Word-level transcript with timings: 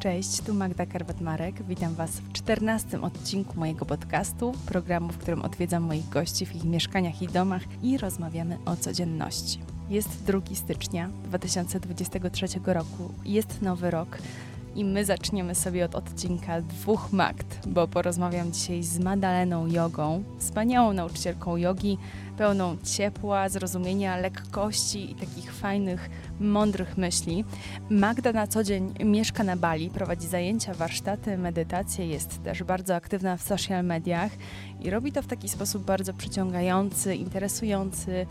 Cześć, 0.00 0.40
tu 0.40 0.54
Magda 0.54 0.86
Karwat-Marek. 0.86 1.62
Witam 1.68 1.94
Was 1.94 2.10
w 2.10 2.32
czternastym 2.32 3.04
odcinku 3.04 3.58
mojego 3.58 3.86
podcastu, 3.86 4.52
programu, 4.66 5.08
w 5.08 5.18
którym 5.18 5.42
odwiedzam 5.42 5.82
moich 5.82 6.08
gości 6.08 6.46
w 6.46 6.54
ich 6.54 6.64
mieszkaniach 6.64 7.22
i 7.22 7.28
domach 7.28 7.62
i 7.82 7.98
rozmawiamy 7.98 8.58
o 8.66 8.76
codzienności. 8.76 9.58
Jest 9.90 10.24
2 10.24 10.40
stycznia 10.54 11.08
2023 11.24 12.46
roku, 12.66 13.14
jest 13.24 13.62
nowy 13.62 13.90
rok 13.90 14.18
i 14.74 14.84
my 14.84 15.04
zaczniemy 15.04 15.54
sobie 15.54 15.84
od 15.84 15.94
odcinka 15.94 16.60
dwóch 16.60 17.12
Magd, 17.12 17.68
bo 17.68 17.88
porozmawiam 17.88 18.52
dzisiaj 18.52 18.82
z 18.82 18.98
Madaleną 18.98 19.66
Jogą, 19.66 20.22
wspaniałą 20.38 20.92
nauczycielką 20.92 21.56
jogi, 21.56 21.98
pełną 22.36 22.76
ciepła, 22.84 23.48
zrozumienia, 23.48 24.16
lekkości 24.16 25.10
i 25.10 25.14
takich 25.14 25.52
fajnych, 25.52 26.10
mądrych 26.40 26.96
myśli. 26.96 27.44
Magda 27.90 28.32
na 28.32 28.46
co 28.46 28.64
dzień 28.64 28.94
mieszka 29.04 29.44
na 29.44 29.56
Bali, 29.56 29.90
prowadzi 29.90 30.26
zajęcia, 30.26 30.74
warsztaty, 30.74 31.38
medytacje, 31.38 32.06
jest 32.06 32.42
też 32.42 32.62
bardzo 32.62 32.94
aktywna 32.94 33.36
w 33.36 33.42
social 33.42 33.84
mediach 33.84 34.32
i 34.80 34.90
robi 34.90 35.12
to 35.12 35.22
w 35.22 35.26
taki 35.26 35.48
sposób 35.48 35.84
bardzo 35.84 36.14
przyciągający, 36.14 37.14
interesujący, 37.14 38.26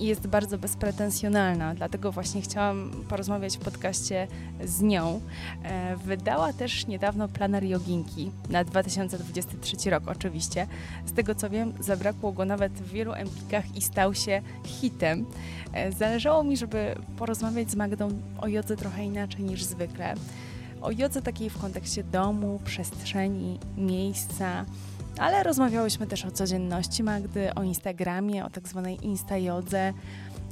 i 0.00 0.06
jest 0.06 0.26
bardzo 0.26 0.58
bezpretensjonalna, 0.58 1.74
dlatego 1.74 2.12
właśnie 2.12 2.42
chciałam 2.42 2.90
porozmawiać 3.08 3.56
w 3.56 3.60
podcaście 3.60 4.28
z 4.64 4.80
nią. 4.80 5.20
E, 5.62 5.96
wydała 5.96 6.52
też 6.52 6.86
niedawno 6.86 7.28
planer 7.28 7.64
joginki 7.64 8.30
na 8.50 8.64
2023 8.64 9.90
rok 9.90 10.02
oczywiście. 10.06 10.66
Z 11.06 11.12
tego 11.12 11.34
co 11.34 11.50
wiem, 11.50 11.72
zabrakło 11.80 12.32
go 12.32 12.44
nawet 12.44 12.72
w 12.72 12.92
wielu 12.92 13.12
empikach 13.12 13.76
i 13.76 13.82
stał 13.82 14.14
się 14.14 14.42
hitem. 14.64 15.26
E, 15.72 15.92
zależało 15.92 16.44
mi, 16.44 16.56
żeby 16.56 16.94
porozmawiać 17.16 17.70
z 17.70 17.74
Magdą 17.74 18.08
o 18.40 18.48
jodze 18.48 18.76
trochę 18.76 19.04
inaczej 19.04 19.44
niż 19.44 19.64
zwykle. 19.64 20.14
O 20.80 20.90
jodze 20.90 21.22
takiej 21.22 21.50
w 21.50 21.58
kontekście 21.58 22.04
domu, 22.04 22.60
przestrzeni, 22.64 23.58
miejsca, 23.76 24.64
ale 25.18 25.42
rozmawiałyśmy 25.42 26.06
też 26.06 26.24
o 26.24 26.30
codzienności 26.30 27.02
Magdy, 27.02 27.54
o 27.54 27.62
Instagramie, 27.62 28.44
o 28.44 28.50
tak 28.50 28.68
zwanej 28.68 29.06
instajodze, 29.06 29.92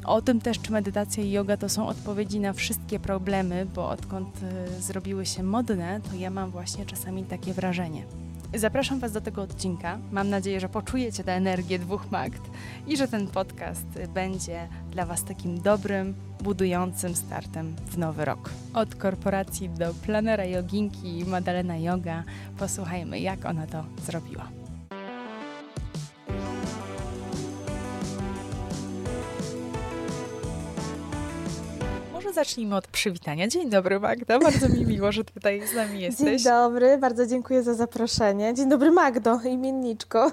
o 0.04 0.22
tym 0.22 0.40
też, 0.40 0.60
czy 0.60 0.72
medytacja 0.72 1.24
i 1.24 1.30
yoga 1.30 1.56
to 1.56 1.68
są 1.68 1.88
odpowiedzi 1.88 2.40
na 2.40 2.52
wszystkie 2.52 3.00
problemy, 3.00 3.66
bo 3.74 3.88
odkąd 3.88 4.40
y, 4.78 4.82
zrobiły 4.82 5.26
się 5.26 5.42
modne, 5.42 6.00
to 6.10 6.16
ja 6.16 6.30
mam 6.30 6.50
właśnie 6.50 6.86
czasami 6.86 7.24
takie 7.24 7.52
wrażenie. 7.52 8.02
Zapraszam 8.54 9.00
Was 9.00 9.12
do 9.12 9.20
tego 9.20 9.42
odcinka. 9.42 9.98
Mam 10.12 10.30
nadzieję, 10.30 10.60
że 10.60 10.68
poczujecie 10.68 11.24
tę 11.24 11.32
energię 11.32 11.78
dwóch 11.78 12.10
Magd 12.10 12.42
i 12.86 12.96
że 12.96 13.08
ten 13.08 13.26
podcast 13.26 13.86
będzie 14.14 14.68
dla 14.90 15.06
Was 15.06 15.24
takim 15.24 15.60
dobrym, 15.60 16.14
budującym 16.42 17.16
startem 17.16 17.76
w 17.86 17.98
nowy 17.98 18.24
rok. 18.24 18.50
Od 18.74 18.94
korporacji 18.94 19.68
do 19.68 19.94
planera 19.94 20.44
joginki 20.44 21.24
Madalena 21.26 21.76
Yoga 21.76 22.24
posłuchajmy, 22.58 23.20
jak 23.20 23.44
ona 23.44 23.66
to 23.66 23.84
zrobiła. 24.06 24.48
Zacznijmy 32.36 32.76
od 32.76 32.86
przywitania. 32.86 33.48
Dzień 33.48 33.70
dobry 33.70 34.00
Magda, 34.00 34.38
bardzo 34.38 34.68
mi 34.68 34.86
miło, 34.86 35.12
że 35.12 35.24
tutaj 35.24 35.66
z 35.66 35.74
nami 35.74 36.00
jesteś. 36.00 36.42
Dzień 36.42 36.52
dobry, 36.52 36.98
bardzo 36.98 37.26
dziękuję 37.26 37.62
za 37.62 37.74
zaproszenie. 37.74 38.54
Dzień 38.54 38.68
dobry 38.68 38.90
Magdo, 38.90 39.40
imienniczko. 39.44 40.32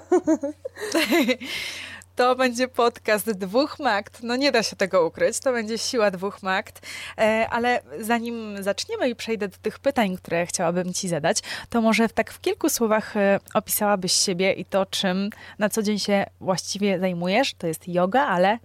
To 2.16 2.36
będzie 2.36 2.68
podcast 2.68 3.30
dwóch 3.30 3.78
Magd. 3.78 4.22
No 4.22 4.36
nie 4.36 4.52
da 4.52 4.62
się 4.62 4.76
tego 4.76 5.06
ukryć, 5.06 5.40
to 5.40 5.52
będzie 5.52 5.78
siła 5.78 6.10
dwóch 6.10 6.42
Magd. 6.42 6.86
E, 7.18 7.46
ale 7.50 7.80
zanim 8.00 8.62
zaczniemy 8.62 9.08
i 9.08 9.14
przejdę 9.14 9.48
do 9.48 9.56
tych 9.62 9.78
pytań, 9.78 10.16
które 10.16 10.46
chciałabym 10.46 10.92
Ci 10.92 11.08
zadać, 11.08 11.38
to 11.70 11.80
może 11.80 12.08
tak 12.08 12.32
w 12.32 12.40
kilku 12.40 12.68
słowach 12.68 13.16
e, 13.16 13.40
opisałabyś 13.54 14.12
siebie 14.12 14.52
i 14.52 14.64
to, 14.64 14.86
czym 14.86 15.30
na 15.58 15.68
co 15.68 15.82
dzień 15.82 15.98
się 15.98 16.26
właściwie 16.40 16.98
zajmujesz. 16.98 17.54
To 17.54 17.66
jest 17.66 17.88
yoga, 17.88 18.22
ale 18.22 18.58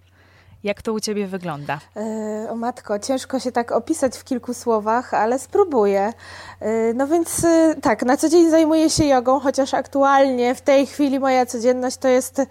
jak 0.64 0.82
to 0.82 0.92
u 0.92 1.00
Ciebie 1.00 1.26
wygląda? 1.26 1.78
E, 1.96 2.50
o 2.50 2.56
matko, 2.56 2.98
ciężko 2.98 3.40
się 3.40 3.52
tak 3.52 3.72
opisać 3.72 4.16
w 4.16 4.24
kilku 4.24 4.54
słowach, 4.54 5.14
ale 5.14 5.38
spróbuję. 5.38 6.12
E, 6.60 6.94
no 6.94 7.06
więc 7.06 7.44
e, 7.44 7.74
tak, 7.82 8.02
na 8.02 8.16
co 8.16 8.28
dzień 8.28 8.50
zajmuję 8.50 8.90
się 8.90 9.04
jogą, 9.04 9.40
chociaż 9.40 9.74
aktualnie 9.74 10.54
w 10.54 10.60
tej 10.60 10.86
chwili 10.86 11.20
moja 11.20 11.46
codzienność 11.46 11.96
to 11.96 12.08
jest 12.08 12.42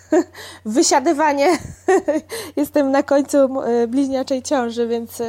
wysiadywanie. 0.64 1.58
Jestem 2.56 2.90
na 2.90 3.02
końcu 3.02 3.36
bliźniaczej 3.88 4.42
ciąży, 4.42 4.86
więc 4.86 5.22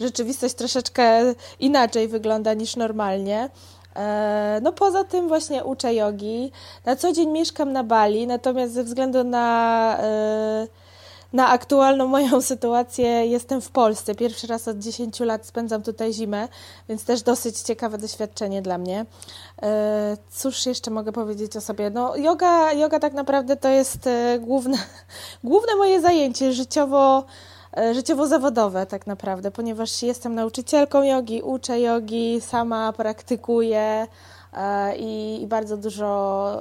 rzeczywistość 0.00 0.54
troszeczkę 0.54 1.20
inaczej 1.60 2.08
wygląda 2.08 2.54
niż 2.54 2.76
normalnie. 2.76 3.50
No 4.62 4.72
poza 4.72 5.04
tym 5.04 5.28
właśnie 5.28 5.64
uczę 5.64 5.94
jogi. 5.94 6.52
Na 6.84 6.96
co 6.96 7.12
dzień 7.12 7.30
mieszkam 7.30 7.72
na 7.72 7.84
Bali, 7.84 8.26
natomiast 8.26 8.72
ze 8.72 8.84
względu 8.84 9.24
na 9.24 9.98
na 11.32 11.48
aktualną 11.48 12.06
moją 12.06 12.40
sytuację 12.52 13.08
jestem 13.08 13.60
w 13.60 13.70
Polsce. 13.70 14.14
Pierwszy 14.14 14.46
raz 14.46 14.68
od 14.68 14.78
10 14.78 15.20
lat 15.20 15.46
spędzam 15.46 15.82
tutaj 15.82 16.12
zimę, 16.12 16.48
więc 16.88 17.04
też 17.04 17.22
dosyć 17.22 17.60
ciekawe 17.60 17.98
doświadczenie 17.98 18.62
dla 18.62 18.78
mnie. 18.78 19.06
E, 19.62 20.16
cóż 20.30 20.66
jeszcze 20.66 20.90
mogę 20.90 21.12
powiedzieć 21.12 21.56
o 21.56 21.60
sobie? 21.60 21.90
No, 21.90 22.16
yoga, 22.16 22.72
yoga 22.72 22.98
tak 22.98 23.12
naprawdę 23.12 23.56
to 23.56 23.68
jest 23.68 24.06
e, 24.06 24.38
główne, 24.38 24.78
główne 25.44 25.76
moje 25.76 26.00
zajęcie 26.00 26.52
życiowo 26.52 27.24
e, 27.76 27.94
życiowo-zawodowe 27.94 28.86
tak 28.86 29.06
naprawdę, 29.06 29.50
ponieważ 29.50 30.02
jestem 30.02 30.34
nauczycielką 30.34 31.02
jogi, 31.02 31.42
uczę 31.42 31.80
jogi, 31.80 32.40
sama 32.40 32.92
praktykuję, 32.92 34.06
i, 34.96 35.38
i 35.42 35.46
bardzo 35.46 35.76
dużo 35.76 36.08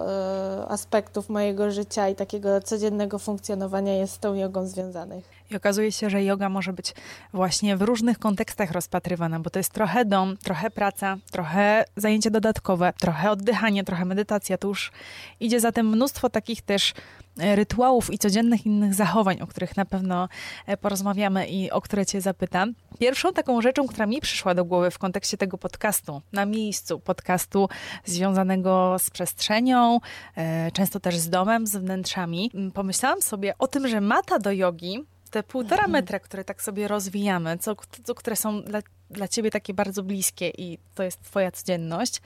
e, 0.07 0.67
aspektów 0.67 1.29
mojego 1.29 1.71
życia 1.71 2.09
i 2.09 2.15
takiego 2.15 2.61
codziennego 2.61 3.19
funkcjonowania 3.19 3.93
jest 3.93 4.13
z 4.13 4.19
tą 4.19 4.33
jogą 4.33 4.67
związanych. 4.67 5.36
I 5.51 5.55
okazuje 5.55 5.91
się, 5.91 6.09
że 6.09 6.23
yoga 6.23 6.49
może 6.49 6.73
być 6.73 6.93
właśnie 7.33 7.77
w 7.77 7.81
różnych 7.81 8.19
kontekstach 8.19 8.71
rozpatrywana, 8.71 9.39
bo 9.39 9.49
to 9.49 9.59
jest 9.59 9.73
trochę 9.73 10.05
dom, 10.05 10.37
trochę 10.37 10.69
praca, 10.69 11.17
trochę 11.31 11.85
zajęcie 11.95 12.31
dodatkowe, 12.31 12.93
trochę 12.99 13.31
oddychanie, 13.31 13.83
trochę 13.83 14.05
medytacja. 14.05 14.57
To 14.57 14.67
już 14.67 14.91
idzie 15.39 15.59
zatem 15.59 15.89
mnóstwo 15.89 16.29
takich 16.29 16.61
też 16.61 16.93
e, 17.39 17.55
rytuałów 17.55 18.13
i 18.13 18.17
codziennych 18.17 18.65
innych 18.65 18.93
zachowań, 18.93 19.41
o 19.41 19.47
których 19.47 19.77
na 19.77 19.85
pewno 19.85 20.29
e, 20.65 20.77
porozmawiamy 20.77 21.47
i 21.47 21.71
o 21.71 21.81
które 21.81 22.05
Cię 22.05 22.21
zapytam. 22.21 22.73
Pierwszą 22.99 23.33
taką 23.33 23.61
rzeczą, 23.61 23.87
która 23.87 24.05
mi 24.05 24.21
przyszła 24.21 24.55
do 24.55 24.65
głowy 24.65 24.91
w 24.91 24.97
kontekście 24.97 25.37
tego 25.37 25.57
podcastu, 25.57 26.21
na 26.33 26.45
miejscu, 26.45 26.99
podcastu 26.99 27.69
związanego 28.05 28.95
z 28.99 29.09
przestrzenią, 29.09 29.99
e, 30.37 30.71
często 30.71 30.99
też 30.99 31.17
z 31.17 31.29
domem, 31.29 31.67
z 31.67 31.75
wnętrzami, 31.75 32.51
pomyślałam 32.73 33.21
sobie 33.21 33.53
o 33.59 33.67
tym, 33.67 33.87
że 33.87 34.01
mata 34.01 34.39
do 34.39 34.51
jogi 34.51 35.05
te 35.29 35.43
półtora 35.43 35.83
mhm. 35.83 35.91
metra, 35.91 36.19
które 36.19 36.43
tak 36.43 36.61
sobie 36.61 36.87
rozwijamy, 36.87 37.57
co, 37.57 37.75
co, 38.03 38.15
które 38.15 38.35
są 38.35 38.61
dla, 38.61 38.79
dla 39.09 39.27
ciebie 39.27 39.51
takie 39.51 39.73
bardzo 39.73 40.03
bliskie 40.03 40.49
i 40.49 40.77
to 40.95 41.03
jest 41.03 41.21
twoja 41.21 41.51
codzienność, 41.51 42.21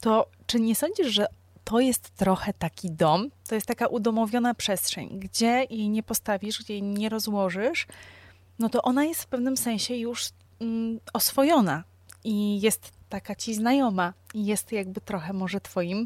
to 0.00 0.26
czy 0.46 0.60
nie 0.60 0.74
sądzisz, 0.74 1.06
że 1.06 1.26
to 1.64 1.80
jest 1.80 2.10
trochę 2.10 2.52
taki 2.52 2.90
dom, 2.90 3.30
to 3.48 3.54
jest 3.54 3.66
taka 3.66 3.86
udomowiona 3.86 4.54
przestrzeń, 4.54 5.20
gdzie 5.20 5.66
jej 5.70 5.88
nie 5.88 6.02
postawisz, 6.02 6.62
gdzie 6.62 6.74
jej 6.74 6.82
nie 6.82 7.08
rozłożysz, 7.08 7.86
no 8.58 8.68
to 8.68 8.82
ona 8.82 9.04
jest 9.04 9.22
w 9.22 9.26
pewnym 9.26 9.56
sensie 9.56 9.96
już 9.96 10.28
mm, 10.60 11.00
oswojona 11.12 11.84
i 12.24 12.60
jest 12.60 12.92
taka 13.08 13.34
ci 13.34 13.54
znajoma 13.54 14.12
i 14.34 14.46
jest 14.46 14.72
jakby 14.72 15.00
trochę 15.00 15.32
może 15.32 15.60
twoim 15.60 16.04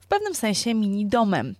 w 0.00 0.06
pewnym 0.06 0.34
sensie 0.34 0.74
mini 0.74 1.06
domem. 1.06 1.54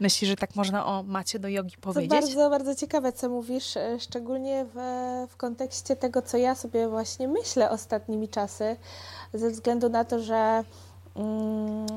Myślisz, 0.00 0.30
że 0.30 0.36
tak 0.36 0.54
można 0.54 0.86
o 0.86 1.02
macie 1.02 1.38
do 1.38 1.48
jogi 1.48 1.76
powiedzieć? 1.80 2.10
To 2.10 2.16
bardzo, 2.16 2.50
bardzo 2.50 2.74
ciekawe, 2.74 3.12
co 3.12 3.28
mówisz, 3.28 3.76
e, 3.76 4.00
szczególnie 4.00 4.66
w, 4.74 4.78
w 5.30 5.36
kontekście 5.36 5.96
tego, 5.96 6.22
co 6.22 6.36
ja 6.36 6.54
sobie 6.54 6.88
właśnie 6.88 7.28
myślę 7.28 7.70
ostatnimi 7.70 8.28
czasy, 8.28 8.76
ze 9.34 9.50
względu 9.50 9.88
na 9.88 10.04
to, 10.04 10.22
że 10.22 10.64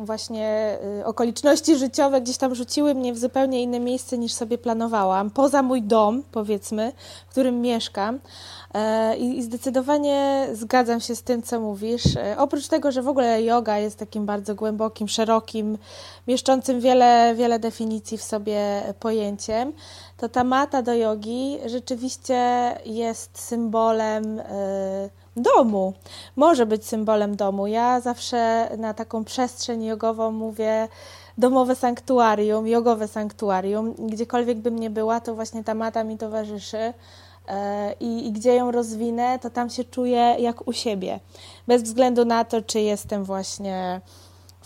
właśnie 0.03 0.77
y, 1.01 1.05
okoliczności 1.05 1.77
życiowe 1.77 2.21
gdzieś 2.21 2.37
tam 2.37 2.55
rzuciły 2.55 2.95
mnie 2.95 3.13
w 3.13 3.17
zupełnie 3.17 3.63
inne 3.63 3.79
miejsce 3.79 4.17
niż 4.17 4.33
sobie 4.33 4.57
planowałam, 4.57 5.29
poza 5.29 5.63
mój 5.63 5.81
dom, 5.81 6.23
powiedzmy, 6.31 6.91
w 7.27 7.31
którym 7.31 7.61
mieszkam. 7.61 8.19
E, 8.73 9.17
I 9.17 9.43
zdecydowanie 9.43 10.47
zgadzam 10.53 10.99
się 10.99 11.15
z 11.15 11.23
tym, 11.23 11.41
co 11.41 11.59
mówisz. 11.59 12.17
E, 12.17 12.35
oprócz 12.37 12.67
tego, 12.67 12.91
że 12.91 13.01
w 13.01 13.07
ogóle 13.07 13.43
yoga 13.43 13.77
jest 13.77 13.99
takim 13.99 14.25
bardzo 14.25 14.55
głębokim, 14.55 15.07
szerokim, 15.07 15.77
mieszczącym 16.27 16.79
wiele, 16.79 17.33
wiele 17.35 17.59
definicji 17.59 18.17
w 18.17 18.23
sobie 18.23 18.81
pojęciem, 18.99 19.73
to 20.17 20.29
ta 20.29 20.43
mata 20.43 20.81
do 20.81 20.93
jogi 20.93 21.57
rzeczywiście 21.65 22.75
jest 22.85 23.39
symbolem 23.39 24.39
e, 24.39 25.09
domu. 25.41 25.93
Może 26.35 26.65
być 26.65 26.85
symbolem 26.85 27.35
domu. 27.35 27.67
Ja 27.67 27.99
zawsze 27.99 28.69
na 28.77 28.93
taką 28.93 29.23
przestrzeń 29.23 29.83
jogową 29.83 30.31
mówię 30.31 30.87
domowe 31.37 31.75
sanktuarium, 31.75 32.67
jogowe 32.67 33.07
sanktuarium. 33.07 33.93
Gdziekolwiek 33.93 34.57
bym 34.57 34.79
nie 34.79 34.89
była, 34.89 35.19
to 35.19 35.35
właśnie 35.35 35.63
ta 35.63 35.73
mata 35.73 36.03
mi 36.03 36.17
towarzyszy. 36.17 36.93
e, 37.47 37.93
i, 37.99 38.27
i 38.27 38.31
gdzie 38.31 38.55
ją 38.55 38.71
rozwinę, 38.71 39.39
to 39.39 39.49
tam 39.49 39.69
się 39.69 39.83
czuję 39.83 40.35
jak 40.39 40.67
u 40.67 40.73
siebie. 40.73 41.19
Bez 41.67 41.83
względu 41.83 42.25
na 42.25 42.45
to, 42.45 42.61
czy 42.61 42.79
jestem 42.79 43.23
właśnie 43.23 44.01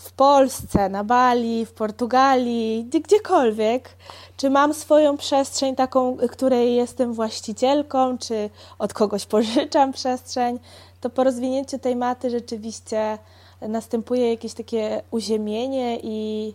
w 0.04 0.12
Polsce, 0.12 0.88
na 0.88 1.04
Bali, 1.04 1.66
w 1.66 1.72
Portugalii, 1.72 2.84
gdziekolwiek, 3.04 3.96
czy 4.36 4.50
mam 4.50 4.74
swoją 4.74 5.16
przestrzeń 5.16 5.76
taką, 5.76 6.16
której 6.30 6.74
jestem 6.74 7.14
właścicielką, 7.14 8.18
czy 8.18 8.50
od 8.78 8.92
kogoś 8.92 9.26
pożyczam 9.34 9.92
przestrzeń, 9.92 10.58
to 11.00 11.10
po 11.10 11.24
rozwinięciu 11.24 11.78
tej 11.78 11.96
maty 11.96 12.30
rzeczywiście 12.30 13.18
następuje 13.60 14.30
jakieś 14.30 14.54
takie 14.54 15.02
uziemienie 15.10 15.98
i, 16.02 16.54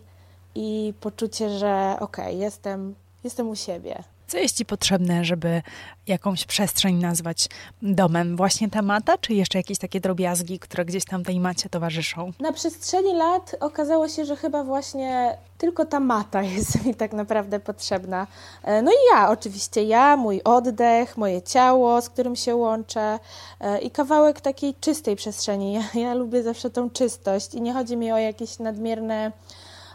i 0.54 0.94
poczucie, 1.00 1.58
że 1.58 1.96
okej, 2.00 2.26
okay, 2.26 2.34
jestem, 2.34 2.94
jestem 3.24 3.48
u 3.48 3.56
siebie. 3.56 4.04
Co 4.30 4.38
jest 4.38 4.56
Ci 4.56 4.64
potrzebne, 4.64 5.24
żeby 5.24 5.62
jakąś 6.06 6.44
przestrzeń 6.44 6.96
nazwać 6.96 7.48
domem? 7.82 8.36
Właśnie 8.36 8.70
ta 8.70 8.82
mata, 8.82 9.18
czy 9.18 9.34
jeszcze 9.34 9.58
jakieś 9.58 9.78
takie 9.78 10.00
drobiazgi, 10.00 10.58
które 10.58 10.84
gdzieś 10.84 11.04
tam 11.04 11.24
tej 11.24 11.40
macie 11.40 11.68
towarzyszą? 11.68 12.32
Na 12.40 12.52
przestrzeni 12.52 13.14
lat 13.14 13.56
okazało 13.60 14.08
się, 14.08 14.24
że 14.24 14.36
chyba 14.36 14.64
właśnie 14.64 15.38
tylko 15.58 15.84
ta 15.84 16.00
mata 16.00 16.42
jest 16.56 16.84
mi 16.84 16.94
tak 16.94 17.12
naprawdę 17.12 17.60
potrzebna. 17.60 18.26
E, 18.64 18.82
no 18.82 18.90
i 18.90 19.14
ja, 19.14 19.30
oczywiście 19.30 19.82
ja, 19.82 20.16
mój 20.16 20.42
oddech, 20.42 21.16
moje 21.16 21.42
ciało, 21.42 22.02
z 22.02 22.08
którym 22.08 22.36
się 22.36 22.56
łączę 22.56 23.18
e, 23.60 23.78
i 23.78 23.90
kawałek 23.90 24.40
takiej 24.40 24.74
czystej 24.80 25.16
przestrzeni. 25.16 25.72
Ja, 25.72 26.00
ja 26.00 26.14
lubię 26.14 26.42
zawsze 26.42 26.70
tą 26.70 26.90
czystość 26.90 27.54
i 27.54 27.60
nie 27.60 27.72
chodzi 27.72 27.96
mi 27.96 28.12
o 28.12 28.18
jakieś 28.18 28.58
nadmierne 28.58 29.32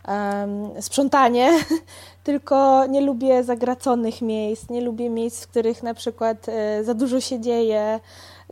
um, 0.07 0.81
sprzątanie, 0.81 1.51
tylko 2.23 2.85
nie 2.85 3.01
lubię 3.01 3.43
zagraconych 3.43 4.21
miejsc, 4.21 4.69
nie 4.69 4.81
lubię 4.81 5.09
miejsc, 5.09 5.43
w 5.43 5.47
których 5.47 5.83
na 5.83 5.93
przykład 5.93 6.49
e, 6.49 6.83
za 6.83 6.93
dużo 6.93 7.21
się 7.21 7.39
dzieje, 7.39 7.99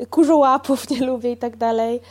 kurzołapów 0.10 0.90
nie 0.92 1.06
lubię 1.06 1.32
i 1.32 1.38
tak 1.38 1.58
dalej. 1.58 2.02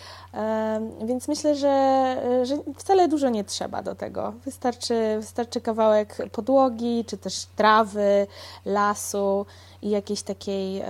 Więc 1.05 1.29
myślę, 1.29 1.55
że, 1.55 1.69
e, 1.69 2.47
że 2.47 2.57
wcale 2.79 3.09
dużo 3.09 3.29
nie 3.29 3.45
trzeba 3.45 3.83
do 3.83 3.95
tego. 3.95 4.33
Wystarczy, 4.45 5.17
wystarczy 5.21 5.61
kawałek 5.61 6.17
podłogi, 6.33 7.05
czy 7.05 7.19
też 7.19 7.47
trawy, 7.57 8.27
lasu 8.65 9.47
i 9.83 9.91
jakiejś 9.91 10.23
takiej 10.23 10.81
e, 10.81 10.87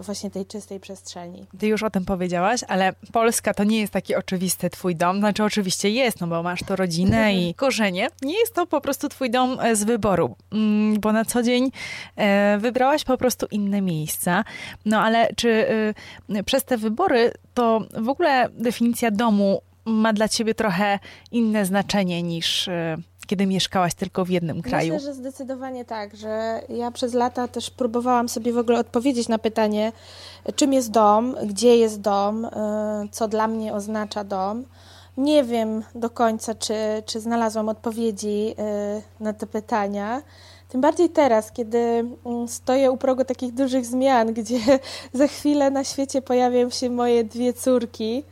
właśnie 0.00 0.30
tej 0.30 0.46
czystej 0.46 0.80
przestrzeni. 0.80 1.46
Ty 1.58 1.66
już 1.66 1.82
o 1.82 1.90
tym 1.90 2.04
powiedziałaś, 2.04 2.60
ale 2.68 2.92
Polska 3.12 3.54
to 3.54 3.64
nie 3.64 3.80
jest 3.80 3.92
taki 3.92 4.14
oczywisty 4.14 4.70
twój 4.70 4.96
dom. 4.96 5.18
Znaczy 5.18 5.44
oczywiście 5.44 5.90
jest, 5.90 6.20
no 6.20 6.26
bo 6.26 6.42
masz 6.42 6.62
to 6.62 6.76
rodzinę 6.76 7.34
i 7.34 7.54
korzenie. 7.54 8.08
Nie 8.22 8.38
jest 8.38 8.54
to 8.54 8.66
po 8.66 8.80
prostu 8.80 9.08
twój 9.08 9.30
dom 9.30 9.60
e, 9.60 9.76
z 9.76 9.84
wyboru, 9.84 10.36
mm, 10.52 11.00
bo 11.00 11.12
na 11.12 11.24
co 11.24 11.42
dzień 11.42 11.70
e, 12.16 12.58
wybrałaś 12.58 13.04
po 13.04 13.16
prostu 13.16 13.46
inne 13.50 13.80
miejsca. 13.80 14.44
No 14.84 15.00
ale 15.00 15.28
czy 15.36 15.66
przez 16.46 16.64
te 16.64 16.78
wybory 16.78 17.32
to 17.54 17.80
w 17.96 18.08
ogóle 18.08 18.48
definicja 18.52 19.10
domu 19.10 19.62
ma 19.84 20.12
dla 20.12 20.28
ciebie 20.28 20.54
trochę 20.54 20.98
inne 21.32 21.66
znaczenie 21.66 22.22
niż 22.22 22.68
kiedy 23.26 23.46
mieszkałaś 23.46 23.94
tylko 23.94 24.24
w 24.24 24.28
jednym 24.28 24.62
kraju? 24.62 24.94
Myślę, 24.94 25.08
że 25.08 25.14
zdecydowanie 25.14 25.84
tak, 25.84 26.16
że 26.16 26.62
ja 26.68 26.90
przez 26.90 27.14
lata 27.14 27.48
też 27.48 27.70
próbowałam 27.70 28.28
sobie 28.28 28.52
w 28.52 28.58
ogóle 28.58 28.78
odpowiedzieć 28.78 29.28
na 29.28 29.38
pytanie, 29.38 29.92
czym 30.56 30.72
jest 30.72 30.90
dom, 30.90 31.36
gdzie 31.46 31.76
jest 31.76 32.00
dom, 32.00 32.44
y, 32.44 32.48
co 33.10 33.28
dla 33.28 33.48
mnie 33.48 33.74
oznacza 33.74 34.24
dom. 34.24 34.64
Nie 35.16 35.44
wiem 35.44 35.82
do 35.94 36.10
końca, 36.10 36.54
czy, 36.54 36.74
czy 37.06 37.20
znalazłam 37.20 37.68
odpowiedzi 37.68 38.54
y, 39.18 39.24
na 39.24 39.32
te 39.32 39.46
pytania. 39.46 40.22
Tym 40.68 40.80
bardziej 40.80 41.10
teraz, 41.10 41.52
kiedy 41.52 41.78
mm, 41.78 42.48
stoję 42.48 42.90
u 42.90 42.96
progu 42.96 43.24
takich 43.24 43.54
dużych 43.54 43.86
zmian, 43.86 44.32
gdzie 44.38 44.60
za 45.12 45.26
chwilę 45.26 45.70
na 45.70 45.84
świecie 45.84 46.22
pojawią 46.22 46.70
się 46.70 46.90
moje 46.90 47.24
dwie 47.24 47.52
córki 47.52 48.24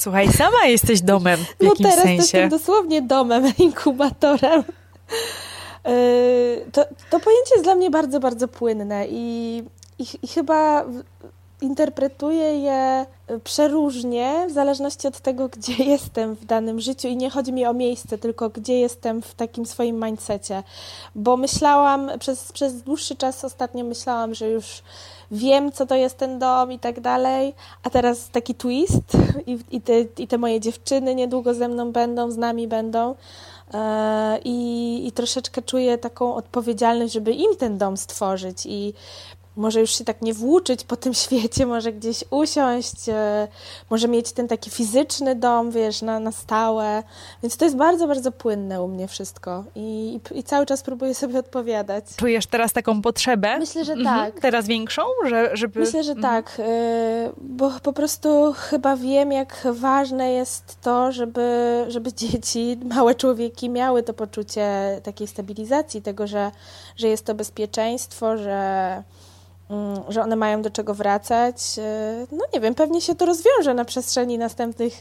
Słuchaj, 0.00 0.32
sama 0.32 0.66
jesteś 0.66 1.00
domem 1.00 1.40
w 1.60 1.64
no 1.64 1.72
teraz 1.82 1.94
sensie. 1.94 2.16
jestem 2.16 2.48
dosłownie 2.48 3.02
domem, 3.02 3.52
inkubatorem. 3.58 4.64
E, 5.84 5.92
to, 6.72 6.84
to 7.10 7.20
pojęcie 7.20 7.54
jest 7.54 7.64
dla 7.64 7.74
mnie 7.74 7.90
bardzo, 7.90 8.20
bardzo 8.20 8.48
płynne 8.48 9.06
i, 9.08 9.62
i, 9.98 10.04
i 10.22 10.28
chyba 10.28 10.84
interpretuję 11.62 12.58
je 12.58 13.06
przeróżnie 13.44 14.46
w 14.48 14.52
zależności 14.52 15.08
od 15.08 15.20
tego, 15.20 15.48
gdzie 15.48 15.84
jestem 15.94 16.34
w 16.34 16.44
danym 16.44 16.80
życiu 16.80 17.08
i 17.08 17.16
nie 17.16 17.30
chodzi 17.30 17.52
mi 17.52 17.66
o 17.66 17.74
miejsce, 17.74 18.18
tylko 18.18 18.50
gdzie 18.50 18.80
jestem 18.80 19.22
w 19.22 19.34
takim 19.34 19.66
swoim 19.66 20.04
mindsetie. 20.04 20.62
Bo 21.14 21.36
myślałam, 21.36 22.10
przez, 22.18 22.52
przez 22.52 22.82
dłuższy 22.82 23.16
czas 23.16 23.44
ostatnio 23.44 23.84
myślałam, 23.84 24.34
że 24.34 24.48
już 24.48 24.82
wiem, 25.30 25.72
co 25.72 25.86
to 25.86 25.94
jest 25.94 26.18
ten 26.18 26.38
dom 26.38 26.72
i 26.72 26.78
tak 26.78 27.00
dalej, 27.00 27.54
a 27.82 27.90
teraz 27.90 28.28
taki 28.28 28.54
twist 28.54 29.16
i, 29.46 29.58
i, 29.70 29.80
te, 29.80 30.00
i 30.18 30.28
te 30.28 30.38
moje 30.38 30.60
dziewczyny 30.60 31.14
niedługo 31.14 31.54
ze 31.54 31.68
mną 31.68 31.92
będą, 31.92 32.30
z 32.30 32.36
nami 32.36 32.68
będą. 32.68 33.14
E, 33.74 34.38
I, 34.44 35.02
I 35.06 35.12
troszeczkę 35.12 35.62
czuję 35.62 35.98
taką 35.98 36.34
odpowiedzialność, 36.34 37.12
żeby 37.12 37.32
im 37.32 37.56
ten 37.56 37.78
dom 37.78 37.96
stworzyć 37.96 38.66
i 38.66 38.94
może 39.56 39.80
już 39.80 39.90
się 39.90 40.04
tak 40.04 40.22
nie 40.22 40.34
włóczyć 40.34 40.84
po 40.84 40.96
tym 40.96 41.14
świecie, 41.24 41.66
może 41.66 41.92
gdzieś 41.92 42.24
usiąść, 42.30 43.08
e, 43.08 43.48
może 43.90 44.08
mieć 44.08 44.32
ten 44.32 44.48
taki 44.48 44.70
fizyczny 44.70 45.34
dom, 45.34 45.70
wiesz, 45.70 46.02
na, 46.02 46.20
na 46.20 46.32
stałe. 46.32 47.02
Więc 47.42 47.56
to 47.56 47.64
jest 47.64 47.76
bardzo, 47.76 48.06
bardzo 48.06 48.32
płynne 48.32 48.82
u 48.82 48.88
mnie 48.88 49.08
wszystko 49.08 49.64
i, 49.74 50.20
i, 50.34 50.42
cały 50.42 50.66
czas 50.66 50.82
próbuję 50.82 51.14
sobie 51.14 51.38
odpowiadać. 51.38 52.04
Czujesz 52.16 52.46
teraz 52.46 52.72
taką 52.72 53.02
potrzebę? 53.02 53.58
Myślę, 53.58 53.84
że 53.84 53.92
mhm. 53.92 54.18
tak. 54.18 54.40
Teraz 54.40 54.66
większą? 54.66 55.02
Że, 55.28 55.50
żeby... 55.56 55.80
Myślę, 55.80 56.04
że 56.04 56.12
mhm. 56.12 56.34
tak, 56.34 56.56
e, 56.58 57.30
bo 57.36 57.70
po 57.82 57.92
prostu 57.92 58.54
chyba 58.56 58.96
wiem, 58.96 59.32
jak 59.32 59.66
ważne 59.72 60.32
jest 60.32 60.76
to, 60.80 61.12
żeby, 61.12 61.84
żeby 61.88 62.12
dzieci, 62.22 62.78
małe 62.84 63.14
człowieki 63.14 63.70
miały 63.70 64.02
to 64.02 64.14
poczucie 64.14 65.00
takiej 65.02 65.26
stabilizacji, 65.26 66.02
tego, 66.02 66.26
że, 66.26 66.50
że 66.96 67.08
jest 67.08 67.24
to 67.24 67.34
bezpieczeństwo, 67.34 68.36
że 68.36 69.02
że 70.08 70.22
one 70.22 70.36
mają 70.36 70.62
do 70.62 70.70
czego 70.70 70.94
wracać. 70.94 71.78
E, 71.78 72.26
no 72.32 72.44
nie 72.54 72.60
wiem, 72.60 72.74
pewnie 72.74 73.00
się 73.00 73.14
to 73.14 73.26
rozwiąże 73.26 73.74
na 73.74 73.84
przestrzeni 73.84 74.38
następnych 74.38 74.92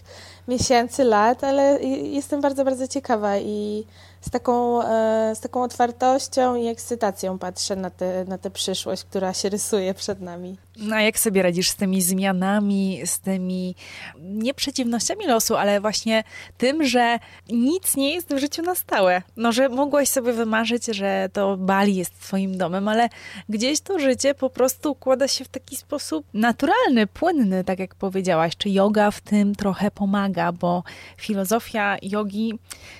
miesięcy, 0.47 1.03
lat, 1.03 1.43
ale 1.43 1.79
jestem 2.03 2.41
bardzo, 2.41 2.65
bardzo 2.65 2.87
ciekawa 2.87 3.37
i 3.37 3.85
z 4.21 4.29
taką, 4.29 4.83
e, 4.83 5.35
z 5.35 5.39
taką 5.39 5.63
otwartością 5.63 6.55
i 6.55 6.67
ekscytacją 6.67 7.39
patrzę 7.39 7.75
na, 7.75 7.89
te, 7.89 8.25
na 8.25 8.37
tę 8.37 8.49
przyszłość, 8.49 9.03
która 9.03 9.33
się 9.33 9.49
rysuje 9.49 9.93
przed 9.93 10.21
nami. 10.21 10.57
No 10.81 10.95
a 10.95 11.01
jak 11.01 11.19
sobie 11.19 11.41
radzisz 11.41 11.69
z 11.69 11.75
tymi 11.75 12.01
zmianami, 12.01 13.01
z 13.05 13.19
tymi 13.19 13.75
nie 14.19 14.53
przeciwnościami 14.53 15.27
losu, 15.27 15.55
ale 15.55 15.81
właśnie 15.81 16.23
tym, 16.57 16.83
że 16.83 17.19
nic 17.49 17.95
nie 17.95 18.13
jest 18.13 18.33
w 18.33 18.37
życiu 18.37 18.61
na 18.61 18.75
stałe. 18.75 19.21
No, 19.37 19.51
że 19.51 19.69
mogłaś 19.69 20.09
sobie 20.09 20.33
wymarzyć, 20.33 20.85
że 20.85 21.29
to 21.33 21.57
Bali 21.57 21.95
jest 21.95 22.19
twoim 22.19 22.57
domem, 22.57 22.87
ale 22.87 23.09
gdzieś 23.49 23.81
to 23.81 23.99
życie 23.99 24.33
po 24.33 24.49
prostu 24.49 24.91
układa 24.91 25.27
się 25.27 25.45
w 25.45 25.47
taki 25.47 25.75
sposób 25.75 26.25
naturalny, 26.33 27.07
płynny, 27.07 27.63
tak 27.63 27.79
jak 27.79 27.95
powiedziałaś. 27.95 28.57
Czy 28.57 28.69
yoga 28.69 29.11
w 29.11 29.21
tym 29.21 29.55
trochę 29.55 29.91
pomaga, 29.91 30.51
bo 30.51 30.83
filozofia 31.17 31.97
jogi 32.01 32.59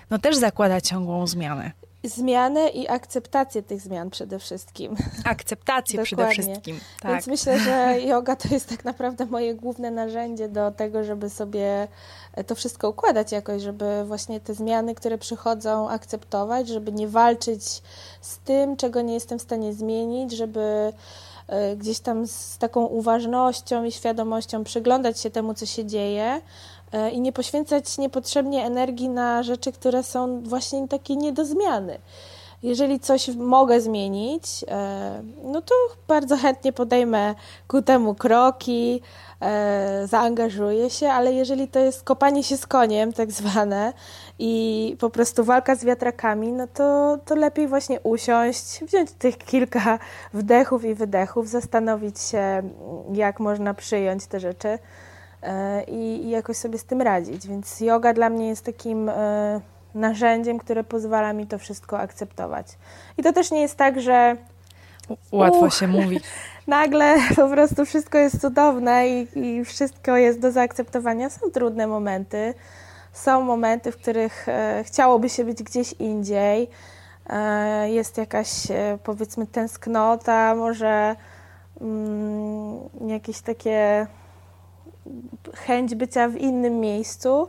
no 0.09 0.19
też 0.19 0.35
zakłada 0.35 0.81
ciągłą 0.81 1.27
zmianę 1.27 1.78
zmianę 2.03 2.69
i 2.69 2.87
akceptację 2.87 3.63
tych 3.63 3.81
zmian 3.81 4.09
przede 4.09 4.39
wszystkim. 4.39 4.95
Akceptację 5.25 6.03
przede 6.03 6.29
wszystkim. 6.29 6.79
Tak. 7.01 7.11
Więc 7.11 7.27
myślę, 7.27 7.59
że 7.59 7.95
yoga 8.11 8.35
to 8.35 8.47
jest 8.51 8.69
tak 8.69 8.85
naprawdę 8.85 9.25
moje 9.25 9.55
główne 9.55 9.91
narzędzie 9.91 10.49
do 10.49 10.71
tego, 10.71 11.03
żeby 11.03 11.29
sobie 11.29 11.87
to 12.47 12.55
wszystko 12.55 12.89
układać 12.89 13.31
jakoś, 13.31 13.61
żeby 13.61 14.03
właśnie 14.05 14.39
te 14.39 14.53
zmiany, 14.53 14.95
które 14.95 15.17
przychodzą, 15.17 15.89
akceptować, 15.89 16.67
żeby 16.67 16.91
nie 16.91 17.07
walczyć 17.07 17.63
z 18.21 18.37
tym, 18.37 18.77
czego 18.77 19.01
nie 19.01 19.13
jestem 19.13 19.39
w 19.39 19.41
stanie 19.41 19.73
zmienić, 19.73 20.31
żeby 20.31 20.93
e, 21.47 21.75
gdzieś 21.75 21.99
tam 21.99 22.27
z 22.27 22.57
taką 22.57 22.85
uważnością 22.85 23.83
i 23.83 23.91
świadomością 23.91 24.63
przyglądać 24.63 25.19
się 25.19 25.29
temu, 25.29 25.53
co 25.53 25.65
się 25.65 25.85
dzieje, 25.85 26.41
i 27.11 27.21
nie 27.21 27.31
poświęcać 27.33 27.97
niepotrzebnie 27.97 28.65
energii 28.65 29.09
na 29.09 29.43
rzeczy, 29.43 29.71
które 29.71 30.03
są 30.03 30.41
właśnie 30.43 30.87
takie 30.87 31.15
nie 31.15 31.33
do 31.33 31.45
zmiany. 31.45 31.99
Jeżeli 32.63 32.99
coś 32.99 33.27
mogę 33.27 33.81
zmienić, 33.81 34.65
e, 34.67 35.21
no 35.43 35.61
to 35.61 35.75
bardzo 36.07 36.37
chętnie 36.37 36.73
podejmę 36.73 37.35
ku 37.67 37.81
temu 37.81 38.15
kroki, 38.15 39.01
e, 39.41 40.07
zaangażuję 40.07 40.89
się, 40.89 41.09
ale 41.09 41.33
jeżeli 41.33 41.67
to 41.67 41.79
jest 41.79 42.03
kopanie 42.03 42.43
się 42.43 42.57
z 42.57 42.67
koniem, 42.67 43.13
tak 43.13 43.31
zwane, 43.31 43.93
i 44.39 44.95
po 44.99 45.09
prostu 45.09 45.43
walka 45.43 45.75
z 45.75 45.85
wiatrakami, 45.85 46.51
no 46.51 46.67
to, 46.67 47.17
to 47.25 47.35
lepiej 47.35 47.67
właśnie 47.67 47.99
usiąść, 47.99 48.83
wziąć 48.83 49.11
tych 49.11 49.37
kilka 49.37 49.99
wdechów 50.33 50.85
i 50.85 50.95
wydechów, 50.95 51.47
zastanowić 51.47 52.19
się, 52.19 52.63
jak 53.13 53.39
można 53.39 53.73
przyjąć 53.73 54.25
te 54.25 54.39
rzeczy 54.39 54.69
E, 54.69 55.08
i, 55.87 56.21
i 56.25 56.29
jakoś 56.29 56.57
sobie 56.57 56.77
z 56.77 56.85
tym 56.85 57.01
radzić. 57.01 57.47
Więc 57.47 57.79
yoga 57.79 58.13
dla 58.13 58.29
mnie 58.29 58.47
jest 58.47 58.65
takim 58.65 59.09
e, 59.09 59.61
narzędziem, 59.95 60.59
które 60.59 60.83
pozwala 60.83 61.33
mi 61.33 61.47
to 61.47 61.57
wszystko 61.57 61.99
akceptować. 61.99 62.67
I 63.17 63.23
to 63.23 63.33
też 63.33 63.51
nie 63.51 63.61
jest 63.61 63.75
tak, 63.75 64.01
że 64.01 64.37
Łatwo 65.31 65.65
Uch. 65.65 65.73
się 65.73 65.87
mówi. 65.87 66.19
Nagle 66.67 67.15
po 67.35 67.49
prostu 67.49 67.85
wszystko 67.85 68.17
jest 68.17 68.41
cudowne 68.41 69.09
i, 69.09 69.27
i 69.39 69.65
wszystko 69.65 70.17
jest 70.17 70.39
do 70.39 70.51
zaakceptowania. 70.51 71.29
Są 71.29 71.51
trudne 71.51 71.87
momenty. 71.87 72.53
Są 73.13 73.41
momenty, 73.41 73.91
w 73.91 73.97
których 73.97 74.49
e, 74.49 74.83
chciałoby 74.85 75.29
się 75.29 75.43
być 75.43 75.63
gdzieś 75.63 75.93
indziej. 75.93 76.69
E, 77.29 77.89
jest 77.89 78.17
jakaś, 78.17 78.71
e, 78.71 78.97
powiedzmy, 79.03 79.47
tęsknota, 79.47 80.55
może 80.55 81.15
mm, 81.81 82.79
jakieś 83.07 83.41
takie 83.41 84.07
chęć 85.55 85.95
bycia 85.95 86.27
w 86.27 86.35
innym 86.35 86.79
miejscu. 86.79 87.47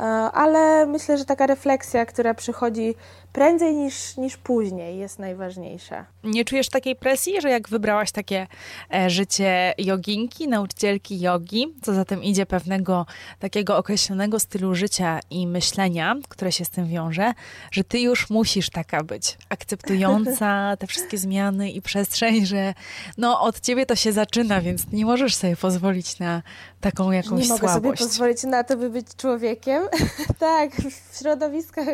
E, 0.00 0.04
ale 0.32 0.86
myślę, 0.86 1.18
że 1.18 1.24
taka 1.24 1.46
refleksja, 1.46 2.06
która 2.06 2.34
przychodzi 2.34 2.94
prędzej 3.32 3.74
niż, 3.74 4.16
niż 4.16 4.36
później, 4.36 4.98
jest 4.98 5.18
najważniejsza. 5.18 6.06
Nie 6.24 6.44
czujesz 6.44 6.68
takiej 6.68 6.96
presji, 6.96 7.40
że 7.40 7.50
jak 7.50 7.68
wybrałaś 7.68 8.12
takie 8.12 8.46
e, 8.94 9.10
życie 9.10 9.74
joginki, 9.78 10.48
nauczycielki 10.48 11.20
jogi, 11.20 11.74
co 11.82 11.94
za 11.94 12.04
tym 12.04 12.22
idzie 12.22 12.46
pewnego 12.46 13.06
takiego 13.38 13.76
określonego 13.76 14.40
stylu 14.40 14.74
życia 14.74 15.20
i 15.30 15.46
myślenia, 15.46 16.16
które 16.28 16.52
się 16.52 16.64
z 16.64 16.70
tym 16.70 16.86
wiąże, 16.86 17.32
że 17.70 17.84
ty 17.84 18.00
już 18.00 18.30
musisz 18.30 18.70
taka 18.70 19.04
być, 19.04 19.38
akceptująca 19.48 20.48
te 20.78 20.86
wszystkie 20.86 21.18
zmiany 21.18 21.70
i 21.70 21.82
przestrzeń, 21.82 22.46
że 22.46 22.74
no 23.18 23.40
od 23.40 23.60
ciebie 23.60 23.86
to 23.86 23.96
się 23.96 24.12
zaczyna, 24.12 24.60
więc 24.60 24.92
nie 24.92 25.04
możesz 25.04 25.34
sobie 25.34 25.56
pozwolić 25.56 26.18
na 26.18 26.42
taką 26.80 27.10
jakąś 27.10 27.40
nie 27.40 27.46
słabość. 27.46 27.62
Nie 27.62 27.68
mogę 27.68 27.96
sobie 27.96 28.08
pozwolić 28.08 28.42
na 28.42 28.64
to, 28.64 28.76
by 28.76 28.90
być 28.90 29.06
człowiekiem. 29.16 29.82
tak, 30.38 30.70
w 31.12 31.18
środowiskach 31.18 31.86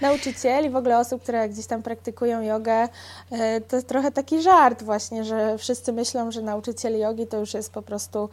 nauczycieli, 0.00 0.70
w 0.70 0.76
ogóle 0.76 0.89
osób, 0.98 1.22
które 1.22 1.48
gdzieś 1.48 1.66
tam 1.66 1.82
praktykują 1.82 2.42
jogę, 2.42 2.88
e, 3.30 3.60
to 3.60 3.76
jest 3.76 3.88
trochę 3.88 4.12
taki 4.12 4.42
żart 4.42 4.82
właśnie, 4.82 5.24
że 5.24 5.58
wszyscy 5.58 5.92
myślą, 5.92 6.30
że 6.30 6.42
nauczyciel 6.42 6.98
jogi 6.98 7.26
to 7.26 7.36
już 7.36 7.54
jest 7.54 7.72
po 7.72 7.82
prostu 7.82 8.28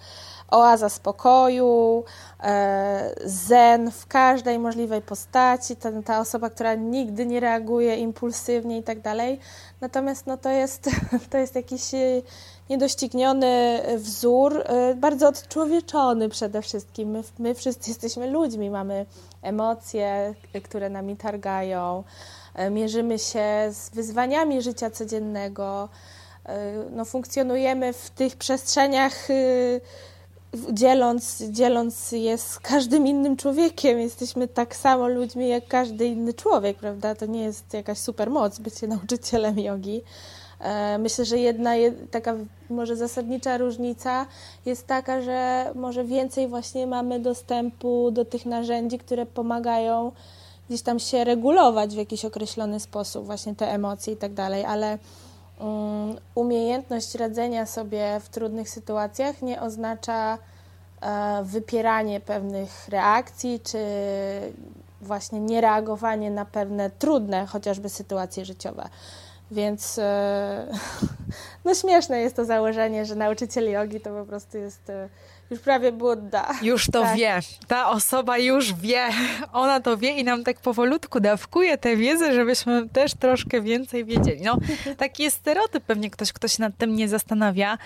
oaza 0.52 0.90
spokoju, 0.90 2.04
e, 2.44 3.16
zen 3.26 3.92
w 3.92 4.08
każdej 4.08 4.60
możliwej 4.60 5.02
postaci, 5.02 5.76
ta, 5.76 5.90
ta 6.06 6.20
osoba, 6.20 6.50
która 6.50 6.76
nigdy 6.76 7.26
nie 7.26 7.40
reaguje 7.40 7.96
impulsywnie 7.96 8.78
i 8.78 8.84
tak 8.84 9.02
dalej. 9.02 9.40
Natomiast 9.82 10.28
no, 10.28 10.38
to, 10.38 10.50
jest, 10.50 10.90
to 11.32 11.38
jest 11.38 11.56
jakiś 11.56 11.94
e, 11.94 12.22
niedościgniony 12.70 13.82
wzór, 13.98 14.64
bardzo 14.96 15.28
odczłowieczony 15.28 16.30
przede 16.30 16.62
wszystkim. 16.62 17.10
My, 17.10 17.24
my 17.40 17.56
wszyscy 17.56 17.90
jesteśmy 17.90 18.32
ludźmi, 18.32 18.70
mamy 18.70 19.06
emocje, 19.42 20.34
które 20.64 20.90
nami 20.90 21.18
targają, 21.18 22.04
mierzymy 22.72 23.20
się 23.20 23.46
z 23.72 23.90
wyzwaniami 23.90 24.62
życia 24.62 24.90
codziennego, 24.90 25.90
e, 26.46 26.74
no, 26.92 27.06
funkcjonujemy 27.06 27.94
w 27.94 28.10
tych 28.10 28.36
przestrzeniach, 28.36 29.30
y, 29.30 29.82
dzieląc, 30.72 31.44
dzieląc 31.50 32.12
je 32.12 32.38
z 32.38 32.60
każdym 32.60 33.08
innym 33.08 33.38
człowiekiem. 33.38 34.00
Jesteśmy 34.00 34.48
tak 34.48 34.76
samo 34.76 35.08
ludźmi 35.08 35.50
jak 35.50 35.68
każdy 35.68 36.06
inny 36.06 36.34
człowiek, 36.34 36.78
prawda? 36.78 37.16
To 37.16 37.26
nie 37.26 37.44
jest 37.44 37.74
jakaś 37.74 37.98
super 37.98 38.30
moc 38.30 38.60
bycie 38.60 38.88
nauczycielem 38.98 39.60
jogi. 39.60 40.02
E, 40.60 40.98
myślę, 40.98 41.26
że 41.26 41.38
jedna 41.38 41.72
taka 42.12 42.36
może 42.70 42.96
zasadnicza 42.96 43.58
różnica 43.58 44.26
jest 44.66 44.88
taka, 44.88 45.22
że 45.22 45.72
może 45.76 46.04
więcej 46.04 46.48
właśnie 46.48 46.88
mamy 46.88 47.20
dostępu 47.20 48.12
do 48.12 48.26
tych 48.26 48.46
narzędzi, 48.46 48.98
które 48.98 49.26
pomagają 49.26 50.12
gdzieś 50.70 50.82
tam 50.82 51.00
się 51.00 51.24
regulować 51.24 51.94
w 51.94 51.98
jakiś 51.98 52.26
określony 52.26 52.80
sposób, 52.80 53.26
właśnie 53.26 53.56
te 53.56 53.72
emocje 53.72 54.14
i 54.14 54.18
tak 54.18 54.34
dalej, 54.34 54.66
ale 54.66 54.98
um, 55.60 56.16
umiejętność 56.36 57.16
radzenia 57.16 57.66
sobie 57.66 58.20
w 58.24 58.30
trudnych 58.30 58.70
sytuacjach 58.70 59.42
nie 59.42 59.62
oznacza 59.62 60.38
e, 61.02 61.44
wypieranie 61.44 62.20
pewnych 62.20 62.90
reakcji, 62.90 63.60
czy 63.60 63.78
właśnie 65.02 65.40
niereagowanie 65.40 66.32
na 66.32 66.46
pewne 66.46 66.90
trudne 66.90 67.46
chociażby 67.46 67.90
sytuacje 67.90 68.46
życiowe. 68.46 68.90
Więc 69.52 70.00
e, 70.00 70.68
no 71.66 71.76
śmieszne 71.76 72.20
jest 72.20 72.36
to 72.36 72.46
założenie, 72.46 73.06
że 73.06 73.16
nauczyciel 73.16 73.72
jogi 73.72 74.02
to 74.02 74.10
po 74.10 74.26
prostu 74.26 74.58
jest 74.58 74.90
e, 74.90 75.10
już 75.52 75.60
prawie 75.60 75.92
Buddha. 75.92 76.54
Już 76.62 76.86
to 76.86 77.02
tak. 77.02 77.18
wie. 77.18 77.40
Ta 77.68 77.90
osoba 77.90 78.38
już 78.38 78.74
wie. 78.74 79.10
Ona 79.54 79.80
to 79.80 79.98
wie 79.98 80.10
i 80.10 80.24
nam 80.24 80.44
tak 80.44 80.60
powolutku 80.60 81.20
dawkuje 81.20 81.78
tę 81.78 81.96
wiedzę, 81.96 82.34
żebyśmy 82.34 82.90
też 82.90 83.14
troszkę 83.14 83.62
więcej 83.62 84.06
wiedzieli. 84.06 84.42
No, 84.42 84.58
taki 84.98 85.24
jest 85.24 85.38
stereotyp. 85.38 85.84
Pewnie 85.84 86.10
ktoś, 86.10 86.34
kto 86.34 86.48
się 86.48 86.62
nad 86.62 86.78
tym 86.78 86.96
nie 86.96 87.08
zastanawia, 87.08 87.78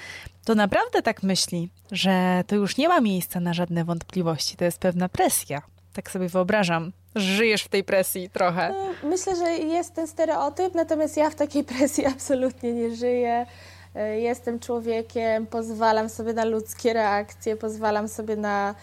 to 0.45 0.55
naprawdę 0.55 1.01
tak 1.01 1.23
myśli, 1.23 1.69
że 1.91 2.43
to 2.47 2.55
już 2.55 2.77
nie 2.77 2.87
ma 2.87 3.01
miejsca 3.01 3.39
na 3.39 3.53
żadne 3.53 3.83
wątpliwości. 3.83 4.57
To 4.57 4.65
jest 4.65 4.79
pewna 4.79 5.09
presja. 5.09 5.61
Tak 5.93 6.11
sobie 6.11 6.29
wyobrażam. 6.29 6.91
Żyjesz 7.15 7.63
w 7.63 7.69
tej 7.69 7.83
presji 7.83 8.29
trochę. 8.29 8.73
No, 8.73 9.09
myślę, 9.09 9.35
że 9.35 9.51
jest 9.51 9.93
ten 9.93 10.07
stereotyp, 10.07 10.75
natomiast 10.75 11.17
ja 11.17 11.29
w 11.29 11.35
takiej 11.35 11.63
presji 11.63 12.05
absolutnie 12.15 12.73
nie 12.73 12.95
żyję. 12.95 13.45
E, 13.95 14.19
jestem 14.19 14.59
człowiekiem, 14.59 15.47
pozwalam 15.47 16.09
sobie 16.09 16.33
na 16.33 16.45
ludzkie 16.45 16.93
reakcje, 16.93 17.55
pozwalam 17.55 18.07
sobie 18.07 18.35
na, 18.35 18.75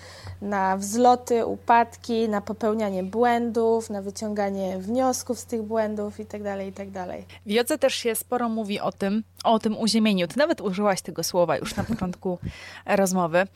na 0.42 0.76
wzloty, 0.76 1.46
upadki, 1.46 2.28
na 2.28 2.40
popełnianie 2.40 3.02
błędów, 3.02 3.90
na 3.90 4.02
wyciąganie 4.02 4.78
wniosków 4.78 5.38
z 5.38 5.44
tych 5.44 5.62
błędów 5.62 6.18
itd. 6.18 6.56
Tak 6.56 6.66
itd. 6.66 7.06
Tak 7.06 7.40
w 7.46 7.50
jodze 7.50 7.78
też 7.78 7.94
się 7.94 8.14
sporo 8.14 8.48
mówi 8.48 8.80
o 8.80 8.92
tym, 8.92 9.24
o 9.44 9.58
tym 9.58 9.78
uziemieniu. 9.78 10.28
Ty 10.28 10.38
nawet 10.38 10.60
użyłaś 10.60 11.02
tego 11.02 11.24
słowa 11.24 11.56
już 11.56 11.76
na 11.76 11.84
początku 11.84 12.38
rozmowy, 12.86 13.46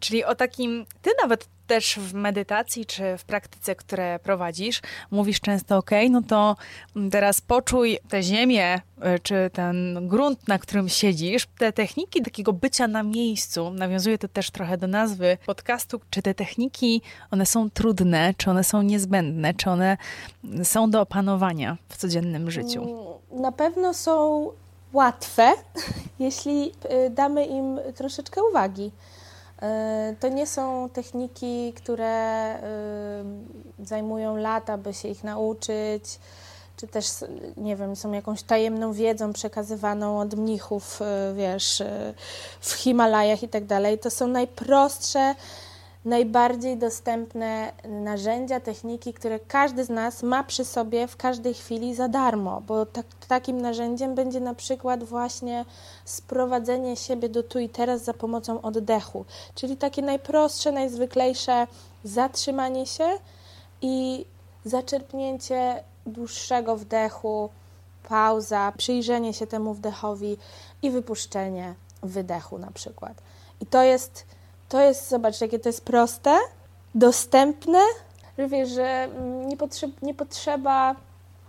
czyli 0.00 0.24
o 0.24 0.34
takim, 0.34 0.86
ty 1.02 1.10
nawet 1.22 1.48
też 1.70 1.98
w 1.98 2.14
medytacji 2.14 2.86
czy 2.86 3.18
w 3.18 3.24
praktyce, 3.24 3.74
które 3.74 4.18
prowadzisz, 4.18 4.80
mówisz 5.10 5.40
często, 5.40 5.76
ok, 5.76 5.90
no 6.10 6.22
to 6.22 6.56
teraz 7.10 7.40
poczuj 7.40 7.98
tę 8.08 8.22
ziemię, 8.22 8.80
e, 9.00 9.18
czy 9.18 9.50
ten 9.52 10.08
grunt, 10.08 10.48
na 10.48 10.58
którym 10.58 10.88
siedzisz, 10.88 11.46
te 11.58 11.72
techniki 11.72 12.22
takiego 12.22 12.52
bycia 12.52 12.88
na 12.88 13.02
miejscu, 13.02 13.70
nawiązuje 13.70 14.18
to 14.18 14.28
też 14.28 14.50
trochę 14.50 14.78
do 14.78 14.86
nazwy 14.86 15.38
podcastu, 15.46 16.00
czy 16.10 16.22
te 16.22 16.34
techniki, 16.34 17.02
one 17.30 17.46
są 17.46 17.70
trudne, 17.70 18.34
czy 18.36 18.50
one 18.50 18.64
są 18.64 18.82
niezbędne, 18.82 19.54
czy 19.54 19.70
one 19.70 19.96
są 20.62 20.90
do 20.90 21.00
opanowania 21.00 21.76
w 21.88 21.96
codziennym 21.96 22.50
życiu? 22.50 22.82
Mm, 22.82 23.42
na 23.42 23.52
pewno 23.52 23.94
są 23.94 24.46
łatwe, 24.92 25.52
jeśli 26.18 26.72
y, 27.06 27.10
damy 27.10 27.46
im 27.46 27.80
troszeczkę 27.94 28.42
uwagi. 28.42 28.90
Y, 29.62 30.16
to 30.20 30.28
nie 30.28 30.46
są 30.46 30.88
techniki, 30.88 31.72
które 31.72 32.56
y, 33.80 33.86
zajmują 33.86 34.36
lata, 34.36 34.78
by 34.78 34.94
się 34.94 35.08
ich 35.08 35.24
nauczyć, 35.24 36.18
czy 36.76 36.86
też, 36.86 37.06
nie 37.56 37.76
wiem, 37.76 37.96
są 37.96 38.12
jakąś 38.12 38.42
tajemną 38.42 38.92
wiedzą 38.92 39.32
przekazywaną 39.32 40.20
od 40.20 40.34
mnichów, 40.34 41.00
wiesz, 41.34 41.82
w 42.60 42.72
Himalajach 42.72 43.42
i 43.42 43.48
tak 43.48 43.64
dalej. 43.64 43.98
To 43.98 44.10
są 44.10 44.26
najprostsze, 44.26 45.34
najbardziej 46.04 46.76
dostępne 46.76 47.72
narzędzia, 47.84 48.60
techniki, 48.60 49.14
które 49.14 49.38
każdy 49.38 49.84
z 49.84 49.88
nas 49.88 50.22
ma 50.22 50.44
przy 50.44 50.64
sobie 50.64 51.06
w 51.06 51.16
każdej 51.16 51.54
chwili 51.54 51.94
za 51.94 52.08
darmo, 52.08 52.62
bo 52.66 52.86
tak, 52.86 53.06
takim 53.28 53.60
narzędziem 53.60 54.14
będzie 54.14 54.40
na 54.40 54.54
przykład 54.54 55.04
właśnie 55.04 55.64
sprowadzenie 56.04 56.96
siebie 56.96 57.28
do 57.28 57.42
tu 57.42 57.58
i 57.58 57.68
teraz 57.68 58.04
za 58.04 58.14
pomocą 58.14 58.62
oddechu, 58.62 59.24
czyli 59.54 59.76
takie 59.76 60.02
najprostsze, 60.02 60.72
najzwyklejsze 60.72 61.66
zatrzymanie 62.04 62.86
się 62.86 63.08
i 63.82 64.24
zaczerpnięcie 64.64 65.84
dłuższego 66.06 66.76
wdechu, 66.76 67.50
pauza, 68.08 68.72
przyjrzenie 68.76 69.34
się 69.34 69.46
temu 69.46 69.74
wdechowi 69.74 70.36
i 70.82 70.90
wypuszczenie 70.90 71.74
wydechu 72.02 72.58
na 72.58 72.70
przykład. 72.70 73.22
I 73.60 73.66
to 73.66 73.82
jest 73.82 74.26
to 74.70 74.80
jest, 74.80 75.08
zobacz, 75.08 75.40
jakie 75.40 75.58
to 75.58 75.68
jest 75.68 75.84
proste, 75.84 76.36
dostępne, 76.94 77.78
że 78.38 78.48
wiesz, 78.48 78.68
że 78.68 79.08
nie, 79.46 79.56
nie 80.02 80.14
potrzeba 80.14 80.96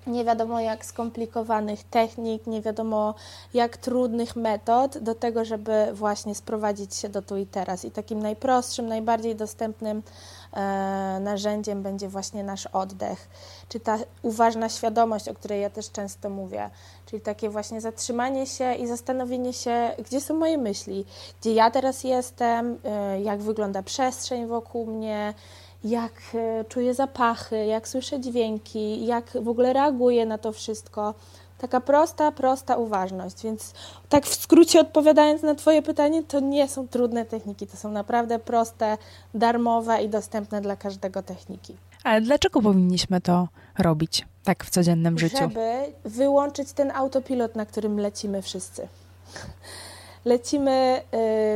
nie 0.07 0.25
wiadomo 0.25 0.59
jak 0.59 0.85
skomplikowanych 0.85 1.83
technik, 1.83 2.47
nie 2.47 2.61
wiadomo 2.61 3.15
jak 3.53 3.77
trudnych 3.77 4.35
metod 4.35 4.97
do 4.97 5.15
tego, 5.15 5.45
żeby 5.45 5.87
właśnie 5.93 6.35
sprowadzić 6.35 6.95
się 6.95 7.09
do 7.09 7.21
tu 7.21 7.37
i 7.37 7.45
teraz. 7.45 7.85
I 7.85 7.91
takim 7.91 8.19
najprostszym, 8.19 8.87
najbardziej 8.87 9.35
dostępnym 9.35 10.03
narzędziem 11.19 11.83
będzie 11.83 12.07
właśnie 12.07 12.43
nasz 12.43 12.65
oddech, 12.65 13.29
czy 13.69 13.79
ta 13.79 13.97
uważna 14.21 14.69
świadomość, 14.69 15.27
o 15.27 15.33
której 15.33 15.61
ja 15.61 15.69
też 15.69 15.91
często 15.91 16.29
mówię, 16.29 16.69
czyli 17.05 17.21
takie 17.21 17.49
właśnie 17.49 17.81
zatrzymanie 17.81 18.47
się 18.47 18.73
i 18.73 18.87
zastanowienie 18.87 19.53
się, 19.53 19.91
gdzie 20.05 20.21
są 20.21 20.33
moje 20.33 20.57
myśli, 20.57 21.05
gdzie 21.41 21.53
ja 21.53 21.71
teraz 21.71 22.03
jestem, 22.03 22.77
e, 22.83 23.21
jak 23.21 23.41
wygląda 23.41 23.83
przestrzeń 23.83 24.47
wokół 24.47 24.85
mnie, 24.85 25.33
jak 25.83 26.13
e, 26.33 26.65
czuję 26.65 26.93
zapachy, 26.93 27.65
jak 27.65 27.87
słyszę 27.87 28.19
dźwięki, 28.19 29.05
jak 29.05 29.43
w 29.43 29.47
ogóle 29.47 29.73
reaguję 29.73 30.25
na 30.25 30.37
to 30.37 30.51
wszystko. 30.51 31.13
Taka 31.61 31.81
prosta, 31.81 32.31
prosta 32.31 32.75
uważność. 32.75 33.43
Więc 33.43 33.73
tak 34.09 34.25
w 34.25 34.35
skrócie 34.35 34.79
odpowiadając 34.79 35.41
na 35.41 35.55
Twoje 35.55 35.81
pytanie, 35.81 36.23
to 36.23 36.39
nie 36.39 36.67
są 36.67 36.87
trudne 36.87 37.25
techniki, 37.25 37.67
to 37.67 37.77
są 37.77 37.91
naprawdę 37.91 38.39
proste, 38.39 38.97
darmowe 39.33 40.03
i 40.03 40.09
dostępne 40.09 40.61
dla 40.61 40.75
każdego 40.75 41.23
techniki. 41.23 41.75
Ale 42.03 42.21
dlaczego 42.21 42.61
powinniśmy 42.61 43.21
to 43.21 43.47
robić 43.77 44.25
tak 44.43 44.63
w 44.63 44.69
codziennym 44.69 45.19
życiu? 45.19 45.37
Żeby 45.37 45.93
wyłączyć 46.05 46.73
ten 46.73 46.91
autopilot, 46.91 47.55
na 47.55 47.65
którym 47.65 47.99
lecimy 47.99 48.41
wszyscy. 48.41 48.87
Lecimy 50.25 51.01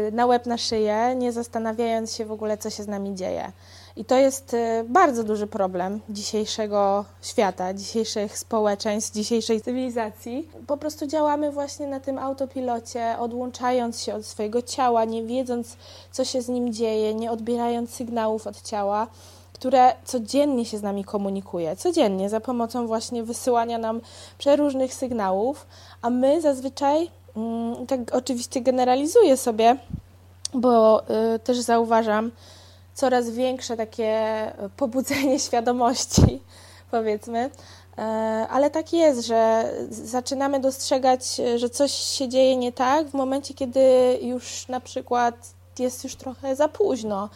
y, 0.08 0.12
na 0.12 0.26
łeb 0.26 0.46
na 0.46 0.58
szyję, 0.58 1.16
nie 1.16 1.32
zastanawiając 1.32 2.14
się 2.14 2.26
w 2.26 2.32
ogóle, 2.32 2.58
co 2.58 2.70
się 2.70 2.84
z 2.84 2.88
nami 2.88 3.16
dzieje. 3.16 3.52
I 3.98 4.06
to 4.06 4.16
jest 4.16 4.54
y, 4.54 4.86
bardzo 4.90 5.24
duży 5.24 5.48
problem 5.48 6.00
dzisiejszego 6.10 7.06
świata, 7.22 7.74
dzisiejszych 7.74 8.38
społeczeństw, 8.38 9.14
dzisiejszej 9.14 9.62
cywilizacji. 9.62 10.50
Po 10.68 10.78
prostu 10.78 11.08
działamy 11.08 11.52
właśnie 11.52 11.88
na 11.88 12.00
tym 12.00 12.18
autopilocie, 12.18 13.16
odłączając 13.20 14.02
się 14.02 14.16
od 14.16 14.26
swojego 14.26 14.62
ciała, 14.62 15.06
nie 15.06 15.24
wiedząc, 15.24 15.78
co 16.12 16.26
się 16.26 16.42
z 16.42 16.50
nim 16.50 16.74
dzieje, 16.74 17.14
nie 17.14 17.32
odbierając 17.32 17.90
sygnałów 17.90 18.48
od 18.48 18.62
ciała 18.62 19.08
które 19.54 19.94
codziennie 20.06 20.66
się 20.66 20.78
z 20.78 20.82
nami 20.82 21.04
komunikuje, 21.04 21.76
codziennie 21.76 22.30
za 22.30 22.40
pomocą 22.40 22.88
właśnie 22.88 23.24
wysyłania 23.24 23.78
nam 23.78 24.02
przeróżnych 24.38 24.94
sygnałów, 24.94 25.68
a 26.02 26.10
my 26.10 26.42
zazwyczaj, 26.42 27.10
mm, 27.36 27.88
tak 27.88 28.00
oczywiście 28.12 28.62
generalizuję 28.62 29.38
sobie, 29.38 29.78
bo 30.54 31.04
y, 31.36 31.40
też 31.40 31.60
zauważam 31.60 32.32
coraz 32.96 33.30
większe 33.30 33.78
takie 33.78 34.52
pobudzenie 34.78 35.40
świadomości, 35.48 36.42
powiedzmy, 36.92 37.46
y, 37.46 38.02
ale 38.50 38.70
tak 38.70 38.94
jest, 38.94 39.26
że 39.26 39.72
zaczynamy 39.90 40.60
dostrzegać, 40.60 41.42
że 41.56 41.70
coś 41.70 41.92
się 41.92 42.30
dzieje 42.30 42.58
nie 42.58 42.72
tak 42.72 43.08
w 43.08 43.14
momencie, 43.14 43.54
kiedy 43.54 43.80
już 44.22 44.68
na 44.68 44.80
przykład 44.80 45.36
jest 45.80 46.04
już 46.04 46.16
trochę 46.16 46.56
za 46.56 46.68
późno 46.68 47.30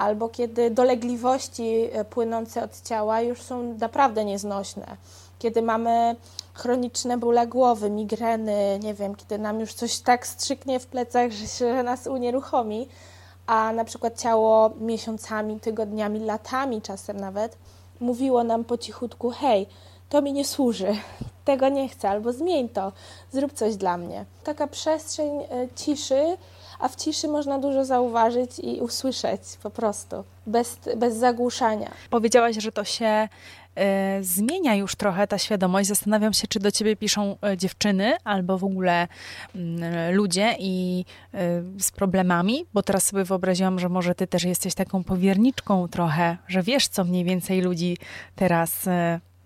albo 0.00 0.28
kiedy 0.28 0.70
dolegliwości 0.70 1.88
e, 1.92 2.04
płynące 2.04 2.64
od 2.64 2.82
ciała 2.82 3.20
już 3.20 3.42
są 3.42 3.62
naprawdę 3.62 4.24
nieznośne, 4.24 4.96
kiedy 5.38 5.62
mamy 5.62 6.16
chroniczne 6.54 7.18
bóle 7.18 7.46
głowy, 7.46 7.90
migreny, 7.90 8.78
nie 8.82 8.94
wiem, 8.94 9.14
kiedy 9.14 9.38
nam 9.38 9.60
już 9.60 9.74
coś 9.74 9.98
tak 9.98 10.26
strzyknie 10.26 10.80
w 10.80 10.86
plecach, 10.86 11.30
że 11.58 11.82
nas 11.82 12.06
unieruchomi, 12.06 12.88
a 13.50 13.72
na 13.72 13.84
przykład 13.84 14.20
ciało 14.20 14.70
miesiącami, 14.80 15.60
tygodniami, 15.60 16.20
latami 16.20 16.82
czasem 16.82 17.16
nawet 17.20 17.56
mówiło 18.00 18.44
nam 18.44 18.64
po 18.64 18.78
cichutku: 18.78 19.30
hej, 19.30 19.66
to 20.08 20.22
mi 20.22 20.32
nie 20.32 20.44
służy, 20.44 20.96
tego 21.44 21.68
nie 21.68 21.88
chcę, 21.88 22.10
albo 22.10 22.32
zmień 22.32 22.68
to, 22.68 22.92
zrób 23.32 23.52
coś 23.52 23.76
dla 23.76 23.96
mnie. 23.96 24.24
Taka 24.44 24.66
przestrzeń 24.66 25.40
e, 25.40 25.68
ciszy 25.76 26.36
a 26.80 26.88
w 26.88 26.96
ciszy 26.96 27.28
można 27.28 27.58
dużo 27.58 27.84
zauważyć 27.84 28.58
i 28.58 28.80
usłyszeć 28.80 29.40
po 29.62 29.70
prostu, 29.70 30.24
bez, 30.46 30.78
bez 30.96 31.16
zagłuszania. 31.16 31.90
Powiedziałaś, 32.10 32.56
że 32.56 32.72
to 32.72 32.84
się 32.84 33.28
zmienia 34.20 34.74
już 34.74 34.94
trochę 34.94 35.26
ta 35.26 35.38
świadomość. 35.38 35.88
Zastanawiam 35.88 36.32
się, 36.32 36.46
czy 36.48 36.58
do 36.58 36.70
ciebie 36.70 36.96
piszą 36.96 37.36
y, 37.52 37.56
dziewczyny 37.56 38.14
albo 38.24 38.58
w 38.58 38.64
ogóle 38.64 39.08
y, 39.54 40.12
ludzie 40.12 40.56
i 40.58 41.04
z 41.78 41.90
problemami, 41.90 42.64
bo 42.74 42.82
teraz 42.82 43.04
sobie 43.04 43.24
wyobraziłam, 43.24 43.78
że 43.78 43.88
może 43.88 44.14
ty 44.14 44.26
też 44.26 44.44
jesteś 44.44 44.74
taką 44.74 45.04
powierniczką 45.04 45.88
trochę, 45.88 46.36
że 46.48 46.62
wiesz, 46.62 46.88
co 46.88 47.04
mniej 47.04 47.24
więcej 47.24 47.60
ludzi 47.60 47.96
teraz 48.36 48.88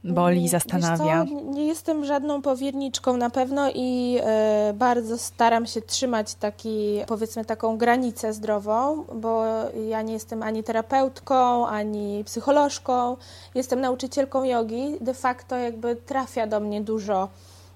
boli, 0.05 0.49
zastanawia? 0.49 1.25
Co, 1.25 1.51
nie 1.51 1.67
jestem 1.67 2.05
żadną 2.05 2.43
powierniczką 2.43 3.17
na 3.17 3.31
pewno 3.31 3.71
i 3.75 4.19
e, 4.23 4.73
bardzo 4.77 5.19
staram 5.19 5.67
się 5.67 5.83
trzymać 5.83 6.35
taki, 6.35 7.01
powiedzmy, 7.07 7.45
taką 7.45 7.79
granicę 7.79 8.33
zdrową, 8.33 9.05
bo 9.15 9.45
ja 9.89 10.03
nie 10.03 10.13
jestem 10.13 10.43
ani 10.43 10.65
terapeutką, 10.65 11.67
ani 11.67 12.25
psycholożką. 12.25 13.17
Jestem 13.55 13.81
nauczycielką 13.81 14.45
jogi. 14.45 14.97
De 15.01 15.15
facto 15.15 15.57
jakby 15.57 15.97
trafia 15.97 16.47
do 16.47 16.61
mnie 16.61 16.81
dużo, 16.81 17.29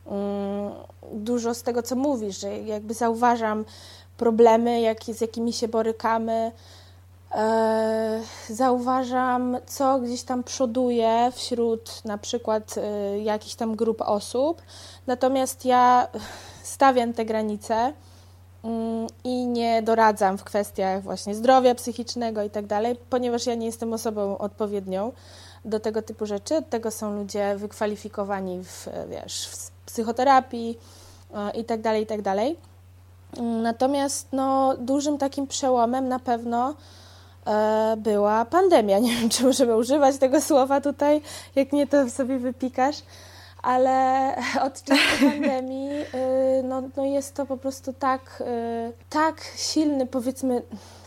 mm, 0.07 0.73
dużo 1.13 1.55
z 1.55 1.63
tego, 1.63 1.83
co 1.83 1.97
mówisz, 1.97 2.41
że 2.41 2.59
jakby 2.59 2.95
zauważam 2.95 3.65
problemy, 4.17 4.81
jak, 4.81 5.05
z 5.05 5.21
jakimi 5.21 5.53
się 5.53 5.69
borykamy. 5.69 6.53
E, 7.35 8.21
zauważam, 8.51 9.57
co 9.67 9.99
gdzieś 9.99 10.23
tam 10.23 10.45
przoduje 10.45 11.33
wśród 11.35 12.05
na 12.05 12.19
przykład 12.19 12.75
e, 12.79 13.19
jakichś 13.19 13.55
tam 13.55 13.77
grup 13.77 14.03
osób, 14.03 14.63
natomiast 15.07 15.65
ja 15.65 16.09
stawiam 16.63 17.13
te 17.13 17.25
granice 17.25 17.93
mm, 18.65 19.07
i 19.25 19.47
nie 19.47 19.83
doradzam 19.83 20.39
w 20.39 20.45
kwestiach 20.45 21.03
właśnie 21.03 21.35
zdrowia 21.35 21.75
psychicznego 21.75 22.43
i 22.43 22.51
tak 22.51 22.67
dalej, 22.67 22.97
ponieważ 23.11 23.47
ja 23.47 23.55
nie 23.55 23.67
jestem 23.67 23.93
osobą 23.93 24.39
odpowiednią 24.39 25.13
do 25.65 25.81
tego 25.81 26.03
typu 26.03 26.27
rzeczy. 26.27 26.57
Od 26.57 26.71
tego 26.71 26.91
są 26.91 27.17
ludzie 27.17 27.57
wykwalifikowani 27.57 28.65
w, 28.65 28.89
wiesz, 29.11 29.47
w 29.47 29.71
psychoterapii 29.71 30.79
e, 31.35 31.51
i 31.51 31.65
tak 31.65 31.81
dalej, 31.81 32.03
i 32.03 32.07
tak 32.07 32.23
dalej. 32.23 32.57
Mm, 33.37 33.63
natomiast 33.63 34.29
no, 34.33 34.77
dużym 34.77 35.19
takim 35.19 35.47
przełomem 35.47 36.09
na 36.09 36.19
pewno 36.19 36.75
była 37.97 38.45
pandemia. 38.45 38.99
Nie 39.09 39.17
wiem, 39.17 39.29
czy 39.29 39.45
możemy 39.45 39.77
używać 39.77 40.19
tego 40.19 40.41
słowa 40.41 40.81
tutaj, 40.81 41.21
jak 41.57 41.73
nie, 41.73 41.87
to 41.87 42.11
sobie 42.11 42.39
wypikasz, 42.39 42.97
ale 43.63 44.35
od 44.67 44.83
czasu 44.83 45.01
pandemii 45.21 45.91
y, 45.91 46.05
no, 46.65 46.83
no 46.97 47.05
jest 47.05 47.35
to 47.35 47.47
po 47.47 47.57
prostu 47.57 47.93
tak, 47.93 48.43
y, 48.47 48.93
tak 49.11 49.41
silny, 49.57 50.07
powiedzmy, 50.07 50.63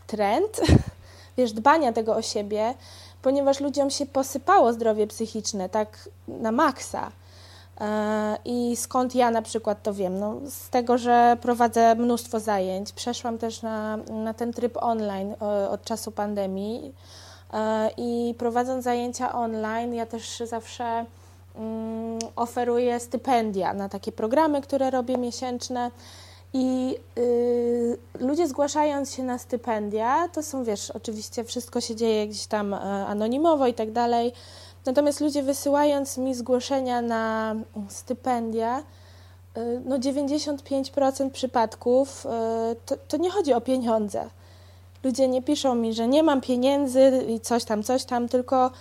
trend, 0.08 0.62
wiesz, 1.38 1.54
dbania 1.54 1.94
tego 1.94 2.16
o 2.16 2.22
siebie, 2.22 2.74
ponieważ 3.22 3.60
ludziom 3.60 3.90
się 3.90 4.06
posypało 4.06 4.74
zdrowie 4.74 5.08
psychiczne 5.08 5.70
tak 5.70 6.10
na 6.28 6.52
maksa. 6.52 7.12
E, 7.82 8.38
I 8.46 8.76
skąd 8.76 9.16
ja 9.16 9.32
na 9.32 9.42
przykład 9.42 9.84
to 9.84 9.94
wiem? 9.94 10.20
No, 10.20 10.36
z 10.46 10.70
tego, 10.70 10.98
że 10.98 11.38
prowadzę 11.42 11.96
mnóstwo 11.96 12.40
zajęć. 12.40 12.94
Przeszłam 12.94 13.38
też 13.38 13.62
na, 13.62 13.98
na 13.98 14.34
ten 14.34 14.54
tryb 14.54 14.78
online 14.78 15.36
e, 15.42 15.70
od 15.70 15.84
czasu 15.84 16.12
pandemii. 16.12 16.94
E, 17.54 17.90
I 17.98 18.36
prowadząc 18.38 18.84
zajęcia 18.84 19.34
online, 19.34 19.94
ja 19.94 20.06
też 20.06 20.44
zawsze 20.46 21.06
mm, 21.56 22.20
oferuję 22.36 23.00
stypendia 23.00 23.74
na 23.74 23.90
takie 23.90 24.12
programy, 24.12 24.62
które 24.62 24.92
robię 24.92 25.18
miesięczne. 25.18 25.92
I 26.54 26.96
y, 27.18 27.98
ludzie 28.20 28.48
zgłaszając 28.48 29.14
się 29.14 29.24
na 29.24 29.38
stypendia, 29.38 30.28
to 30.34 30.44
są, 30.44 30.64
wiesz, 30.64 30.92
oczywiście 30.92 31.44
wszystko 31.44 31.82
się 31.82 31.96
dzieje 31.96 32.28
gdzieś 32.28 32.48
tam 32.48 32.74
anonimowo 33.08 33.68
i 33.68 33.74
tak 33.74 33.92
dalej. 33.92 34.34
Natomiast 34.86 35.22
ludzie 35.22 35.44
wysyłając 35.44 36.18
mi 36.18 36.36
zgłoszenia 36.36 37.02
na 37.02 37.56
stypendia, 37.90 38.84
y, 39.58 39.82
no 39.86 40.00
95% 40.00 41.30
przypadków 41.30 42.26
y, 42.26 42.30
to, 42.86 42.96
to 43.08 43.18
nie 43.18 43.32
chodzi 43.32 43.54
o 43.54 43.62
pieniądze. 43.62 44.30
Ludzie 45.04 45.28
nie 45.28 45.42
piszą 45.42 45.76
mi, 45.76 45.94
że 45.94 46.08
nie 46.08 46.24
mam 46.24 46.42
pieniędzy 46.42 47.26
i 47.28 47.40
coś 47.40 47.64
tam, 47.64 47.84
coś 47.84 48.06
tam, 48.06 48.30
tylko 48.30 48.72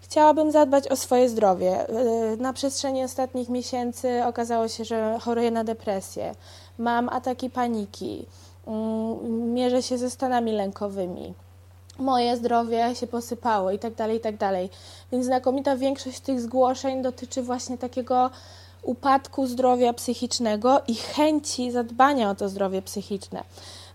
chciałabym 0.00 0.52
zadbać 0.52 0.88
o 0.88 0.96
swoje 0.96 1.28
zdrowie. 1.28 1.90
Y, 1.90 2.36
na 2.36 2.52
przestrzeni 2.52 3.04
ostatnich 3.04 3.48
miesięcy 3.48 4.24
okazało 4.24 4.68
się, 4.68 4.84
że 4.84 5.18
choruję 5.20 5.50
na 5.50 5.64
depresję, 5.64 6.34
mam 6.78 7.08
ataki 7.08 7.50
paniki, 7.50 8.26
mm, 8.66 9.54
mierzę 9.54 9.82
się 9.82 9.98
ze 9.98 10.10
stanami 10.10 10.52
lękowymi 10.52 11.34
moje 12.00 12.36
zdrowie 12.36 12.94
się 12.94 13.06
posypało 13.06 13.70
i 13.70 13.78
tak 13.78 13.94
dalej, 13.94 14.16
i 14.16 14.20
tak 14.20 14.36
dalej. 14.36 14.70
Więc 15.12 15.26
znakomita 15.26 15.76
większość 15.76 16.20
tych 16.20 16.40
zgłoszeń 16.40 17.02
dotyczy 17.02 17.42
właśnie 17.42 17.78
takiego 17.78 18.30
upadku 18.82 19.46
zdrowia 19.46 19.92
psychicznego 19.92 20.80
i 20.88 20.94
chęci 20.94 21.70
zadbania 21.70 22.30
o 22.30 22.34
to 22.34 22.48
zdrowie 22.48 22.82
psychiczne. 22.82 23.42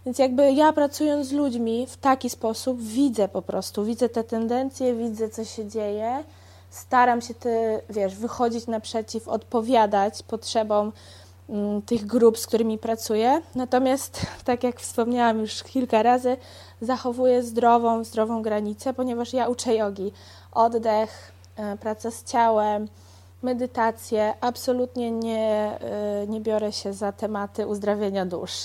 Więc 0.05 0.19
jakby 0.19 0.51
ja 0.51 0.73
pracując 0.73 1.27
z 1.27 1.31
ludźmi 1.31 1.87
w 1.87 1.97
taki 1.97 2.29
sposób 2.29 2.81
widzę 2.81 3.27
po 3.27 3.41
prostu, 3.41 3.85
widzę 3.85 4.09
te 4.09 4.23
tendencje, 4.23 4.95
widzę 4.95 5.29
co 5.29 5.45
się 5.45 5.67
dzieje, 5.67 6.23
staram 6.69 7.21
się 7.21 7.33
ty, 7.33 7.81
wiesz, 7.89 8.15
wychodzić 8.15 8.67
naprzeciw, 8.67 9.27
odpowiadać 9.27 10.23
potrzebom 10.23 10.91
Mm, 11.49 11.81
tych 11.81 12.05
grup, 12.05 12.39
z 12.39 12.47
którymi 12.47 12.77
pracuję. 12.77 13.41
Natomiast, 13.55 14.25
tak 14.45 14.63
jak 14.63 14.79
wspomniałam 14.79 15.39
już 15.39 15.63
kilka 15.63 16.03
razy, 16.03 16.37
zachowuję 16.81 17.43
zdrową, 17.43 18.03
zdrową 18.03 18.41
granicę, 18.41 18.93
ponieważ 18.93 19.33
ja 19.33 19.47
uczę 19.47 19.75
jogi. 19.75 20.11
Oddech, 20.51 21.31
e, 21.55 21.77
praca 21.77 22.11
z 22.11 22.23
ciałem, 22.23 22.87
medytację. 23.41 24.33
Absolutnie 24.41 25.11
nie, 25.11 25.77
e, 25.81 26.27
nie 26.27 26.41
biorę 26.41 26.71
się 26.71 26.93
za 26.93 27.11
tematy 27.11 27.67
uzdrawiania 27.67 28.25
dusz. 28.25 28.61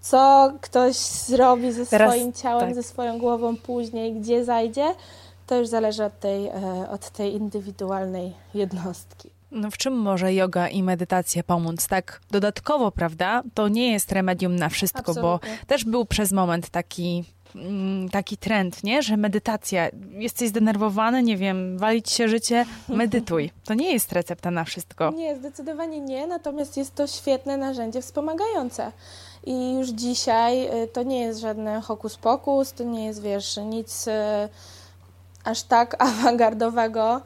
Co 0.00 0.52
ktoś 0.60 0.96
zrobi 0.96 1.72
ze 1.72 1.86
Teraz, 1.86 2.12
swoim 2.12 2.32
ciałem, 2.32 2.66
tak. 2.66 2.74
ze 2.74 2.82
swoją 2.82 3.18
głową 3.18 3.56
później, 3.56 4.12
gdzie 4.14 4.44
zajdzie, 4.44 4.94
to 5.46 5.58
już 5.58 5.68
zależy 5.68 6.04
od 6.04 6.20
tej, 6.20 6.46
e, 6.46 6.90
od 6.90 7.10
tej 7.10 7.34
indywidualnej 7.34 8.32
jednostki. 8.54 9.30
No 9.50 9.70
w 9.70 9.76
czym 9.76 9.94
może 9.94 10.34
yoga 10.34 10.68
i 10.68 10.82
medytacja 10.82 11.42
pomóc? 11.42 11.88
Tak 11.88 12.20
dodatkowo, 12.30 12.90
prawda? 12.90 13.42
To 13.54 13.68
nie 13.68 13.92
jest 13.92 14.12
remedium 14.12 14.56
na 14.56 14.68
wszystko, 14.68 14.98
Absolutnie. 14.98 15.50
bo 15.50 15.66
też 15.66 15.84
był 15.84 16.04
przez 16.04 16.32
moment 16.32 16.70
taki 16.70 17.24
taki 18.12 18.36
trend, 18.36 18.84
nie? 18.84 19.02
Że 19.02 19.16
medytacja, 19.16 19.88
jesteś 20.10 20.48
zdenerwowany, 20.48 21.22
nie 21.22 21.36
wiem, 21.36 21.78
walić 21.78 22.10
się 22.10 22.28
życie, 22.28 22.66
medytuj. 22.88 23.50
To 23.64 23.74
nie 23.74 23.92
jest 23.92 24.12
recepta 24.12 24.50
na 24.50 24.64
wszystko. 24.64 25.10
Nie, 25.10 25.36
zdecydowanie 25.36 26.00
nie, 26.00 26.26
natomiast 26.26 26.76
jest 26.76 26.94
to 26.94 27.06
świetne 27.06 27.56
narzędzie 27.56 28.02
wspomagające. 28.02 28.92
I 29.44 29.74
już 29.74 29.88
dzisiaj 29.88 30.82
y, 30.82 30.88
to 30.88 31.02
nie 31.02 31.20
jest 31.20 31.40
żadne 31.40 31.80
hokus 31.80 32.16
pokus, 32.16 32.72
to 32.72 32.84
nie 32.84 33.06
jest, 33.06 33.22
wiesz, 33.22 33.56
nic 33.56 34.08
y, 34.08 34.10
aż 35.44 35.62
tak 35.62 35.96
awangardowego. 36.04 37.20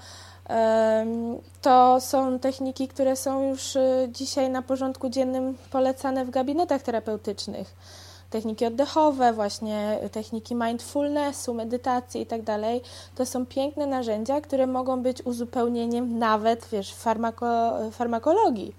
To 1.63 2.01
są 2.01 2.39
techniki, 2.39 2.89
które 2.89 3.17
są 3.17 3.49
już 3.49 3.77
y, 3.77 4.09
dzisiaj 4.13 4.51
na 4.51 4.63
porządku 4.63 5.09
dziennym 5.09 5.57
polecane 5.71 6.25
w 6.25 6.31
gabinetach 6.31 6.83
terapeutycznych. 6.83 7.75
Techniki 8.31 8.67
oddechowe, 8.67 9.33
właśnie 9.33 9.99
techniki 10.13 10.55
mindfulnessu, 10.55 11.55
medytacji 11.55 12.21
itd. 12.21 12.45
Tak 12.45 12.63
to 13.15 13.27
są 13.27 13.47
piękne 13.47 13.87
narzędzia, 13.87 14.41
które 14.41 14.67
mogą 14.67 15.03
być 15.03 15.23
uzupełnieniem 15.23 16.19
nawet, 16.19 16.69
wiesz, 16.73 16.95
farmako, 16.95 17.73
farmakologii, 17.93 18.75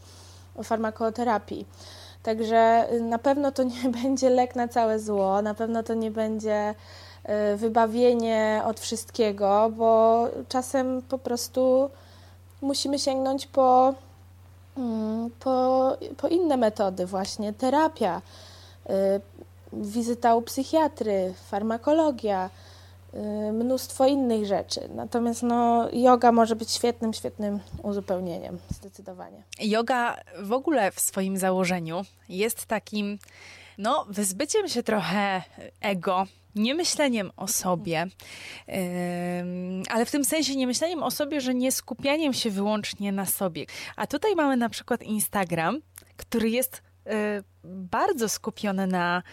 farmakoterapii. 0.64 1.66
Także 2.24 2.88
y, 2.94 3.02
na 3.02 3.18
pewno 3.18 3.52
to 3.52 3.64
nie 3.64 3.90
będzie 4.04 4.30
lek 4.30 4.56
na 4.56 4.68
całe 4.68 5.00
zło, 5.00 5.42
na 5.42 5.54
pewno 5.54 5.84
to 5.84 5.94
nie 5.94 6.12
będzie 6.12 6.76
y, 7.54 7.58
wybawienie 7.58 8.62
od 8.66 8.80
wszystkiego, 8.80 9.72
bo 9.78 10.26
czasem 10.50 11.02
po 11.02 11.18
prostu 11.18 11.90
musimy 12.62 13.00
sięgnąć 13.00 13.48
po, 13.48 13.94
mm, 14.78 15.30
po, 15.40 15.98
po 16.18 16.28
inne 16.28 16.58
metody, 16.58 17.06
właśnie 17.06 17.54
terapia, 17.54 18.18
y, 18.18 18.49
wizyta 19.74 20.36
u 20.36 20.42
psychiatry, 20.42 21.34
farmakologia 21.50 22.50
Y, 23.14 23.54
mnóstwo 23.54 24.08
innych 24.08 24.46
rzeczy. 24.46 24.90
Natomiast 24.96 25.44
no, 25.44 25.90
yoga 25.94 26.32
może 26.32 26.56
być 26.56 26.72
świetnym, 26.72 27.14
świetnym 27.14 27.60
uzupełnieniem, 27.84 28.58
zdecydowanie. 28.70 29.44
Yoga 29.60 30.18
w 30.40 30.54
ogóle 30.54 30.92
w 30.92 31.00
swoim 31.00 31.38
założeniu 31.38 32.02
jest 32.30 32.66
takim, 32.66 33.20
no, 33.78 34.06
wyzbyciem 34.10 34.68
się 34.68 34.84
trochę 34.84 35.44
ego, 35.82 36.26
nie 36.56 36.76
myśleniem 36.76 37.32
o 37.38 37.48
sobie, 37.48 38.08
yy, 38.68 38.74
ale 39.90 40.06
w 40.06 40.12
tym 40.12 40.26
sensie 40.26 40.56
nie 40.56 40.68
myśleniem 40.68 41.04
o 41.04 41.12
sobie, 41.12 41.42
że 41.42 41.54
nie 41.54 41.72
skupianiem 41.72 42.34
się 42.34 42.50
wyłącznie 42.50 43.12
na 43.12 43.26
sobie. 43.26 43.66
A 43.96 44.08
tutaj 44.08 44.36
mamy 44.36 44.58
na 44.58 44.70
przykład 44.70 45.04
Instagram, 45.04 45.82
który 46.18 46.50
jest 46.50 46.89
bardzo 47.64 48.30
skupiony 48.30 48.88
na 48.88 49.24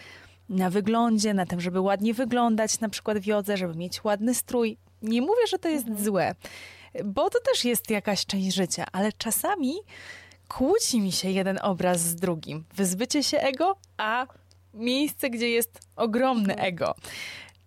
na 0.49 0.69
wyglądzie, 0.69 1.33
na 1.33 1.45
tym, 1.45 1.61
żeby 1.61 1.81
ładnie 1.81 2.13
wyglądać, 2.13 2.79
na 2.79 2.89
przykład 2.89 3.19
w 3.19 3.25
jodze, 3.25 3.57
żeby 3.57 3.75
mieć 3.75 4.03
ładny 4.03 4.35
strój. 4.35 4.77
Nie 5.01 5.21
mówię, 5.21 5.47
że 5.49 5.59
to 5.59 5.69
jest 5.69 5.87
mhm. 5.87 6.05
złe, 6.05 6.35
bo 7.05 7.29
to 7.29 7.39
też 7.39 7.65
jest 7.65 7.89
jakaś 7.89 8.25
część 8.25 8.55
życia, 8.55 8.85
ale 8.91 9.11
czasami 9.11 9.73
kłóci 10.47 11.01
mi 11.01 11.11
się 11.11 11.29
jeden 11.29 11.59
obraz 11.61 12.01
z 12.01 12.15
drugim. 12.15 12.65
Wyzbycie 12.75 13.23
się 13.23 13.39
ego, 13.39 13.75
a 13.97 14.27
miejsce, 14.73 15.29
gdzie 15.29 15.49
jest 15.49 15.79
ogromny 15.95 16.53
mhm. 16.53 16.67
ego. 16.67 16.95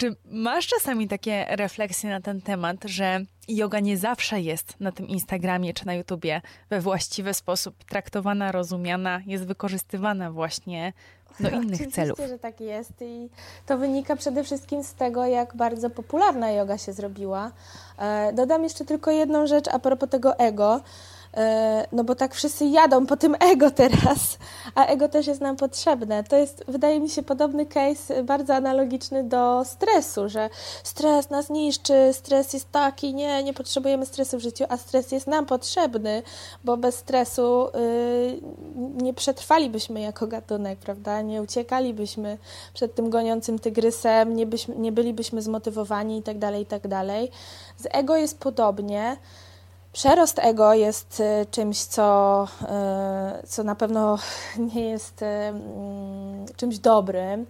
Czy 0.00 0.16
masz 0.24 0.66
czasami 0.66 1.08
takie 1.08 1.46
refleksje 1.48 2.10
na 2.10 2.20
ten 2.20 2.40
temat, 2.40 2.76
że 2.84 3.20
yoga 3.48 3.80
nie 3.80 3.98
zawsze 3.98 4.40
jest 4.40 4.80
na 4.80 4.92
tym 4.92 5.08
Instagramie 5.08 5.74
czy 5.74 5.86
na 5.86 5.94
YouTubie 5.94 6.40
we 6.70 6.80
właściwy 6.80 7.34
sposób 7.34 7.84
traktowana, 7.84 8.52
rozumiana, 8.52 9.20
jest 9.26 9.46
wykorzystywana 9.46 10.30
właśnie 10.30 10.92
do 11.40 11.48
innych 11.50 11.64
Oczywiście, 11.64 11.90
celów. 11.90 12.12
Oczywiście, 12.12 12.34
że 12.34 12.38
tak 12.38 12.60
jest 12.60 12.92
i 13.00 13.28
to 13.66 13.78
wynika 13.78 14.16
przede 14.16 14.44
wszystkim 14.44 14.84
z 14.84 14.94
tego, 14.94 15.26
jak 15.26 15.56
bardzo 15.56 15.90
popularna 15.90 16.50
yoga 16.50 16.78
się 16.78 16.92
zrobiła. 16.92 17.52
E, 17.98 18.32
dodam 18.32 18.64
jeszcze 18.64 18.84
tylko 18.84 19.10
jedną 19.10 19.46
rzecz 19.46 19.68
a 19.68 19.78
propos 19.78 20.08
tego 20.08 20.38
ego. 20.38 20.80
E, 21.36 21.86
no 21.92 22.04
bo 22.04 22.14
tak 22.14 22.34
wszyscy 22.34 22.66
jadą 22.66 23.06
po 23.06 23.16
tym 23.16 23.36
ego 23.40 23.70
teraz, 23.70 24.38
a 24.74 24.86
ego 24.86 25.08
też 25.08 25.26
jest 25.26 25.40
nam 25.40 25.56
potrzebne. 25.56 26.24
To 26.24 26.36
jest, 26.36 26.64
wydaje 26.68 27.00
mi 27.00 27.10
się, 27.10 27.22
podobny 27.22 27.66
case 27.66 28.22
bardzo 28.22 28.54
analogiczny 28.54 29.24
do 29.24 29.64
stresu, 29.64 30.28
że 30.28 30.50
stres 30.82 31.30
nas 31.30 31.50
niszczy, 31.50 31.94
stres 32.12 32.52
jest 32.52 32.72
taki, 32.72 33.14
nie, 33.14 33.42
nie 33.42 33.54
potrzebujemy 33.54 34.06
stresu 34.06 34.38
w 34.38 34.40
życiu, 34.40 34.64
a 34.68 34.76
stres 34.76 35.12
jest 35.12 35.26
nam 35.26 35.46
potrzebny, 35.46 36.22
bo 36.64 36.76
bez 36.76 36.94
stresu 36.94 37.68
y, 37.68 38.40
nie 38.76 39.14
przetrwalibyśmy 39.14 40.00
jako 40.00 40.26
gatunek, 40.26 40.78
prawda? 40.78 41.22
Nie 41.22 41.42
uciekalibyśmy 41.42 42.38
przed 42.74 42.94
tym 42.94 43.10
goniącym 43.10 43.58
tygrysem, 43.58 44.36
nie, 44.36 44.46
byśmy, 44.46 44.76
nie 44.76 44.92
bylibyśmy 44.92 45.42
zmotywowani 45.42 46.18
i 46.18 46.22
tak 46.22 46.38
dalej, 46.38 46.62
i 46.62 46.66
tak. 46.66 46.82
Z 47.76 47.86
ego 47.90 48.16
jest 48.16 48.38
podobnie. 48.38 49.16
Przerost 49.92 50.38
ego 50.38 50.74
jest 50.74 51.20
y, 51.20 51.46
czymś, 51.50 51.78
co, 51.78 52.44
y, 53.42 53.46
co 53.46 53.64
na 53.64 53.74
pewno 53.74 54.18
nie 54.74 54.84
jest 54.90 55.22
y, 55.22 55.24
mm, 55.24 56.46
czymś 56.56 56.78
dobrym. 56.78 57.46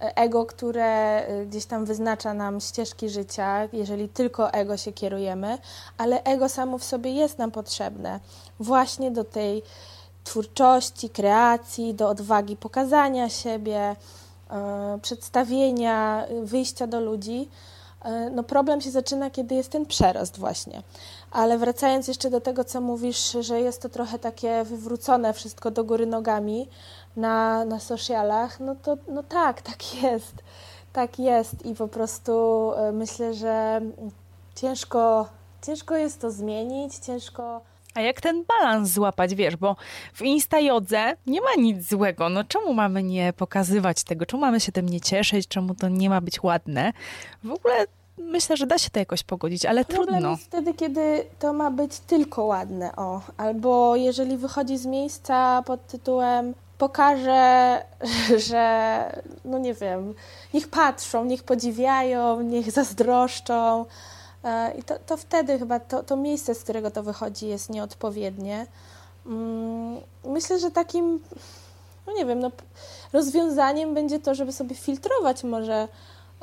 Ego, 0.00 0.46
które 0.46 1.26
gdzieś 1.46 1.66
tam 1.66 1.84
wyznacza 1.84 2.34
nam 2.34 2.60
ścieżki 2.60 3.08
życia, 3.08 3.68
jeżeli 3.72 4.08
tylko 4.08 4.52
ego 4.52 4.76
się 4.76 4.92
kierujemy, 4.92 5.58
ale 5.98 6.22
ego 6.22 6.48
samo 6.48 6.78
w 6.78 6.84
sobie 6.84 7.12
jest 7.12 7.38
nam 7.38 7.50
potrzebne 7.50 8.20
właśnie 8.60 9.10
do 9.10 9.24
tej 9.24 9.62
twórczości, 10.24 11.10
kreacji, 11.10 11.94
do 11.94 12.08
odwagi 12.08 12.56
pokazania 12.56 13.28
siebie, 13.28 13.96
przedstawienia, 15.02 16.26
wyjścia 16.42 16.86
do 16.86 17.00
ludzi. 17.00 17.48
No 18.32 18.42
problem 18.42 18.80
się 18.80 18.90
zaczyna, 18.90 19.30
kiedy 19.30 19.54
jest 19.54 19.70
ten 19.70 19.86
przerost 19.86 20.38
właśnie. 20.38 20.82
Ale 21.30 21.58
wracając 21.58 22.08
jeszcze 22.08 22.30
do 22.30 22.40
tego, 22.40 22.64
co 22.64 22.80
mówisz, 22.80 23.36
że 23.40 23.60
jest 23.60 23.82
to 23.82 23.88
trochę 23.88 24.18
takie 24.18 24.64
wywrócone 24.64 25.32
wszystko 25.32 25.70
do 25.70 25.84
góry 25.84 26.06
nogami 26.06 26.68
na, 27.16 27.64
na 27.64 27.80
socialach, 27.80 28.60
no 28.60 28.74
to 28.74 28.96
no 29.08 29.22
tak, 29.22 29.62
tak 29.62 30.02
jest. 30.02 30.34
Tak 30.92 31.18
jest 31.18 31.66
i 31.66 31.74
po 31.74 31.88
prostu 31.88 32.32
e, 32.76 32.92
myślę, 32.92 33.34
że 33.34 33.80
ciężko, 34.54 35.28
ciężko 35.66 35.96
jest 35.96 36.20
to 36.20 36.30
zmienić, 36.30 36.94
ciężko... 36.98 37.60
A 37.94 38.00
jak 38.00 38.20
ten 38.20 38.44
balans 38.44 38.90
złapać, 38.90 39.34
wiesz, 39.34 39.56
bo 39.56 39.76
w 40.14 40.22
Instajodze 40.22 41.16
nie 41.26 41.40
ma 41.40 41.54
nic 41.58 41.88
złego, 41.88 42.28
no 42.28 42.44
czemu 42.44 42.74
mamy 42.74 43.02
nie 43.02 43.32
pokazywać 43.32 44.04
tego, 44.04 44.26
czemu 44.26 44.40
mamy 44.40 44.60
się 44.60 44.72
tym 44.72 44.88
nie 44.88 45.00
cieszyć, 45.00 45.48
czemu 45.48 45.74
to 45.74 45.88
nie 45.88 46.10
ma 46.10 46.20
być 46.20 46.42
ładne? 46.42 46.92
W 47.44 47.52
ogóle 47.52 47.86
myślę, 48.20 48.56
że 48.56 48.66
da 48.66 48.78
się 48.78 48.90
to 48.90 48.98
jakoś 48.98 49.22
pogodzić, 49.22 49.66
ale 49.66 49.84
Problem 49.84 50.08
trudno. 50.08 50.30
jest 50.30 50.44
wtedy, 50.44 50.74
kiedy 50.74 51.24
to 51.38 51.52
ma 51.52 51.70
być 51.70 51.98
tylko 51.98 52.44
ładne, 52.44 52.96
o. 52.96 53.20
Albo 53.36 53.96
jeżeli 53.96 54.36
wychodzi 54.36 54.78
z 54.78 54.86
miejsca 54.86 55.62
pod 55.66 55.86
tytułem 55.86 56.54
pokażę, 56.78 57.82
że 58.48 59.02
no 59.44 59.58
nie 59.58 59.74
wiem, 59.74 60.14
niech 60.54 60.68
patrzą, 60.68 61.24
niech 61.24 61.42
podziwiają, 61.42 62.40
niech 62.40 62.70
zazdroszczą. 62.70 63.84
E, 64.44 64.74
I 64.78 64.82
to, 64.82 64.98
to 65.06 65.16
wtedy 65.16 65.58
chyba 65.58 65.80
to, 65.80 66.02
to 66.02 66.16
miejsce, 66.16 66.54
z 66.54 66.62
którego 66.62 66.90
to 66.90 67.02
wychodzi, 67.02 67.46
jest 67.48 67.70
nieodpowiednie. 67.70 68.66
Mm, 69.26 70.00
myślę, 70.24 70.58
że 70.58 70.70
takim, 70.70 71.20
no 72.06 72.12
nie 72.12 72.26
wiem, 72.26 72.38
no, 72.38 72.50
rozwiązaniem 73.12 73.94
będzie 73.94 74.18
to, 74.18 74.34
żeby 74.34 74.52
sobie 74.52 74.76
filtrować 74.76 75.44
może 75.44 75.88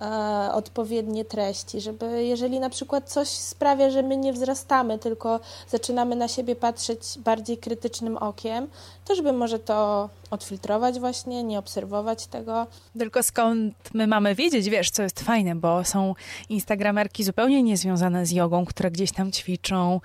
e, 0.01 0.49
odpowiednie 0.53 1.25
treści, 1.25 1.81
żeby 1.81 2.25
jeżeli 2.25 2.59
na 2.59 2.69
przykład 2.69 3.09
coś 3.09 3.27
sprawia, 3.27 3.89
że 3.89 4.03
my 4.03 4.17
nie 4.17 4.33
wzrastamy, 4.33 4.99
tylko 4.99 5.39
zaczynamy 5.69 6.15
na 6.15 6.27
siebie 6.27 6.55
patrzeć 6.55 6.99
bardziej 7.17 7.57
krytycznym 7.57 8.17
okiem, 8.17 8.67
to 9.05 9.15
żeby 9.15 9.33
może 9.33 9.59
to 9.59 10.09
odfiltrować 10.31 10.99
właśnie, 10.99 11.43
nie 11.43 11.59
obserwować 11.59 12.27
tego. 12.27 12.67
Tylko 12.99 13.23
skąd 13.23 13.73
my 13.93 14.07
mamy 14.07 14.35
wiedzieć, 14.35 14.69
wiesz, 14.69 14.91
co 14.91 15.03
jest 15.03 15.19
fajne, 15.19 15.55
bo 15.55 15.83
są 15.83 16.15
instagramerki 16.49 17.23
zupełnie 17.23 17.63
niezwiązane 17.63 18.25
z 18.25 18.31
jogą, 18.31 18.65
które 18.65 18.91
gdzieś 18.91 19.11
tam 19.11 19.31
ćwiczą 19.31 20.01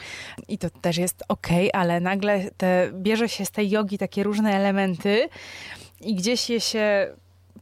i 0.49 0.59
to 0.59 0.71
też 0.71 0.97
jest 0.97 1.23
ok, 1.29 1.49
ale 1.73 2.01
nagle 2.01 2.51
te, 2.57 2.91
bierze 2.93 3.29
się 3.29 3.45
z 3.45 3.51
tej 3.51 3.71
jogi 3.71 3.99
takie 3.99 4.23
różne 4.23 4.57
elementy 4.57 5.29
i 6.01 6.15
gdzieś 6.15 6.51
je 6.51 6.61
się 6.61 7.15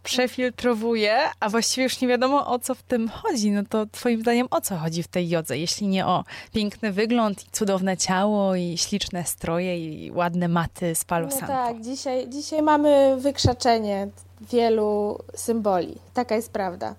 przefiltrowuje, 0.03 1.19
a 1.41 1.49
właściwie 1.49 1.85
już 1.85 2.01
nie 2.01 2.09
wiadomo 2.09 2.47
o 2.47 2.59
co 2.59 2.75
w 2.75 2.83
tym 2.83 3.09
chodzi. 3.09 3.51
No 3.51 3.63
to 3.69 3.87
twoim 3.87 4.21
zdaniem 4.21 4.47
o 4.51 4.61
co 4.61 4.77
chodzi 4.77 5.03
w 5.03 5.09
tej 5.09 5.29
jodze, 5.29 5.59
jeśli 5.59 5.87
nie 5.87 6.07
o 6.07 6.25
piękny 6.53 6.93
wygląd 6.93 7.47
i 7.47 7.51
cudowne 7.51 7.97
ciało 7.97 8.55
i 8.55 8.79
śliczne 8.79 9.25
stroje 9.25 9.79
i 9.79 10.13
ładne 10.13 10.49
maty 10.49 10.95
z 10.95 11.05
Palo 11.05 11.29
No 11.41 11.47
tak, 11.47 11.81
dzisiaj, 11.81 12.29
dzisiaj 12.29 12.63
mamy 12.63 13.17
wykrzaczenie 13.21 14.09
wielu 14.41 15.19
symboli. 15.35 15.95
Taka 16.15 16.35
jest 16.35 16.53
prawda. 16.53 16.95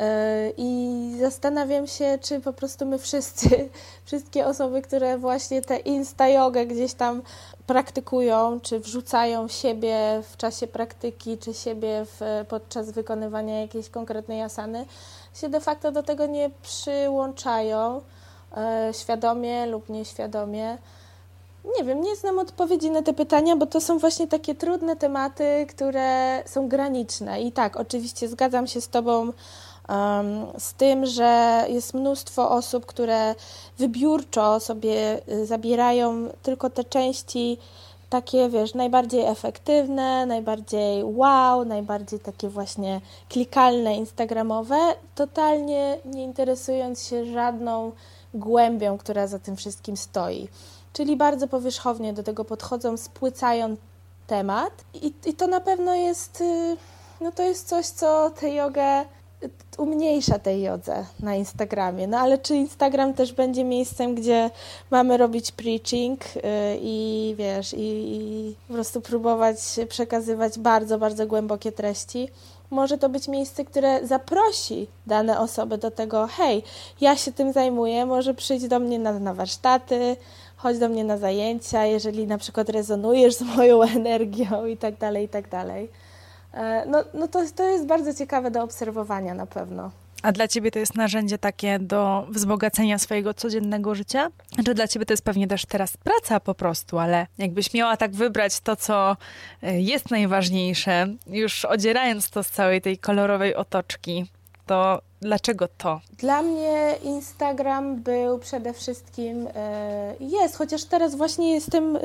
Yy, 0.00 0.06
I 0.56 1.16
zastanawiam 1.20 1.86
się, 1.86 2.18
czy 2.22 2.40
po 2.40 2.52
prostu 2.52 2.86
my 2.86 2.98
wszyscy, 2.98 3.68
wszystkie 4.06 4.46
osoby, 4.46 4.82
które 4.82 5.18
właśnie 5.18 5.62
te 5.62 5.76
insta 5.76 6.28
jogę 6.28 6.66
gdzieś 6.66 6.94
tam 6.94 7.22
praktykują, 7.66 8.60
czy 8.60 8.80
wrzucają 8.80 9.48
siebie 9.48 10.22
w 10.30 10.36
czasie 10.36 10.66
praktyki, 10.66 11.38
czy 11.38 11.54
siebie 11.54 12.04
w, 12.04 12.44
podczas 12.48 12.90
wykonywania 12.90 13.60
jakiejś 13.60 13.90
konkretnej 13.90 14.42
asany, 14.42 14.86
się 15.34 15.48
de 15.48 15.60
facto 15.60 15.92
do 15.92 16.02
tego 16.02 16.26
nie 16.26 16.50
przyłączają 16.62 18.00
e, 18.56 18.90
świadomie 18.92 19.66
lub 19.66 19.88
nieświadomie. 19.88 20.78
Nie 21.78 21.84
wiem, 21.84 22.00
nie 22.00 22.16
znam 22.16 22.38
odpowiedzi 22.38 22.90
na 22.90 23.02
te 23.02 23.12
pytania, 23.12 23.56
bo 23.56 23.66
to 23.66 23.80
są 23.80 23.98
właśnie 23.98 24.28
takie 24.28 24.54
trudne 24.54 24.96
tematy, 24.96 25.66
które 25.68 26.42
są 26.46 26.68
graniczne. 26.68 27.42
I 27.42 27.52
tak, 27.52 27.76
oczywiście 27.76 28.28
zgadzam 28.28 28.66
się 28.66 28.80
z 28.80 28.88
Tobą 28.88 29.32
z 30.58 30.74
tym, 30.74 31.06
że 31.06 31.64
jest 31.68 31.94
mnóstwo 31.94 32.50
osób, 32.50 32.86
które 32.86 33.34
wybiórczo 33.78 34.60
sobie 34.60 35.20
y, 35.28 35.46
zabierają 35.46 36.28
tylko 36.42 36.70
te 36.70 36.84
części 36.84 37.58
takie, 38.10 38.48
wiesz, 38.48 38.74
najbardziej 38.74 39.24
efektywne, 39.24 40.26
najbardziej 40.26 41.04
wow, 41.04 41.64
najbardziej 41.64 42.20
takie 42.20 42.48
właśnie 42.48 43.00
klikalne, 43.28 43.96
instagramowe, 43.96 44.78
totalnie 45.14 45.98
nie 46.04 46.24
interesując 46.24 47.06
się 47.06 47.24
żadną 47.26 47.92
głębią, 48.34 48.98
która 48.98 49.26
za 49.26 49.38
tym 49.38 49.56
wszystkim 49.56 49.96
stoi. 49.96 50.48
Czyli 50.92 51.16
bardzo 51.16 51.48
powierzchownie 51.48 52.12
do 52.12 52.22
tego 52.22 52.44
podchodzą, 52.44 52.96
spłycają 52.96 53.76
temat 54.26 54.72
i, 54.94 55.12
i 55.26 55.34
to 55.34 55.46
na 55.46 55.60
pewno 55.60 55.94
jest, 55.94 56.40
y, 56.40 56.76
no 57.20 57.32
to 57.32 57.42
jest 57.42 57.68
coś, 57.68 57.86
co 57.86 58.30
tę 58.30 58.50
jogę 58.50 59.04
umniejsza 59.78 60.38
tej 60.38 60.62
jodze 60.62 61.04
na 61.20 61.34
Instagramie. 61.34 62.06
No 62.06 62.18
ale 62.18 62.38
czy 62.38 62.54
Instagram 62.54 63.14
też 63.14 63.32
będzie 63.32 63.64
miejscem, 63.64 64.14
gdzie 64.14 64.50
mamy 64.90 65.16
robić 65.16 65.52
preaching 65.52 66.36
yy, 66.36 66.42
i 66.80 67.34
wiesz, 67.38 67.74
i, 67.74 67.78
i, 67.78 68.54
po 68.68 68.74
prostu 68.74 69.00
próbować 69.00 69.56
przekazywać 69.88 70.58
bardzo, 70.58 70.98
bardzo 70.98 71.26
głębokie 71.26 71.72
treści? 71.72 72.28
Może 72.70 72.98
to 72.98 73.08
być 73.08 73.28
miejsce, 73.28 73.64
które 73.64 74.06
zaprosi 74.06 74.86
dane 75.06 75.40
osoby 75.40 75.78
do 75.78 75.90
tego, 75.90 76.26
hej, 76.26 76.62
ja 77.00 77.16
się 77.16 77.32
tym 77.32 77.52
zajmuję, 77.52 78.06
może 78.06 78.34
przyjdź 78.34 78.68
do 78.68 78.78
mnie 78.78 78.98
na, 78.98 79.18
na 79.18 79.34
warsztaty, 79.34 80.16
chodź 80.56 80.78
do 80.78 80.88
mnie 80.88 81.04
na 81.04 81.18
zajęcia, 81.18 81.84
jeżeli 81.84 82.26
na 82.26 82.38
przykład 82.38 82.68
rezonujesz 82.68 83.34
z 83.34 83.42
moją 83.42 83.82
energią 83.96 84.66
i 84.66 84.76
tak 84.76 84.98
dalej, 84.98 85.24
i 85.24 85.28
tak 85.28 85.48
dalej. 85.48 85.88
E, 86.54 86.84
no, 86.86 87.04
no 87.14 87.28
to, 87.28 87.44
to 87.56 87.64
jest 87.64 87.86
bardzo 87.86 88.14
ciekawe 88.14 88.50
do 88.50 88.62
obserwowania 88.62 89.34
na 89.34 89.46
pewno. 89.46 89.90
A 90.22 90.32
dla 90.32 90.48
ciebie 90.48 90.70
to 90.70 90.78
jest 90.78 90.94
narzędzie 90.94 91.38
takie 91.38 91.78
do 91.78 92.26
wzbogacenia 92.30 92.98
swojego 92.98 93.34
codziennego 93.34 93.94
życia? 93.94 94.30
Czy 94.48 94.54
znaczy, 94.54 94.74
dla 94.74 94.88
ciebie 94.88 95.06
to 95.06 95.12
jest 95.12 95.24
pewnie 95.24 95.48
też 95.48 95.66
teraz 95.66 95.96
praca 95.96 96.40
po 96.40 96.54
prostu, 96.54 96.98
ale 96.98 97.26
jakbyś 97.38 97.74
miała 97.74 97.96
tak 97.96 98.12
wybrać 98.12 98.60
to, 98.60 98.76
co 98.76 99.16
e, 99.62 99.80
jest 99.80 100.10
najważniejsze, 100.10 101.06
już 101.26 101.64
odzierając 101.64 102.30
to 102.30 102.42
z 102.42 102.50
całej 102.50 102.80
tej 102.80 102.98
kolorowej 102.98 103.54
otoczki, 103.54 104.26
to 104.66 105.02
dlaczego 105.24 105.68
to? 105.78 106.00
Dla 106.18 106.42
mnie 106.42 106.94
Instagram 107.02 107.96
był 107.96 108.38
przede 108.38 108.72
wszystkim, 108.72 109.48
e, 109.54 110.14
jest, 110.20 110.56
chociaż 110.56 110.84
teraz 110.84 111.14
właśnie 111.14 111.54
jestem, 111.54 111.96
e, 111.96 112.00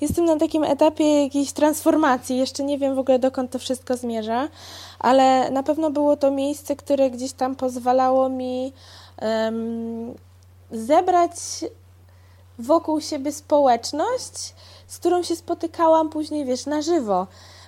jestem 0.00 0.24
na 0.24 0.36
takim 0.36 0.64
etapie 0.64 1.22
jakiejś 1.24 1.52
transformacji, 1.52 2.38
jeszcze 2.38 2.64
nie 2.64 2.78
wiem 2.78 2.94
w 2.94 2.98
ogóle 2.98 3.18
dokąd 3.18 3.50
to 3.50 3.58
wszystko 3.58 3.96
zmierza, 3.96 4.48
ale 4.98 5.50
na 5.50 5.62
pewno 5.62 5.90
było 5.90 6.16
to 6.16 6.30
miejsce, 6.30 6.76
które 6.76 7.10
gdzieś 7.10 7.32
tam 7.32 7.56
pozwalało 7.56 8.28
mi 8.28 8.72
zebrać 10.70 11.32
wokół 12.58 13.00
siebie 13.00 13.32
społeczność, 13.32 14.54
z 14.86 14.98
którą 14.98 15.22
się 15.22 15.36
spotykałam 15.36 16.10
później, 16.10 16.44
wiesz, 16.44 16.66
na 16.66 16.82
żywo 16.82 17.26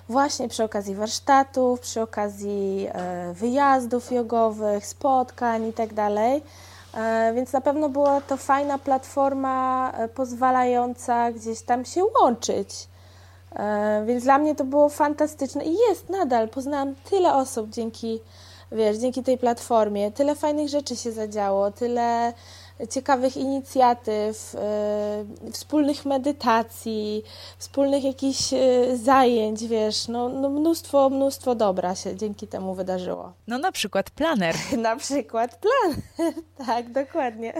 właśnie 0.09 0.47
przy 0.47 0.63
okazji 0.63 0.95
warsztatów, 0.95 1.79
przy 1.79 2.01
okazji 2.01 2.87
e, 2.91 3.33
wyjazdów 3.33 4.11
jogowych, 4.11 4.87
spotkań 4.87 5.65
itd. 5.65 5.95
Tak 5.95 6.11
e, 7.01 7.33
więc 7.35 7.53
na 7.53 7.61
pewno 7.61 7.89
była 7.89 8.21
to 8.21 8.37
fajna 8.37 8.77
platforma 8.77 9.91
e, 9.91 10.07
pozwalająca 10.07 11.31
gdzieś 11.31 11.61
tam 11.61 11.85
się 11.85 12.01
łączyć. 12.21 12.87
Więc 14.05 14.23
dla 14.23 14.37
mnie 14.37 14.55
to 14.55 14.63
było 14.63 14.89
fantastyczne 14.89 15.63
i 15.63 15.77
jest 15.89 16.09
nadal. 16.09 16.49
Poznałam 16.49 16.95
tyle 17.09 17.33
osób 17.33 17.69
dzięki, 17.69 18.19
wiesz, 18.71 18.97
dzięki 18.97 19.23
tej 19.23 19.37
platformie. 19.37 20.11
Tyle 20.11 20.35
fajnych 20.35 20.69
rzeczy 20.69 20.95
się 20.95 21.11
zadziało, 21.11 21.71
tyle 21.71 22.33
ciekawych 22.89 23.37
inicjatyw, 23.37 24.55
y, 25.47 25.51
wspólnych 25.51 26.05
medytacji, 26.05 27.23
wspólnych 27.57 28.03
jakichś 28.03 28.53
y, 28.53 28.97
zajęć, 28.97 29.67
wiesz, 29.67 30.07
no, 30.07 30.29
no 30.29 30.49
mnóstwo, 30.49 31.09
mnóstwo 31.09 31.55
dobra 31.55 31.95
się 31.95 32.15
dzięki 32.15 32.47
temu 32.47 32.75
wydarzyło. 32.75 33.33
No 33.47 33.57
na 33.57 33.71
przykład 33.71 34.09
planer. 34.09 34.55
na 34.77 34.95
przykład 34.95 35.59
planer, 35.59 36.03
tak, 36.67 36.91
dokładnie. 36.91 37.53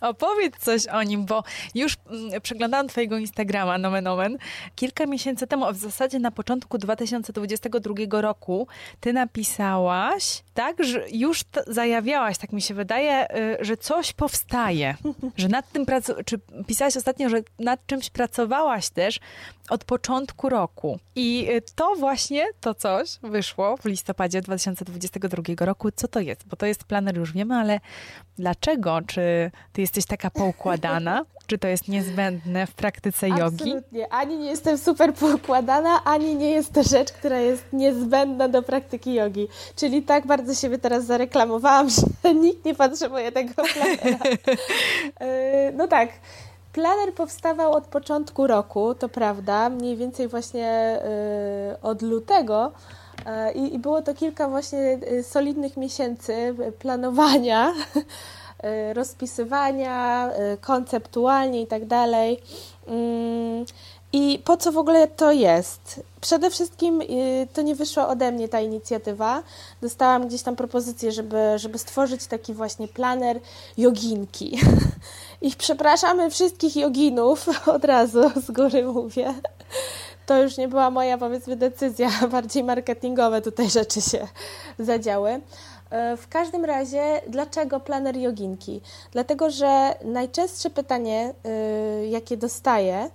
Opowiedz 0.00 0.58
coś 0.58 0.86
o 0.86 1.02
nim, 1.02 1.24
bo 1.24 1.44
już 1.74 1.96
mm, 2.10 2.40
przeglądałam 2.40 2.88
twojego 2.88 3.18
Instagrama, 3.18 3.78
nomen 3.78 4.06
omen, 4.06 4.38
kilka 4.76 5.06
miesięcy 5.06 5.46
temu, 5.46 5.64
a 5.64 5.72
w 5.72 5.76
zasadzie 5.76 6.18
na 6.18 6.30
początku 6.30 6.78
2022 6.78 8.20
roku, 8.20 8.68
ty 9.00 9.12
napisałaś, 9.12 10.42
tak, 10.54 10.84
że 10.84 11.04
już 11.10 11.44
zajawiałaś, 11.66 12.38
tak 12.38 12.52
mi 12.52 12.62
się 12.62 12.74
wydaje, 12.74 13.36
y, 13.60 13.64
że 13.64 13.76
coś 13.76 14.12
powstaje, 14.12 14.94
że 15.36 15.48
nad 15.48 15.72
tym, 15.72 15.86
czy 16.24 16.40
pisałaś 16.66 16.96
ostatnio, 16.96 17.28
że 17.28 17.42
nad 17.58 17.86
czymś 17.86 18.10
pracowałaś 18.10 18.88
też 18.90 19.20
od 19.70 19.84
początku 19.84 20.48
roku. 20.48 20.98
I 21.16 21.46
y, 21.50 21.62
to 21.74 21.94
właśnie, 21.98 22.46
to 22.60 22.74
coś 22.74 23.18
wyszło 23.22 23.76
w 23.76 23.84
listopadzie 23.84 24.40
2022 24.40 25.66
roku. 25.66 25.90
Co 25.90 26.08
to 26.08 26.20
jest? 26.20 26.46
Bo 26.46 26.56
to 26.56 26.66
jest 26.66 26.84
planer, 26.84 27.16
już 27.16 27.32
wiemy, 27.32 27.54
ale 27.54 27.80
dlaczego? 28.36 28.98
Czy 29.06 29.50
ty 29.72 29.80
jesteś 29.88 30.06
taka 30.06 30.30
poukładana? 30.30 31.24
Czy 31.46 31.58
to 31.58 31.68
jest 31.68 31.88
niezbędne 31.88 32.66
w 32.66 32.74
praktyce 32.74 33.28
jogi? 33.28 33.42
Absolutnie. 33.42 34.12
Ani 34.12 34.38
nie 34.38 34.50
jestem 34.50 34.78
super 34.78 35.14
poukładana, 35.14 36.04
ani 36.04 36.34
nie 36.34 36.50
jest 36.50 36.72
to 36.72 36.82
rzecz, 36.82 37.12
która 37.12 37.38
jest 37.38 37.64
niezbędna 37.72 38.48
do 38.48 38.62
praktyki 38.62 39.14
jogi. 39.14 39.48
Czyli 39.76 40.02
tak 40.02 40.26
bardzo 40.26 40.54
siebie 40.54 40.78
teraz 40.78 41.04
zareklamowałam, 41.04 41.88
że 42.24 42.34
nikt 42.34 42.64
nie 42.64 42.74
potrzebuje 42.74 43.32
tego 43.32 43.54
planera. 43.54 44.18
Y, 45.68 45.72
no 45.72 45.88
tak. 45.88 46.08
Planer 46.72 47.14
powstawał 47.14 47.72
od 47.72 47.84
początku 47.84 48.46
roku, 48.46 48.94
to 48.94 49.08
prawda, 49.08 49.68
mniej 49.68 49.96
więcej 49.96 50.28
właśnie 50.28 50.98
y, 51.72 51.80
od 51.82 52.02
lutego. 52.02 52.72
Y, 53.48 53.52
I 53.52 53.78
było 53.78 54.02
to 54.02 54.14
kilka 54.14 54.48
właśnie 54.48 54.98
solidnych 55.22 55.76
miesięcy 55.76 56.54
planowania, 56.78 57.72
rozpisywania, 58.92 60.30
konceptualnie 60.60 61.62
i 61.62 61.66
tak 61.66 61.86
dalej. 61.86 62.40
Mm, 62.86 63.64
I 64.12 64.42
po 64.44 64.56
co 64.56 64.72
w 64.72 64.78
ogóle 64.78 65.08
to 65.08 65.32
jest? 65.32 66.00
Przede 66.20 66.50
wszystkim 66.50 67.02
to 67.52 67.62
nie 67.62 67.74
wyszła 67.74 68.08
ode 68.08 68.32
mnie 68.32 68.48
ta 68.48 68.60
inicjatywa. 68.60 69.42
Dostałam 69.82 70.28
gdzieś 70.28 70.42
tam 70.42 70.56
propozycję, 70.56 71.12
żeby, 71.12 71.38
żeby 71.56 71.78
stworzyć 71.78 72.26
taki 72.26 72.54
właśnie 72.54 72.88
planer 72.88 73.40
joginki. 73.78 74.58
I 75.42 75.50
przepraszamy 75.58 76.30
wszystkich 76.30 76.76
joginów, 76.76 77.48
od 77.76 77.84
razu 77.84 78.30
z 78.46 78.50
góry 78.50 78.84
mówię. 78.84 79.34
To 80.26 80.42
już 80.42 80.56
nie 80.56 80.68
była 80.68 80.90
moja, 80.90 81.18
powiedzmy, 81.18 81.56
decyzja, 81.56 82.10
bardziej 82.32 82.64
marketingowe 82.64 83.42
tutaj 83.42 83.70
rzeczy 83.70 84.00
się 84.00 84.26
zadziały. 84.78 85.40
E, 85.90 86.16
w 86.16 86.28
każdym 86.28 86.64
razie, 86.64 87.20
dlaczego 87.28 87.80
planer 87.80 88.16
joginki? 88.16 88.80
Dlatego, 89.12 89.50
że 89.50 89.94
najczęstsze 90.04 90.70
pytanie, 90.70 91.34
e, 91.44 92.06
jakie 92.06 92.36
dostaję 92.36 93.10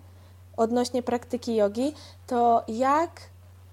odnośnie 0.57 1.03
praktyki 1.03 1.55
jogi, 1.55 1.93
to 2.27 2.63
jak 2.67 3.21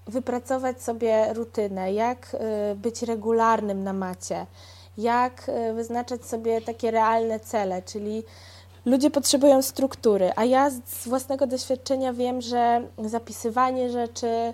wypracować 0.07 0.81
sobie 0.81 1.33
rutynę, 1.33 1.93
jak 1.93 2.35
e, 2.39 2.75
być 2.75 3.01
regularnym 3.01 3.83
na 3.83 3.93
macie, 3.93 4.45
jak 4.97 5.51
wyznaczać 5.75 6.25
sobie 6.25 6.61
takie 6.61 6.91
realne 6.91 7.39
cele, 7.39 7.81
czyli 7.81 8.23
ludzie 8.85 9.11
potrzebują 9.11 9.61
struktury, 9.61 10.31
a 10.35 10.45
ja 10.45 10.69
z 10.69 11.07
własnego 11.07 11.47
doświadczenia 11.47 12.13
wiem, 12.13 12.41
że 12.41 12.87
zapisywanie 12.97 13.89
rzeczy, 13.89 14.53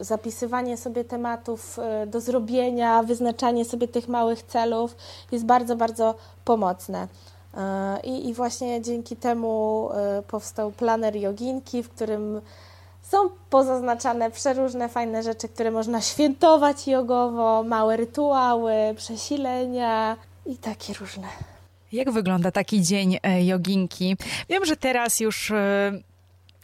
zapisywanie 0.00 0.76
sobie 0.76 1.04
tematów 1.04 1.78
e, 1.78 2.06
do 2.06 2.20
zrobienia, 2.20 3.02
wyznaczanie 3.02 3.64
sobie 3.64 3.88
tych 3.88 4.08
małych 4.08 4.42
celów 4.42 4.96
jest 5.32 5.44
bardzo, 5.44 5.76
bardzo 5.76 6.14
pomocne. 6.44 7.08
I, 8.04 8.28
I 8.28 8.34
właśnie 8.34 8.82
dzięki 8.82 9.16
temu 9.16 9.88
powstał 10.28 10.70
planer 10.72 11.16
joginki, 11.16 11.82
w 11.82 11.88
którym 11.88 12.40
są 13.02 13.18
pozaznaczane 13.50 14.30
przeróżne 14.30 14.88
fajne 14.88 15.22
rzeczy, 15.22 15.48
które 15.48 15.70
można 15.70 16.00
świętować 16.00 16.88
jogowo, 16.88 17.62
małe 17.62 17.96
rytuały, 17.96 18.72
przesilenia 18.96 20.16
i 20.46 20.56
takie 20.56 20.94
różne. 20.94 21.28
Jak 21.92 22.10
wygląda 22.10 22.50
taki 22.50 22.82
dzień 22.82 23.18
e, 23.22 23.44
joginki? 23.44 24.16
Wiem, 24.48 24.64
że 24.64 24.76
teraz 24.76 25.20
już 25.20 25.50
e, 25.50 25.92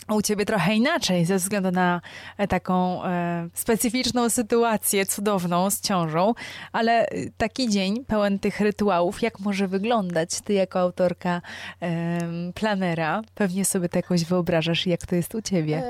u 0.08 0.22
ciebie 0.22 0.44
trochę 0.44 0.74
inaczej, 0.74 1.24
ze 1.24 1.36
względu 1.36 1.70
na 1.70 2.00
e, 2.38 2.48
taką 2.48 3.04
e, 3.04 3.48
specyficzną 3.54 4.30
sytuację 4.30 5.06
cudowną 5.06 5.70
z 5.70 5.80
ciążą, 5.80 6.34
ale 6.72 7.06
taki 7.36 7.68
dzień 7.68 8.04
pełen 8.04 8.38
tych 8.38 8.60
rytuałów, 8.60 9.22
jak 9.22 9.40
może 9.40 9.68
wyglądać? 9.68 10.40
Ty 10.40 10.52
jako 10.52 10.78
autorka 10.78 11.42
e, 11.82 12.18
planera 12.54 13.22
pewnie 13.34 13.64
sobie 13.64 13.88
to 13.88 13.98
jakoś 13.98 14.24
wyobrażasz, 14.24 14.86
jak 14.86 15.06
to 15.06 15.16
jest 15.16 15.34
u 15.34 15.42
ciebie. 15.42 15.82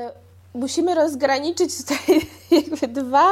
Musimy 0.55 0.95
rozgraniczyć 0.95 1.71
tutaj 1.77 2.21
jakby 2.61 2.89
dwa, 2.89 3.29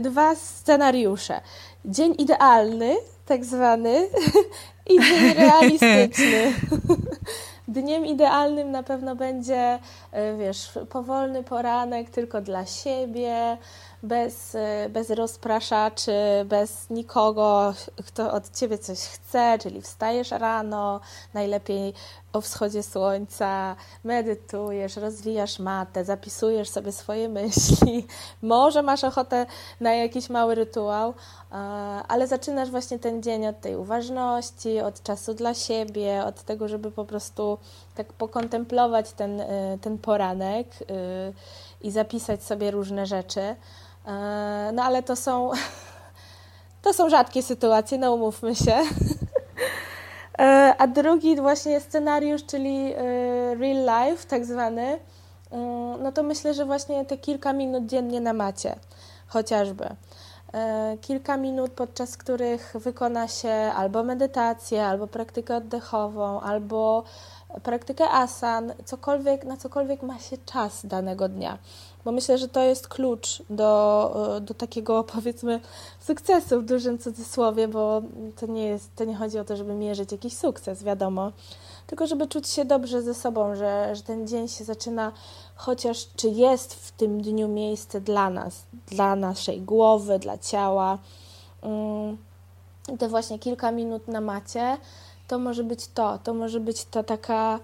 dwa 0.00 0.34
scenariusze. 0.34 1.40
Dzień 1.84 2.14
idealny, 2.18 2.96
tak 3.26 3.44
zwany, 3.44 4.08
i 4.90 5.00
dzień 5.00 5.34
realistyczny. 5.44 6.52
Dniem 7.68 8.06
idealnym 8.06 8.70
na 8.70 8.82
pewno 8.82 9.16
będzie, 9.16 9.78
e, 10.12 10.36
wiesz, 10.36 10.78
powolny 10.90 11.42
poranek 11.42 12.10
tylko 12.10 12.40
dla 12.40 12.66
siebie, 12.66 13.58
bez, 14.02 14.54
e, 14.54 14.88
bez 14.88 15.10
rozpraszaczy, 15.10 16.12
bez 16.44 16.90
nikogo, 16.90 17.74
kto 18.06 18.32
od 18.32 18.50
ciebie 18.50 18.78
coś 18.78 18.98
chce, 18.98 19.58
czyli 19.62 19.82
wstajesz 19.82 20.30
rano, 20.30 21.00
najlepiej 21.34 21.94
o 22.32 22.40
wschodzie 22.40 22.82
słońca, 22.82 23.76
medytujesz, 24.04 24.96
rozwijasz 24.96 25.58
matę, 25.58 26.04
zapisujesz 26.04 26.70
sobie 26.70 26.92
swoje 26.92 27.28
myśli. 27.38 28.06
Może 28.42 28.82
masz 28.82 29.04
ochotę 29.04 29.46
na 29.80 29.94
jakiś 29.94 30.30
mały 30.30 30.54
rytuał, 30.54 31.14
ale 32.08 32.26
zaczynasz 32.26 32.70
właśnie 32.70 32.98
ten 32.98 33.22
dzień 33.22 33.46
od 33.46 33.60
tej 33.60 33.76
uważności, 33.76 34.80
od 34.80 35.02
czasu 35.02 35.34
dla 35.34 35.54
siebie, 35.54 36.24
od 36.24 36.42
tego, 36.42 36.68
żeby 36.68 36.90
po 36.90 37.04
prostu 37.04 37.58
tak 37.94 38.12
pokontemplować 38.12 39.12
ten, 39.12 39.40
e, 39.40 39.78
ten 39.80 39.98
poranek 39.98 40.66
i 41.80 41.90
zapisać 41.90 42.42
sobie 42.42 42.70
różne 42.70 43.06
rzeczy. 43.06 43.56
E, 44.08 44.70
no 44.72 44.82
ale 44.82 45.02
to 45.02 45.16
są, 45.16 45.50
to 46.82 46.92
są 46.92 47.10
rzadkie 47.10 47.42
sytuacje, 47.42 47.98
no 47.98 48.14
umówmy 48.14 48.54
się. 48.54 48.76
E, 50.40 50.74
a 50.78 50.86
drugi 50.86 51.36
właśnie 51.36 51.80
scenariusz, 51.80 52.44
czyli 52.46 52.92
e, 52.92 52.96
real 53.54 54.08
life, 54.10 54.26
tak 54.28 54.44
zwany, 54.44 54.98
no 56.02 56.12
to 56.12 56.22
myślę, 56.22 56.54
że 56.54 56.64
właśnie 56.64 57.04
te 57.04 57.16
kilka 57.16 57.52
minut 57.52 57.86
dziennie 57.86 58.20
na 58.20 58.32
macie, 58.32 58.76
chociażby. 59.26 59.88
Kilka 61.00 61.36
minut, 61.36 61.70
podczas 61.70 62.16
których 62.16 62.74
wykona 62.74 63.28
się 63.28 63.52
albo 63.52 64.02
medytację, 64.02 64.86
albo 64.86 65.06
praktykę 65.06 65.56
oddechową, 65.56 66.40
albo 66.40 67.04
praktykę 67.62 68.10
asan, 68.10 68.72
cokolwiek, 68.84 69.44
na 69.44 69.56
cokolwiek 69.56 70.02
ma 70.02 70.18
się 70.18 70.38
czas 70.38 70.86
danego 70.86 71.28
dnia 71.28 71.58
bo 72.08 72.12
myślę, 72.12 72.38
że 72.38 72.48
to 72.48 72.62
jest 72.62 72.88
klucz 72.88 73.42
do, 73.50 74.36
e, 74.36 74.40
do 74.40 74.54
takiego 74.54 75.04
powiedzmy 75.14 75.60
sukcesu 76.00 76.60
w 76.60 76.64
dużym 76.64 76.98
cudzysłowie, 76.98 77.68
bo 77.68 78.02
to 78.36 78.46
nie, 78.46 78.66
jest, 78.66 78.96
to 78.96 79.04
nie 79.04 79.16
chodzi 79.16 79.38
o 79.38 79.44
to, 79.44 79.56
żeby 79.56 79.74
mierzyć 79.74 80.12
jakiś 80.12 80.36
sukces, 80.36 80.84
wiadomo, 80.84 81.32
tylko 81.86 82.06
żeby 82.06 82.26
czuć 82.26 82.48
się 82.48 82.64
dobrze 82.64 83.02
ze 83.02 83.14
sobą, 83.14 83.54
że, 83.54 83.96
że 83.96 84.02
ten 84.02 84.28
dzień 84.28 84.48
się 84.48 84.64
zaczyna, 84.64 85.12
chociaż 85.56 86.06
czy 86.16 86.28
jest 86.28 86.74
w 86.74 86.92
tym 86.92 87.22
dniu 87.22 87.48
miejsce 87.48 88.00
dla 88.00 88.30
nas, 88.30 88.62
dla 88.86 89.16
naszej 89.16 89.60
głowy, 89.60 90.18
dla 90.18 90.38
ciała. 90.38 90.98
Mm, 91.62 92.16
te 92.98 93.08
właśnie 93.08 93.38
kilka 93.38 93.72
minut 93.72 94.08
na 94.08 94.20
macie, 94.20 94.76
to 95.26 95.38
może 95.38 95.64
być 95.64 95.88
to, 95.88 96.18
to 96.18 96.34
może 96.34 96.60
być 96.60 96.84
ta 96.84 97.02
taka 97.02 97.60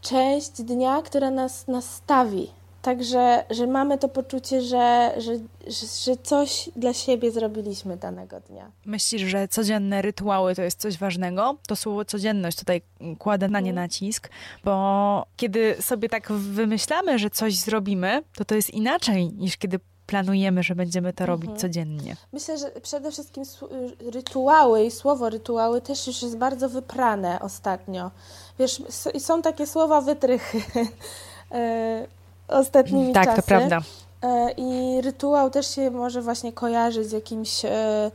część 0.00 0.62
dnia, 0.62 1.02
która 1.02 1.30
nas 1.30 1.68
nastawi 1.68 2.61
Także, 2.82 3.44
że 3.50 3.66
mamy 3.66 3.98
to 3.98 4.08
poczucie, 4.08 4.62
że, 4.62 5.14
że, 5.18 5.32
że, 6.06 6.16
coś 6.22 6.70
dla 6.76 6.92
siebie 6.92 7.30
zrobiliśmy 7.30 7.96
danego 7.96 8.40
dnia. 8.40 8.70
Myślisz, 8.86 9.22
że 9.22 9.48
codzienne 9.48 10.02
rytuały 10.02 10.54
to 10.54 10.62
jest 10.62 10.80
coś 10.80 10.98
ważnego? 10.98 11.56
To 11.66 11.76
słowo 11.76 12.04
codzienność 12.04 12.58
tutaj 12.58 12.82
kładę 13.18 13.48
na 13.48 13.60
nie 13.60 13.70
mhm. 13.70 13.86
nacisk, 13.86 14.28
bo 14.64 15.26
kiedy 15.36 15.76
sobie 15.80 16.08
tak 16.08 16.32
wymyślamy, 16.32 17.18
że 17.18 17.30
coś 17.30 17.56
zrobimy, 17.56 18.22
to 18.36 18.44
to 18.44 18.54
jest 18.54 18.70
inaczej 18.70 19.32
niż 19.32 19.56
kiedy 19.56 19.80
planujemy, 20.06 20.62
że 20.62 20.74
będziemy 20.74 21.12
to 21.12 21.26
robić 21.26 21.50
mhm. 21.50 21.60
codziennie. 21.60 22.16
Myślę, 22.32 22.58
że 22.58 22.70
przede 22.70 23.10
wszystkim 23.10 23.44
rytuały 24.12 24.84
i 24.84 24.90
słowo 24.90 25.30
rytuały 25.30 25.80
też 25.80 26.06
już 26.06 26.22
jest 26.22 26.36
bardzo 26.38 26.68
wyprane 26.68 27.40
ostatnio. 27.40 28.10
Wiesz, 28.58 28.82
są 29.18 29.42
takie 29.42 29.66
słowa 29.66 30.00
wytrychy. 30.00 30.60
Ostatnimi 32.52 33.12
tak, 33.12 33.24
czasy. 33.24 33.36
Tak, 33.36 33.44
to 33.44 33.48
prawda. 33.48 33.80
E, 34.22 34.50
I 34.56 35.00
rytuał 35.00 35.50
też 35.50 35.74
się 35.74 35.90
może 35.90 36.22
właśnie 36.22 36.52
kojarzyć 36.52 37.06
z 37.08 37.12
jakimś, 37.12 37.64
e, 37.64 38.10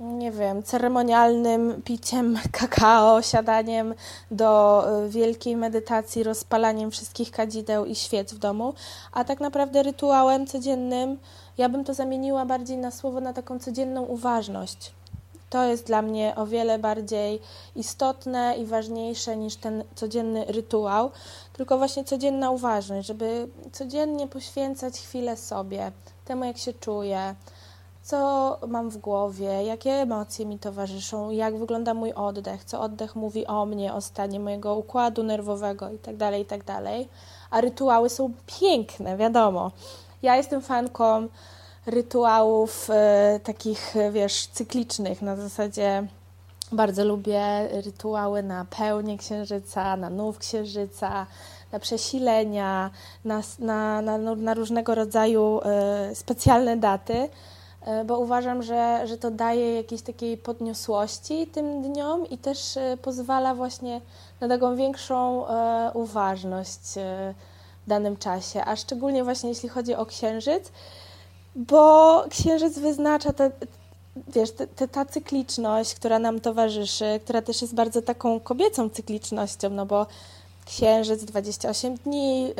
nie 0.00 0.30
wiem, 0.30 0.62
ceremonialnym 0.62 1.82
piciem 1.84 2.38
kakao, 2.60 3.22
siadaniem 3.22 3.94
do 4.30 4.84
e, 4.88 5.08
wielkiej 5.08 5.56
medytacji, 5.56 6.22
rozpalaniem 6.22 6.90
wszystkich 6.90 7.30
kadzideł 7.30 7.84
i 7.84 7.94
świec 7.94 8.34
w 8.34 8.38
domu. 8.38 8.74
A 9.12 9.24
tak 9.24 9.40
naprawdę 9.40 9.82
rytuałem 9.82 10.46
codziennym, 10.46 11.18
ja 11.58 11.68
bym 11.68 11.84
to 11.84 11.94
zamieniła 11.94 12.46
bardziej 12.46 12.76
na 12.76 12.90
słowo, 12.90 13.20
na 13.20 13.32
taką 13.32 13.58
codzienną 13.58 14.02
uważność. 14.02 14.97
To 15.50 15.64
jest 15.64 15.86
dla 15.86 16.02
mnie 16.02 16.32
o 16.36 16.46
wiele 16.46 16.78
bardziej 16.78 17.40
istotne 17.76 18.56
i 18.58 18.66
ważniejsze 18.66 19.36
niż 19.36 19.56
ten 19.56 19.84
codzienny 19.94 20.44
rytuał, 20.44 21.10
tylko 21.52 21.78
właśnie 21.78 22.04
codzienna 22.04 22.50
uważność, 22.50 23.08
żeby 23.08 23.48
codziennie 23.72 24.26
poświęcać 24.26 25.00
chwilę 25.00 25.36
sobie, 25.36 25.92
temu 26.24 26.44
jak 26.44 26.58
się 26.58 26.72
czuję, 26.72 27.34
co 28.08 28.58
mam 28.68 28.90
w 28.90 28.98
głowie, 28.98 29.64
jakie 29.64 29.90
emocje 29.90 30.46
mi 30.46 30.58
towarzyszą, 30.58 31.30
jak 31.30 31.58
wygląda 31.58 31.94
mój 31.94 32.12
oddech, 32.12 32.64
co 32.64 32.80
oddech 32.80 33.16
mówi 33.16 33.46
o 33.46 33.66
mnie, 33.66 33.94
o 33.94 34.00
stanie 34.00 34.40
mojego 34.40 34.74
układu 34.74 35.22
nerwowego 35.22 35.90
itd., 35.90 36.18
tak 36.18 36.38
itd. 36.38 36.64
Tak 36.64 36.84
A 37.50 37.60
rytuały 37.60 38.10
są 38.10 38.32
piękne, 38.60 39.16
wiadomo. 39.16 39.70
Ja 40.22 40.36
jestem 40.36 40.62
fanką 40.62 41.28
rytuałów 41.88 42.90
e, 42.90 43.40
takich, 43.44 43.94
wiesz, 44.12 44.46
cyklicznych. 44.46 45.22
Na 45.22 45.36
zasadzie 45.36 46.06
bardzo 46.72 47.04
lubię 47.04 47.68
rytuały 47.84 48.42
na 48.42 48.66
pełnię 48.78 49.18
księżyca, 49.18 49.96
na 49.96 50.10
nów 50.10 50.38
księżyca, 50.38 51.26
na 51.72 51.78
przesilenia, 51.78 52.90
na, 53.24 53.42
na, 53.58 54.02
na, 54.02 54.18
na 54.18 54.54
różnego 54.54 54.94
rodzaju 54.94 55.60
e, 55.64 56.14
specjalne 56.14 56.76
daty, 56.76 57.28
e, 57.82 58.04
bo 58.04 58.18
uważam, 58.18 58.62
że, 58.62 59.02
że 59.06 59.18
to 59.18 59.30
daje 59.30 59.74
jakiejś 59.74 60.02
takiej 60.02 60.36
podniosłości 60.36 61.46
tym 61.46 61.82
dniom 61.82 62.30
i 62.30 62.38
też 62.38 62.78
pozwala 63.02 63.54
właśnie 63.54 64.00
na 64.40 64.48
taką 64.48 64.76
większą 64.76 65.44
uważność 65.94 66.80
w 67.86 67.88
danym 67.88 68.16
czasie, 68.16 68.64
a 68.64 68.76
szczególnie 68.76 69.24
właśnie 69.24 69.48
jeśli 69.48 69.68
chodzi 69.68 69.94
o 69.94 70.06
księżyc, 70.06 70.72
bo 71.58 72.24
księżyc 72.30 72.78
wyznacza 72.78 73.32
te, 73.32 73.50
wiesz, 74.34 74.50
te, 74.50 74.66
te, 74.66 74.88
ta 74.88 75.04
cykliczność, 75.04 75.94
która 75.94 76.18
nam 76.18 76.40
towarzyszy, 76.40 77.20
która 77.24 77.42
też 77.42 77.62
jest 77.62 77.74
bardzo 77.74 78.02
taką 78.02 78.40
kobiecą 78.40 78.90
cyklicznością, 78.90 79.70
no 79.70 79.86
bo 79.86 80.06
księżyc 80.66 81.24
28 81.24 81.94
dni 81.96 82.54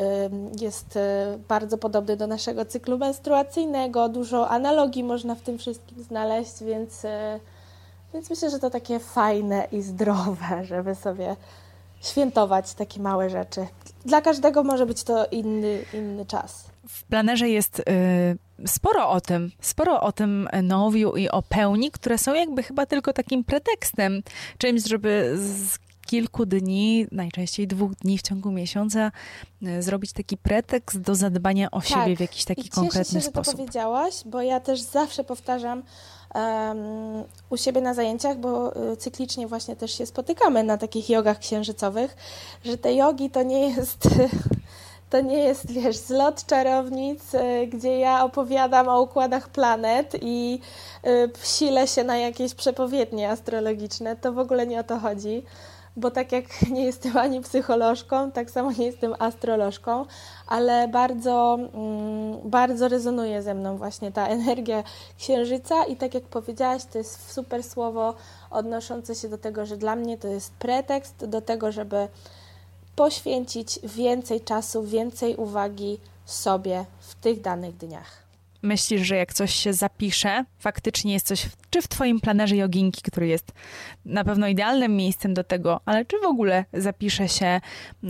jest 0.61 0.95
y, 0.95 0.99
bardzo 1.47 1.77
podobny 1.77 2.17
do 2.17 2.27
naszego 2.27 2.65
cyklu 2.65 2.97
menstruacyjnego, 2.97 4.09
dużo 4.09 4.49
analogii 4.49 5.03
można 5.03 5.35
w 5.35 5.41
tym 5.41 5.57
wszystkim 5.57 6.03
znaleźć, 6.03 6.63
więc, 6.63 7.05
y, 7.05 7.07
więc 8.13 8.29
myślę, 8.29 8.49
że 8.49 8.59
to 8.59 8.69
takie 8.69 8.99
fajne 8.99 9.67
i 9.71 9.81
zdrowe, 9.81 10.63
żeby 10.69 10.95
sobie 10.95 11.35
świętować 12.01 12.73
takie 12.73 13.01
małe 13.01 13.29
rzeczy. 13.29 13.67
Dla 14.05 14.21
każdego 14.21 14.63
może 14.63 14.85
być 14.85 15.03
to 15.03 15.25
inny, 15.25 15.83
inny 15.93 16.25
czas. 16.25 16.65
W 16.87 17.03
planerze 17.03 17.49
jest 17.49 17.79
y, 17.79 17.83
sporo 18.67 19.09
o 19.09 19.21
tym, 19.21 19.51
sporo 19.61 20.01
o 20.01 20.11
tym 20.11 20.49
nowiu 20.63 21.15
i 21.15 21.29
o 21.29 21.41
pełni, 21.41 21.91
które 21.91 22.17
są 22.17 22.33
jakby 22.33 22.63
chyba 22.63 22.85
tylko 22.85 23.13
takim 23.13 23.43
pretekstem, 23.43 24.21
czymś, 24.57 24.83
żeby 24.87 25.35
z 25.37 25.79
kilku 26.09 26.45
dni, 26.45 27.07
najczęściej 27.11 27.67
dwóch 27.67 27.95
dni 27.95 28.17
w 28.17 28.21
ciągu 28.21 28.51
miesiąca, 28.51 29.11
y, 29.63 29.81
zrobić 29.81 30.13
taki 30.13 30.37
pretekst 30.37 31.01
do 31.01 31.15
zadbania 31.15 31.71
o 31.71 31.81
siebie 31.81 32.05
tak. 32.05 32.17
w 32.17 32.19
jakiś 32.19 32.45
taki 32.45 32.67
I 32.67 32.69
konkretny 32.69 33.21
się, 33.21 33.27
sposób. 33.27 33.45
Że 33.45 33.51
to 33.51 33.57
powiedziałaś, 33.57 34.13
bo 34.25 34.41
ja 34.41 34.59
też 34.59 34.81
zawsze 34.81 35.23
powtarzam 35.23 35.83
um, 36.35 36.77
u 37.49 37.57
siebie 37.57 37.81
na 37.81 37.93
zajęciach, 37.93 38.37
bo 38.37 38.75
y, 38.93 38.97
cyklicznie 38.97 39.47
właśnie 39.47 39.75
też 39.75 39.97
się 39.97 40.05
spotykamy 40.05 40.63
na 40.63 40.77
takich 40.77 41.09
jogach 41.09 41.39
księżycowych, 41.39 42.15
że 42.65 42.77
te 42.77 42.95
jogi 42.95 43.29
to 43.29 43.43
nie 43.43 43.69
jest 43.69 44.07
to 45.09 45.21
nie 45.21 45.37
jest, 45.37 45.71
wiesz, 45.71 45.97
zlot 45.97 46.45
czarownic, 46.45 47.33
y, 47.33 47.67
gdzie 47.67 47.99
ja 47.99 48.23
opowiadam 48.23 48.87
o 48.87 49.01
układach 49.01 49.49
planet 49.49 50.15
i 50.21 50.59
y, 51.07 51.29
silę 51.43 51.87
się 51.87 52.03
na 52.03 52.17
jakieś 52.17 52.53
przepowiednie 52.53 53.29
astrologiczne. 53.29 54.15
To 54.15 54.33
w 54.33 54.39
ogóle 54.39 54.67
nie 54.67 54.79
o 54.79 54.83
to 54.83 54.99
chodzi 54.99 55.43
bo 55.99 56.11
tak 56.11 56.31
jak 56.31 56.45
nie 56.75 56.85
jestem 56.85 57.17
ani 57.17 57.41
psycholożką, 57.41 58.31
tak 58.31 58.49
samo 58.49 58.71
nie 58.71 58.85
jestem 58.85 59.15
astrolożką, 59.19 60.05
ale 60.47 60.87
bardzo, 60.87 61.59
mm, 61.73 62.49
bardzo 62.49 62.87
rezonuje 62.87 63.41
ze 63.41 63.53
mną 63.53 63.77
właśnie 63.77 64.11
ta 64.11 64.27
energia 64.27 64.83
księżyca 65.17 65.85
i 65.85 65.95
tak 65.95 66.13
jak 66.13 66.23
powiedziałaś, 66.23 66.85
to 66.85 66.97
jest 66.97 67.31
super 67.31 67.63
słowo 67.63 68.13
odnoszące 68.51 69.15
się 69.15 69.29
do 69.29 69.37
tego, 69.37 69.65
że 69.65 69.77
dla 69.77 69.95
mnie 69.95 70.17
to 70.17 70.27
jest 70.27 70.53
pretekst 70.53 71.25
do 71.25 71.41
tego, 71.41 71.71
żeby 71.71 72.07
poświęcić 72.99 73.79
więcej 73.83 74.41
czasu, 74.41 74.83
więcej 74.83 75.35
uwagi 75.35 75.97
sobie 76.25 76.85
w 76.99 77.15
tych 77.15 77.41
danych 77.41 77.77
dniach. 77.77 78.23
Myślisz, 78.61 79.01
że 79.01 79.15
jak 79.15 79.33
coś 79.33 79.53
się 79.53 79.73
zapisze, 79.73 80.45
faktycznie 80.59 81.13
jest 81.13 81.27
coś, 81.27 81.45
czy 81.69 81.81
w 81.81 81.87
Twoim 81.87 82.19
planerze 82.19 82.55
joginki, 82.55 83.01
który 83.01 83.27
jest 83.27 83.51
na 84.05 84.23
pewno 84.23 84.47
idealnym 84.47 84.95
miejscem 84.95 85.33
do 85.33 85.43
tego, 85.43 85.79
ale 85.85 86.05
czy 86.05 86.19
w 86.19 86.25
ogóle 86.25 86.65
zapisze 86.73 87.29
się 87.29 87.61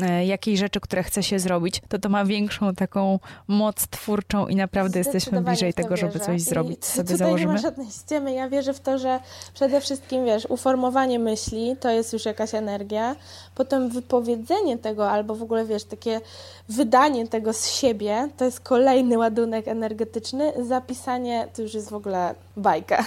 e, 0.02 0.26
jakieś 0.26 0.60
rzeczy, 0.60 0.80
które 0.80 1.04
chce 1.04 1.24
się 1.24 1.40
zrobić, 1.40 1.82
to 1.90 2.00
to 2.00 2.10
ma 2.10 2.26
większą 2.26 2.76
taką 2.76 3.20
moc 3.48 3.88
twórczą 3.88 4.48
i 4.48 4.56
naprawdę 4.56 5.00
jesteśmy 5.00 5.42
bliżej 5.42 5.74
tego, 5.74 5.90
wierzę. 5.90 6.08
żeby 6.08 6.26
coś 6.26 6.42
zrobić. 6.42 6.80
I 6.80 6.86
sobie 6.86 7.04
tutaj 7.04 7.18
założymy. 7.18 7.54
nie 7.54 7.58
ma 7.58 7.62
żadnej 7.62 7.88
ściemy. 7.88 8.34
Ja 8.34 8.50
wierzę 8.50 8.74
w 8.74 8.80
to, 8.80 8.98
że 8.98 9.20
przede 9.54 9.82
wszystkim, 9.82 10.26
wiesz, 10.26 10.46
uformowanie 10.46 11.20
myśli 11.20 11.76
to 11.80 11.90
jest 11.90 12.14
już 12.14 12.26
jakaś 12.26 12.56
energia, 12.56 13.16
potem 13.56 13.90
wypowiedzenie 13.90 14.78
tego 14.78 15.12
albo 15.12 15.36
w 15.36 15.44
ogóle, 15.44 15.66
wiesz, 15.66 15.84
takie 15.84 16.22
wydanie 16.70 17.28
tego 17.28 17.54
z 17.54 17.68
siebie, 17.68 18.30
to 18.38 18.46
jest 18.46 18.60
kolejny 18.60 19.18
ładunek 19.18 19.68
energetyczny, 19.68 20.54
zapisanie 20.68 21.48
to 21.56 21.62
już 21.62 21.74
jest 21.74 21.90
w 21.90 21.94
ogóle 21.94 22.36
bajka. 22.58 23.06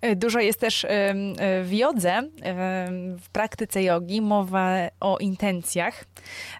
E, 0.00 0.16
dużo 0.16 0.40
jest 0.40 0.60
też 0.60 0.84
e, 0.84 0.88
w 1.64 1.72
jodze, 1.72 2.22
w 3.20 3.28
praktyce 3.32 3.82
jogi, 3.82 4.20
mowa 4.20 4.76
o 5.00 5.18
intencjach. 5.18 6.04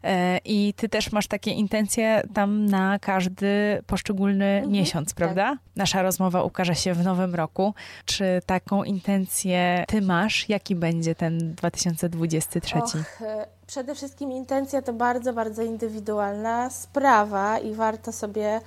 E, 0.05 0.38
I 0.45 0.74
ty 0.76 0.88
też 0.88 1.12
masz 1.12 1.26
takie 1.26 1.51
intencje 1.51 2.22
tam 2.34 2.66
na 2.66 2.99
każdy 2.99 3.82
poszczególny 3.86 4.45
mhm, 4.45 4.72
miesiąc, 4.72 5.09
tak. 5.09 5.16
prawda? 5.16 5.51
Tak. 5.51 5.59
Nasza 5.76 6.03
rozmowa 6.03 6.43
ukaże 6.43 6.74
się 6.74 6.95
w 6.95 7.05
nowym 7.05 7.34
roku. 7.34 7.74
Czy 8.05 8.43
taką 8.47 8.84
intencję 8.84 9.84
ty 9.88 10.03
masz? 10.03 10.49
Jaki 10.49 10.74
będzie 10.74 11.14
ten 11.14 11.55
2023? 11.55 12.78
Och, 12.78 13.18
przede 13.66 13.95
wszystkim 13.95 14.32
intencja 14.32 14.82
to 14.82 14.93
bardzo, 14.93 15.32
bardzo 15.32 15.62
indywidualna 15.62 16.70
sprawa 16.70 17.59
i 17.59 17.74
warto 17.74 18.12
sobie 18.12 18.61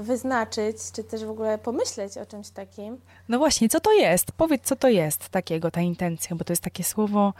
wyznaczyć, 0.00 0.76
czy 0.92 1.04
też 1.04 1.24
w 1.24 1.30
ogóle 1.30 1.58
pomyśleć 1.58 2.18
o 2.18 2.26
czymś 2.26 2.50
takim. 2.50 3.00
No 3.28 3.38
właśnie, 3.38 3.68
co 3.68 3.80
to 3.80 3.92
jest? 3.92 4.32
Powiedz, 4.32 4.62
co 4.64 4.76
to 4.76 4.88
jest 4.88 5.28
takiego, 5.28 5.70
ta 5.70 5.80
intencja, 5.80 6.36
bo 6.36 6.44
to 6.44 6.52
jest 6.52 6.62
takie 6.62 6.84
słowo 6.84 7.32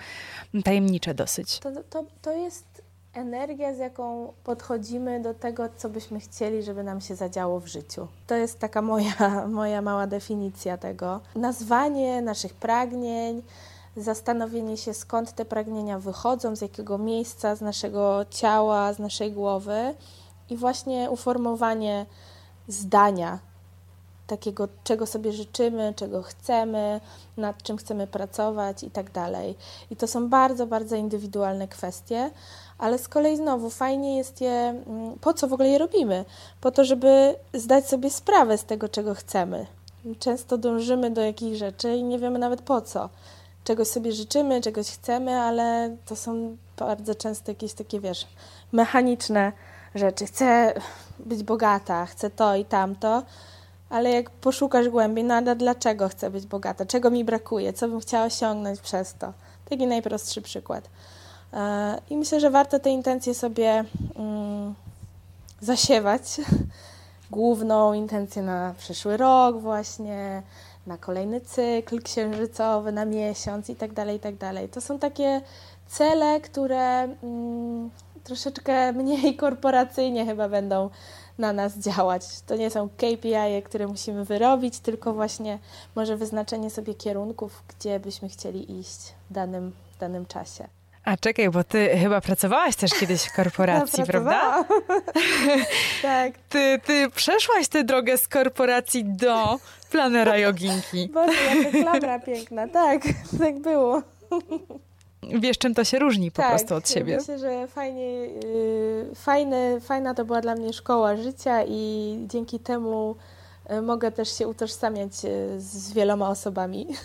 tajemnicze 0.64 1.14
dosyć. 1.14 1.58
To, 1.58 1.70
to, 1.90 2.04
to 2.22 2.32
jest 2.32 2.82
energia, 3.14 3.74
z 3.74 3.78
jaką 3.78 4.32
podchodzimy 4.44 5.20
do 5.20 5.34
tego, 5.34 5.68
co 5.76 5.88
byśmy 5.88 6.20
chcieli, 6.20 6.62
żeby 6.62 6.84
nam 6.84 7.00
się 7.00 7.14
zadziało 7.14 7.60
w 7.60 7.66
życiu. 7.66 8.06
To 8.26 8.34
jest 8.34 8.58
taka 8.58 8.82
moja, 8.82 9.14
moja 9.60 9.82
mała 9.82 10.06
definicja 10.06 10.78
tego. 10.78 11.20
Nazwanie 11.34 12.22
naszych 12.22 12.54
pragnień, 12.54 13.42
zastanowienie 13.96 14.76
się, 14.76 14.94
skąd 14.94 15.32
te 15.32 15.44
pragnienia 15.44 15.98
wychodzą, 15.98 16.56
z 16.56 16.60
jakiego 16.60 16.98
miejsca, 16.98 17.56
z 17.56 17.60
naszego 17.60 18.24
ciała, 18.30 18.92
z 18.92 18.98
naszej 18.98 19.32
głowy 19.32 19.94
i 20.50 20.56
właśnie 20.56 21.10
uformowanie 21.10 22.06
zdania, 22.72 23.38
takiego, 24.30 24.68
czego 24.84 25.06
sobie 25.06 25.32
życzymy, 25.32 25.94
czego 25.96 26.22
chcemy, 26.22 27.00
nad 27.36 27.62
czym 27.62 27.76
chcemy 27.76 28.06
pracować 28.06 28.82
i 28.82 28.90
tak 28.90 29.10
dalej. 29.10 29.54
I 29.90 29.96
to 29.96 30.06
są 30.06 30.28
bardzo, 30.28 30.66
bardzo 30.66 30.96
indywidualne 30.96 31.68
kwestie, 31.68 32.30
ale 32.78 32.98
z 32.98 33.08
kolei 33.08 33.36
znowu 33.36 33.70
fajnie 33.70 34.16
jest 34.16 34.40
je, 34.40 34.52
mm, 34.86 35.18
po 35.20 35.34
co 35.34 35.48
w 35.48 35.52
ogóle 35.52 35.68
je 35.68 35.78
robimy? 35.78 36.24
Po 36.60 36.70
to, 36.70 36.84
żeby 36.84 37.34
zdać 37.54 37.88
sobie 37.88 38.10
sprawę 38.10 38.58
z 38.58 38.64
tego, 38.64 38.88
czego 38.88 39.14
chcemy. 39.14 39.66
Często 40.18 40.58
dążymy 40.58 41.10
do 41.10 41.20
jakichś 41.20 41.58
rzeczy 41.58 41.96
i 41.96 42.02
nie 42.04 42.18
wiemy 42.18 42.38
nawet 42.38 42.62
po 42.62 42.80
co. 42.80 43.08
Czegoś 43.64 43.88
sobie 43.88 44.12
życzymy, 44.12 44.60
czegoś 44.60 44.90
chcemy, 44.90 45.40
ale 45.40 45.96
to 46.06 46.16
są 46.16 46.56
bardzo 46.76 47.14
często 47.14 47.50
jakieś 47.50 47.72
takie, 47.72 48.00
wiesz, 48.00 48.26
mechaniczne 48.72 49.52
rzeczy. 49.94 50.26
Chcę 50.26 50.74
być 51.18 51.42
bogata, 51.42 52.06
chcę 52.06 52.30
to 52.30 52.56
i 52.56 52.64
tamto, 52.64 53.22
ale 53.90 54.10
jak 54.10 54.30
poszukasz 54.30 54.88
głębiej, 54.88 55.24
no 55.24 55.34
ale 55.34 55.56
dlaczego 55.56 56.08
chcę 56.08 56.30
być 56.30 56.46
bogata? 56.46 56.86
Czego 56.86 57.10
mi 57.10 57.24
brakuje? 57.24 57.72
Co 57.72 57.88
bym 57.88 58.00
chciała 58.00 58.24
osiągnąć 58.24 58.80
przez 58.80 59.14
to? 59.14 59.32
Taki 59.70 59.86
najprostszy 59.86 60.42
przykład. 60.42 60.88
E, 61.52 61.98
I 62.10 62.16
myślę, 62.16 62.40
że 62.40 62.50
warto 62.50 62.78
te 62.78 62.90
intencje 62.90 63.34
sobie 63.34 63.84
mm, 64.16 64.74
zasiewać. 65.60 66.22
Główną 67.30 67.92
intencję 67.92 68.42
na 68.42 68.74
przyszły 68.78 69.16
rok 69.16 69.60
właśnie, 69.60 70.42
na 70.86 70.98
kolejny 70.98 71.40
cykl 71.40 72.02
księżycowy, 72.02 72.92
na 72.92 73.04
miesiąc 73.04 73.70
i 73.70 73.76
tak 73.76 73.92
dalej, 73.92 74.16
i 74.16 74.20
tak 74.20 74.36
dalej. 74.36 74.68
To 74.68 74.80
są 74.80 74.98
takie 74.98 75.40
cele, 75.86 76.40
które 76.40 77.02
mm, 77.22 77.90
troszeczkę 78.24 78.92
mniej 78.92 79.36
korporacyjnie 79.36 80.26
chyba 80.26 80.48
będą 80.48 80.90
na 81.38 81.52
nas 81.52 81.78
działać. 81.78 82.22
To 82.46 82.56
nie 82.56 82.70
są 82.70 82.88
KPI, 82.88 83.62
które 83.64 83.86
musimy 83.86 84.24
wyrobić, 84.24 84.78
tylko 84.78 85.14
właśnie 85.14 85.58
może 85.96 86.16
wyznaczenie 86.16 86.70
sobie 86.70 86.94
kierunków, 86.94 87.62
gdzie 87.68 88.00
byśmy 88.00 88.28
chcieli 88.28 88.80
iść 88.80 89.14
w 89.30 89.32
danym, 89.32 89.72
w 89.96 89.98
danym 90.00 90.26
czasie. 90.26 90.68
A 91.04 91.16
czekaj, 91.16 91.50
bo 91.50 91.64
ty 91.64 91.88
chyba 91.98 92.20
pracowałaś 92.20 92.76
też 92.76 92.90
kiedyś 92.94 93.22
w 93.22 93.32
korporacji, 93.36 94.04
prawda? 94.04 94.64
tak. 96.02 96.32
Ty, 96.48 96.80
ty 96.84 97.10
przeszłaś 97.10 97.68
tę 97.68 97.84
drogę 97.84 98.18
z 98.18 98.28
korporacji 98.28 99.04
do 99.04 99.58
planera 99.90 100.38
joginki. 100.38 101.08
Boże, 101.08 101.32
jaka 101.54 101.70
klamra 101.70 102.18
piękna. 102.18 102.68
Tak, 102.68 103.02
tak 103.40 103.58
było 103.60 104.02
wiesz, 105.22 105.58
czym 105.58 105.74
to 105.74 105.84
się 105.84 105.98
różni 105.98 106.30
po 106.30 106.42
tak, 106.42 106.50
prostu 106.50 106.74
od 106.74 106.88
siebie. 106.88 107.16
Myślę, 107.16 107.38
że 107.38 107.66
fajnie, 107.66 108.12
yy, 108.12 109.10
fajne, 109.14 109.80
fajna 109.80 110.14
to 110.14 110.24
była 110.24 110.40
dla 110.40 110.54
mnie 110.54 110.72
szkoła 110.72 111.16
życia 111.16 111.64
i 111.68 112.16
dzięki 112.26 112.58
temu 112.58 113.16
yy, 113.70 113.82
mogę 113.82 114.12
też 114.12 114.38
się 114.38 114.48
utożsamiać 114.48 115.24
yy, 115.24 115.60
z 115.60 115.92
wieloma 115.92 116.28
osobami. 116.28 116.86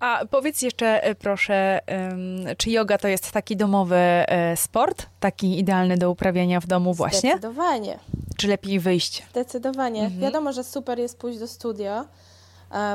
A 0.00 0.26
powiedz 0.30 0.62
jeszcze 0.62 1.08
y, 1.10 1.14
proszę, 1.14 1.80
czy 2.58 2.70
yoga 2.70 2.98
to 2.98 3.08
jest 3.08 3.32
taki 3.32 3.56
domowy 3.56 3.96
y, 4.52 4.56
sport, 4.56 5.06
taki 5.20 5.58
idealny 5.58 5.96
do 5.96 6.10
uprawiania 6.10 6.60
w 6.60 6.66
domu 6.66 6.94
właśnie? 6.94 7.30
Zdecydowanie. 7.30 7.98
Czy 8.36 8.48
lepiej 8.48 8.80
wyjść? 8.80 9.26
Zdecydowanie. 9.30 10.02
Mhm. 10.02 10.20
Wiadomo, 10.20 10.52
że 10.52 10.64
super 10.64 10.98
jest 10.98 11.18
pójść 11.18 11.38
do 11.38 11.48
studio, 11.48 12.04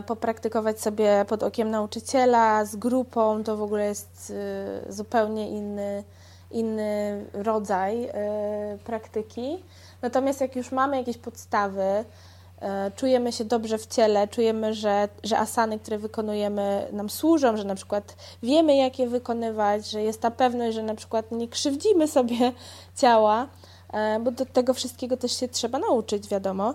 popraktykować 0.06 0.82
sobie 0.82 1.26
pod 1.28 1.44
okiem 1.44 1.72
nauczyciela, 1.72 2.66
z 2.66 2.76
grupą, 2.76 3.44
to 3.44 3.58
w 3.58 3.62
ogóle 3.62 3.86
jest 3.86 4.34
e, 4.88 4.94
zupełnie 4.94 5.50
inny, 5.50 6.04
inny 6.52 7.26
rodzaj 7.34 8.06
e, 8.06 8.12
praktyki. 8.84 9.64
Natomiast 10.02 10.42
jak 10.42 10.56
już 10.56 10.72
mamy 10.72 10.98
jakieś 10.98 11.18
podstawy, 11.18 12.06
czujemy 12.96 13.32
się 13.32 13.46
dobrze 13.46 13.78
w 13.78 13.88
ciele, 13.88 14.28
czujemy, 14.28 14.74
że, 14.74 15.10
że 15.24 15.38
asany, 15.40 15.80
które 15.80 15.98
wykonujemy, 15.98 16.88
nam 16.92 17.10
służą, 17.10 17.58
że 17.58 17.64
na 17.64 17.76
przykład 17.76 18.16
wiemy, 18.44 18.76
jak 18.76 19.00
je 19.00 19.08
wykonywać, 19.08 19.90
że 19.90 20.02
jest 20.02 20.22
ta 20.22 20.32
pewność, 20.32 20.76
że 20.76 20.84
na 20.84 20.96
przykład 20.96 21.32
nie 21.32 21.48
krzywdzimy 21.48 22.08
sobie 22.08 22.52
ciała, 23.02 23.48
bo 24.22 24.32
do 24.32 24.46
tego 24.46 24.74
wszystkiego 24.74 25.18
też 25.18 25.40
się 25.40 25.48
trzeba 25.48 25.80
nauczyć, 25.80 26.28
wiadomo 26.28 26.74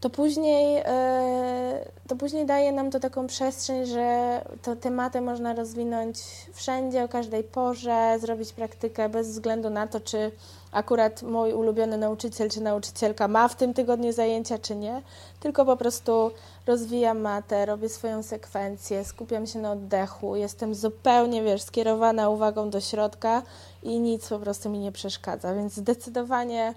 to 0.00 0.10
później, 0.10 0.82
e, 0.84 1.90
to 2.08 2.16
później 2.16 2.46
daje 2.46 2.72
nam 2.72 2.90
to 2.90 3.00
taką 3.00 3.26
przestrzeń, 3.26 3.86
że 3.86 4.40
to 4.62 4.76
tematy 4.76 5.20
można 5.20 5.54
rozwinąć 5.54 6.18
wszędzie, 6.52 7.04
o 7.04 7.08
każdej 7.08 7.44
porze, 7.44 8.16
zrobić 8.20 8.52
praktykę 8.52 9.08
bez 9.08 9.28
względu 9.28 9.70
na 9.70 9.86
to, 9.86 10.00
czy 10.00 10.30
akurat 10.72 11.22
mój 11.22 11.52
ulubiony 11.52 11.98
nauczyciel 11.98 12.50
czy 12.50 12.60
nauczycielka 12.60 13.28
ma 13.28 13.48
w 13.48 13.56
tym 13.56 13.74
tygodniu 13.74 14.12
zajęcia, 14.12 14.58
czy 14.58 14.76
nie, 14.76 15.02
tylko 15.40 15.64
po 15.64 15.76
prostu 15.76 16.30
rozwijam 16.66 17.20
matę, 17.20 17.66
robię 17.66 17.88
swoją 17.88 18.22
sekwencję, 18.22 19.04
skupiam 19.04 19.46
się 19.46 19.58
na 19.58 19.72
oddechu, 19.72 20.36
jestem 20.36 20.74
zupełnie, 20.74 21.42
wiesz, 21.42 21.62
skierowana 21.62 22.28
uwagą 22.28 22.70
do 22.70 22.80
środka 22.80 23.42
i 23.82 24.00
nic 24.00 24.28
po 24.28 24.38
prostu 24.38 24.70
mi 24.70 24.78
nie 24.78 24.92
przeszkadza, 24.92 25.54
więc 25.54 25.72
zdecydowanie 25.74 26.74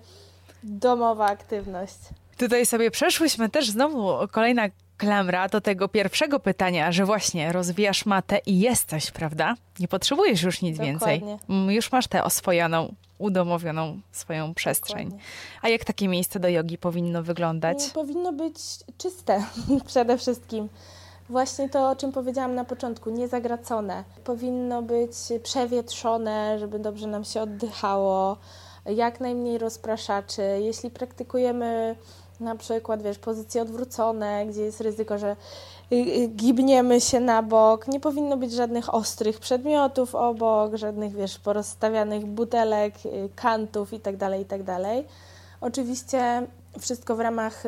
domowa 0.64 1.26
aktywność. 1.26 2.00
Tutaj 2.40 2.66
sobie 2.66 2.92
przeszłyśmy 2.92 3.50
też 3.50 3.70
znowu 3.70 4.28
kolejna 4.32 4.64
klamra 4.98 5.50
do 5.50 5.62
tego 5.62 5.88
pierwszego 5.88 6.40
pytania, 6.40 6.92
że 6.92 7.06
właśnie 7.06 7.52
rozwijasz 7.52 8.06
matę 8.06 8.40
i 8.46 8.60
jesteś, 8.60 9.12
prawda? 9.12 9.56
Nie 9.80 9.88
potrzebujesz 9.88 10.44
już 10.44 10.62
nic 10.62 10.78
Dokładnie. 10.78 10.92
więcej. 11.20 11.38
Mm, 11.50 11.72
już 11.72 11.92
masz 11.92 12.08
tę 12.08 12.24
oswojoną. 12.24 12.94
udomowioną 13.18 14.00
swoją 14.12 14.54
przestrzeń. 14.54 15.04
Dokładnie. 15.06 15.28
A 15.62 15.70
jak 15.70 15.86
takie 15.86 16.08
miejsce 16.08 16.40
do 16.40 16.48
jogi 16.50 16.78
powinno 16.78 17.24
wyglądać? 17.24 17.90
Powinno 17.94 18.34
być 18.34 18.56
czyste 18.98 19.44
przede 19.88 20.18
wszystkim. 20.18 20.70
Właśnie 21.30 21.70
to, 21.70 21.90
o 21.90 21.96
czym 21.96 22.12
powiedziałam 22.12 22.56
na 22.56 22.66
początku, 22.66 23.10
niezagracone. 23.10 24.04
Powinno 24.24 24.82
być 24.82 25.12
przewietrzone, 25.44 26.60
żeby 26.60 26.80
dobrze 26.80 27.08
nam 27.08 27.24
się 27.24 27.42
oddychało, 27.42 28.38
jak 28.86 29.20
najmniej 29.20 29.58
rozpraszaczy. 29.58 30.42
Jeśli 30.62 30.90
praktykujemy 30.92 31.96
na 32.40 32.56
przykład, 32.56 33.02
wiesz, 33.02 33.20
pozycje 33.20 33.62
odwrócone, 33.62 34.46
gdzie 34.46 34.62
jest 34.62 34.82
ryzyko, 34.82 35.18
że 35.18 35.36
y, 35.92 35.96
y, 35.96 36.28
gibniemy 36.28 37.02
się 37.02 37.20
na 37.20 37.44
bok, 37.44 37.88
nie 37.88 38.00
powinno 38.00 38.38
być 38.38 38.52
żadnych 38.52 38.94
ostrych 38.94 39.40
przedmiotów 39.40 40.16
obok, 40.16 40.76
żadnych, 40.76 41.16
wiesz, 41.16 41.40
porozstawianych 41.40 42.26
butelek, 42.26 42.94
y, 43.06 43.30
kantów 43.36 43.94
itd., 43.94 44.38
itd. 44.38 44.80
Oczywiście 45.62 46.48
wszystko 46.80 47.16
w 47.16 47.20
ramach, 47.20 47.64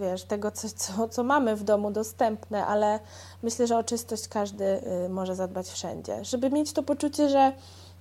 wiesz, 0.00 0.24
tego, 0.24 0.50
co, 0.50 0.68
co, 0.68 1.08
co 1.08 1.24
mamy 1.24 1.56
w 1.56 1.62
domu 1.62 1.90
dostępne, 1.90 2.66
ale 2.66 3.00
myślę, 3.42 3.66
że 3.66 3.78
o 3.78 3.84
czystość 3.84 4.28
każdy 4.28 4.80
może 5.08 5.34
zadbać 5.34 5.68
wszędzie. 5.68 6.24
Żeby 6.24 6.50
mieć 6.50 6.72
to 6.72 6.82
poczucie, 6.82 7.28
że 7.28 7.52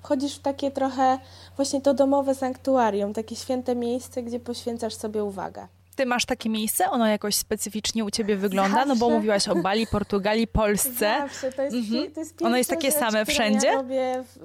chodzisz 0.01 0.35
w 0.35 0.41
takie 0.41 0.71
trochę 0.71 1.19
właśnie 1.55 1.81
to 1.81 1.93
domowe 1.93 2.35
sanktuarium, 2.35 3.13
takie 3.13 3.35
święte 3.35 3.75
miejsce, 3.75 4.23
gdzie 4.23 4.39
poświęcasz 4.39 4.95
sobie 4.95 5.23
uwagę. 5.23 5.67
Ty 5.99 6.05
masz 6.05 6.25
takie 6.25 6.49
miejsce? 6.49 6.89
Ono 6.89 7.07
jakoś 7.07 7.35
specyficznie 7.35 8.05
u 8.05 8.11
ciebie 8.11 8.35
wygląda? 8.35 8.77
Zawsze. 8.77 8.87
No 8.87 8.95
bo 8.95 9.09
mówiłaś 9.09 9.47
o 9.47 9.55
Bali, 9.55 9.87
Portugalii, 9.87 10.47
Polsce. 10.47 11.17
Zawsze. 11.19 11.51
To 11.51 11.61
jest, 11.61 11.75
mhm. 11.75 12.11
to 12.11 12.19
jest 12.19 12.41
Ono 12.41 12.57
jest 12.57 12.69
takie 12.69 12.91
rzecz, 12.91 12.99
same 12.99 13.25
wszędzie? 13.25 13.67
Ja 13.67 13.73
robię 13.73 14.23
w, 14.23 14.39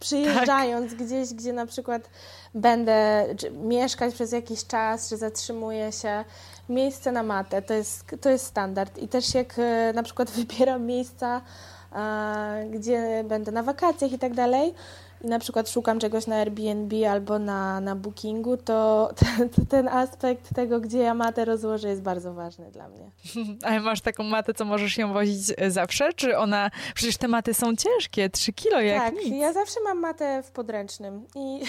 przyjeżdżając 0.00 0.90
tak. 0.90 1.06
gdzieś, 1.06 1.34
gdzie 1.34 1.52
na 1.52 1.66
przykład 1.66 2.10
będę 2.54 3.26
mieszkać 3.52 4.14
przez 4.14 4.32
jakiś 4.32 4.66
czas, 4.66 5.08
czy 5.08 5.16
zatrzymuję 5.16 5.92
się, 5.92 6.24
miejsce 6.68 7.12
na 7.12 7.22
matę, 7.22 7.62
to 7.62 7.74
jest, 7.74 8.04
to 8.20 8.30
jest 8.30 8.46
standard. 8.46 8.98
I 8.98 9.08
też 9.08 9.34
jak 9.34 9.58
e, 9.58 9.92
na 9.94 10.02
przykład 10.02 10.30
wybieram 10.40 10.86
miejsca, 10.86 11.40
gdzie 12.70 13.24
będę 13.28 13.52
na 13.52 13.62
wakacjach 13.62 14.12
i 14.12 14.18
tak 14.18 14.34
dalej, 14.34 14.74
i 15.24 15.26
na 15.26 15.38
przykład 15.38 15.70
szukam 15.70 16.00
czegoś 16.00 16.26
na 16.26 16.36
Airbnb 16.36 17.08
albo 17.10 17.38
na, 17.38 17.80
na 17.80 17.96
Bookingu, 17.96 18.56
to 18.56 19.10
ten, 19.20 19.48
ten 19.68 19.88
aspekt 19.88 20.54
tego, 20.54 20.80
gdzie 20.80 20.98
ja 20.98 21.14
matę 21.14 21.44
rozłożę, 21.44 21.88
jest 21.88 22.02
bardzo 22.02 22.34
ważny 22.34 22.70
dla 22.70 22.88
mnie. 22.88 23.10
Ale 23.66 23.80
masz 23.80 24.00
taką 24.00 24.24
matę, 24.24 24.54
co 24.54 24.64
możesz 24.64 24.98
ją 24.98 25.12
wozić 25.12 25.52
e, 25.56 25.70
zawsze? 25.70 26.12
Czy 26.12 26.38
ona. 26.38 26.70
Przecież 26.94 27.16
te 27.16 27.28
maty 27.28 27.54
są 27.54 27.76
ciężkie, 27.76 28.30
3 28.30 28.52
kilo 28.52 28.80
jak 28.80 29.02
tak, 29.02 29.14
nic. 29.14 29.34
ja 29.34 29.52
zawsze 29.52 29.80
mam 29.84 30.00
matę 30.00 30.42
w 30.42 30.50
podręcznym 30.50 31.26
i 31.34 31.60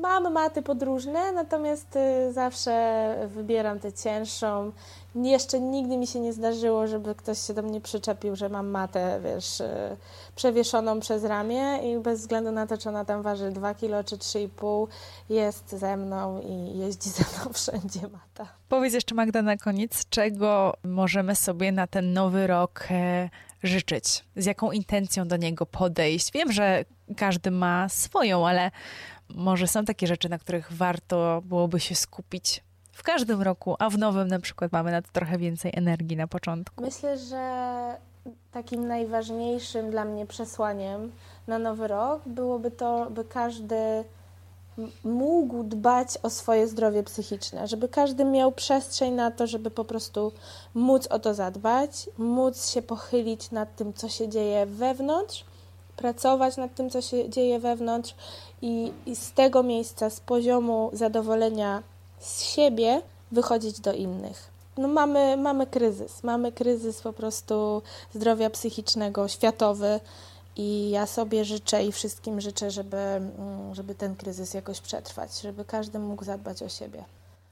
Mam 0.00 0.32
maty 0.32 0.62
podróżne, 0.62 1.32
natomiast 1.32 1.96
y, 1.96 2.32
zawsze 2.32 3.14
wybieram 3.28 3.80
tę 3.80 3.92
cięższą. 3.92 4.72
Jeszcze 5.14 5.60
nigdy 5.60 5.96
mi 5.96 6.06
się 6.06 6.20
nie 6.20 6.32
zdarzyło, 6.32 6.86
żeby 6.86 7.14
ktoś 7.14 7.38
się 7.38 7.54
do 7.54 7.62
mnie 7.62 7.80
przyczepił, 7.80 8.36
że 8.36 8.48
mam 8.48 8.68
matę, 8.68 9.20
wiesz, 9.24 9.60
y, 9.60 9.96
przewieszoną 10.36 11.00
przez 11.00 11.24
ramię 11.24 11.78
i 11.78 11.98
bez 11.98 12.20
względu 12.20 12.52
na 12.52 12.66
to, 12.66 12.78
czy 12.78 12.88
ona 12.88 13.04
tam 13.04 13.22
waży 13.22 13.50
2 13.50 13.74
kg 13.74 14.04
czy 14.04 14.16
3,5, 14.16 14.86
jest 15.28 15.70
ze 15.70 15.96
mną 15.96 16.40
i 16.40 16.78
jeździ 16.78 17.10
ze 17.18 17.24
mną 17.24 17.52
wszędzie 17.52 18.00
mata. 18.00 18.52
Powiedz 18.68 18.94
jeszcze 18.94 19.14
Magda 19.14 19.42
na 19.42 19.56
koniec, 19.56 20.08
czego 20.08 20.74
możemy 20.84 21.36
sobie 21.36 21.72
na 21.72 21.86
ten 21.86 22.12
nowy 22.12 22.46
rok 22.46 22.86
e, 22.90 23.30
życzyć? 23.62 24.24
Z 24.36 24.46
jaką 24.46 24.72
intencją 24.72 25.28
do 25.28 25.36
niego 25.36 25.66
podejść? 25.66 26.32
Wiem, 26.32 26.52
że 26.52 26.84
każdy 27.16 27.50
ma 27.50 27.88
swoją, 27.88 28.48
ale 28.48 28.70
może 29.28 29.68
są 29.68 29.84
takie 29.84 30.06
rzeczy, 30.06 30.28
na 30.28 30.38
których 30.38 30.72
warto 30.72 31.42
byłoby 31.44 31.80
się 31.80 31.94
skupić 31.94 32.63
w 32.94 33.02
każdym 33.02 33.42
roku, 33.42 33.76
a 33.78 33.90
w 33.90 33.98
nowym 33.98 34.28
na 34.28 34.38
przykład 34.38 34.72
mamy 34.72 34.92
na 34.92 35.02
to 35.02 35.08
trochę 35.12 35.38
więcej 35.38 35.72
energii 35.74 36.16
na 36.16 36.26
początku. 36.26 36.84
Myślę, 36.84 37.18
że 37.18 37.96
takim 38.52 38.88
najważniejszym 38.88 39.90
dla 39.90 40.04
mnie 40.04 40.26
przesłaniem 40.26 41.12
na 41.46 41.58
nowy 41.58 41.88
rok 41.88 42.22
byłoby 42.26 42.70
to, 42.70 43.10
by 43.10 43.24
każdy 43.24 44.04
mógł 45.04 45.62
dbać 45.64 46.08
o 46.22 46.30
swoje 46.30 46.68
zdrowie 46.68 47.02
psychiczne, 47.02 47.68
żeby 47.68 47.88
każdy 47.88 48.24
miał 48.24 48.52
przestrzeń 48.52 49.14
na 49.14 49.30
to, 49.30 49.46
żeby 49.46 49.70
po 49.70 49.84
prostu 49.84 50.32
móc 50.74 51.06
o 51.06 51.18
to 51.18 51.34
zadbać, 51.34 52.10
móc 52.18 52.70
się 52.70 52.82
pochylić 52.82 53.50
nad 53.50 53.76
tym, 53.76 53.92
co 53.92 54.08
się 54.08 54.28
dzieje 54.28 54.66
wewnątrz, 54.66 55.44
pracować 55.96 56.56
nad 56.56 56.74
tym, 56.74 56.90
co 56.90 57.02
się 57.02 57.30
dzieje 57.30 57.58
wewnątrz 57.58 58.14
i, 58.62 58.92
i 59.06 59.16
z 59.16 59.32
tego 59.32 59.62
miejsca, 59.62 60.10
z 60.10 60.20
poziomu 60.20 60.90
zadowolenia 60.92 61.82
z 62.18 62.42
siebie, 62.42 63.02
wychodzić 63.32 63.80
do 63.80 63.92
innych. 63.92 64.50
No 64.76 64.88
mamy, 64.88 65.36
mamy 65.36 65.66
kryzys, 65.66 66.22
mamy 66.22 66.52
kryzys 66.52 67.00
po 67.00 67.12
prostu 67.12 67.82
zdrowia 68.14 68.50
psychicznego, 68.50 69.28
światowy 69.28 70.00
i 70.56 70.90
ja 70.90 71.06
sobie 71.06 71.44
życzę 71.44 71.84
i 71.84 71.92
wszystkim 71.92 72.40
życzę, 72.40 72.70
żeby, 72.70 72.96
mm, 72.96 73.74
żeby 73.74 73.94
ten 73.94 74.16
kryzys 74.16 74.54
jakoś 74.54 74.80
przetrwać, 74.80 75.40
żeby 75.40 75.64
każdy 75.64 75.98
mógł 75.98 76.24
zadbać 76.24 76.62
o 76.62 76.68
siebie. 76.68 77.04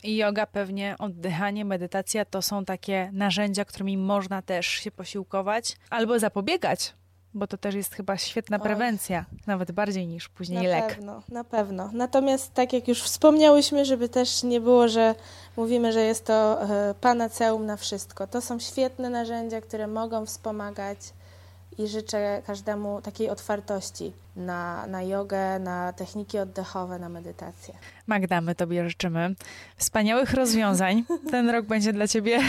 I 0.03 0.17
yoga 0.17 0.47
pewnie, 0.47 0.97
oddychanie, 0.99 1.65
medytacja 1.65 2.25
to 2.25 2.43
są 2.43 2.65
takie 2.65 3.11
narzędzia, 3.13 3.65
którymi 3.65 3.99
można 3.99 4.43
też 4.43 4.67
się 4.67 4.91
posiłkować 4.91 5.77
albo 5.91 6.19
zapobiegać 6.19 6.95
bo 7.35 7.47
to 7.47 7.57
też 7.57 7.75
jest 7.75 7.95
chyba 7.95 8.17
świetna 8.17 8.59
prewencja, 8.59 9.25
Oj. 9.33 9.39
nawet 9.47 9.73
bardziej 9.73 10.07
niż 10.07 10.29
później 10.29 10.63
na 10.63 10.69
lek. 10.69 10.89
Na 10.89 10.95
pewno, 10.95 11.23
na 11.29 11.45
pewno. 11.45 11.91
Natomiast 11.93 12.55
tak 12.55 12.73
jak 12.73 12.89
już 12.89 13.03
wspomniałyśmy, 13.03 13.85
żeby 13.85 14.09
też 14.09 14.43
nie 14.43 14.61
było, 14.61 14.89
że 14.89 15.15
mówimy, 15.57 15.93
że 15.93 16.01
jest 16.01 16.25
to 16.27 16.63
e, 16.63 16.95
panaceum 17.01 17.67
na 17.67 17.77
wszystko. 17.77 18.27
To 18.27 18.41
są 18.41 18.59
świetne 18.59 19.11
narzędzia, 19.11 19.61
które 19.61 19.87
mogą 19.87 20.27
wspomagać 20.27 20.99
i 21.79 21.89
życzę 21.89 22.43
każdemu 22.47 23.03
takiej 23.03 23.31
otwartości 23.31 24.13
na, 24.37 24.87
na 24.87 25.03
jogę, 25.03 25.59
na 25.59 25.93
techniki 25.93 26.39
oddechowe, 26.39 26.99
na 26.99 27.09
medytację. 27.09 27.75
Magda, 28.07 28.41
my 28.41 28.55
Tobie 28.55 28.89
życzymy 28.89 29.35
wspaniałych 29.77 30.35
rozwiązań. 30.35 31.05
Ten 31.31 31.51
rok 31.51 31.67
będzie 31.67 31.93
dla 31.93 32.09
Ciebie 32.09 32.41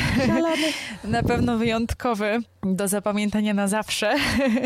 na 1.04 1.24
pewno 1.24 1.58
wyjątkowy, 1.58 2.40
do 2.64 2.88
zapamiętania 2.88 3.54
na 3.54 3.68
zawsze. 3.68 4.16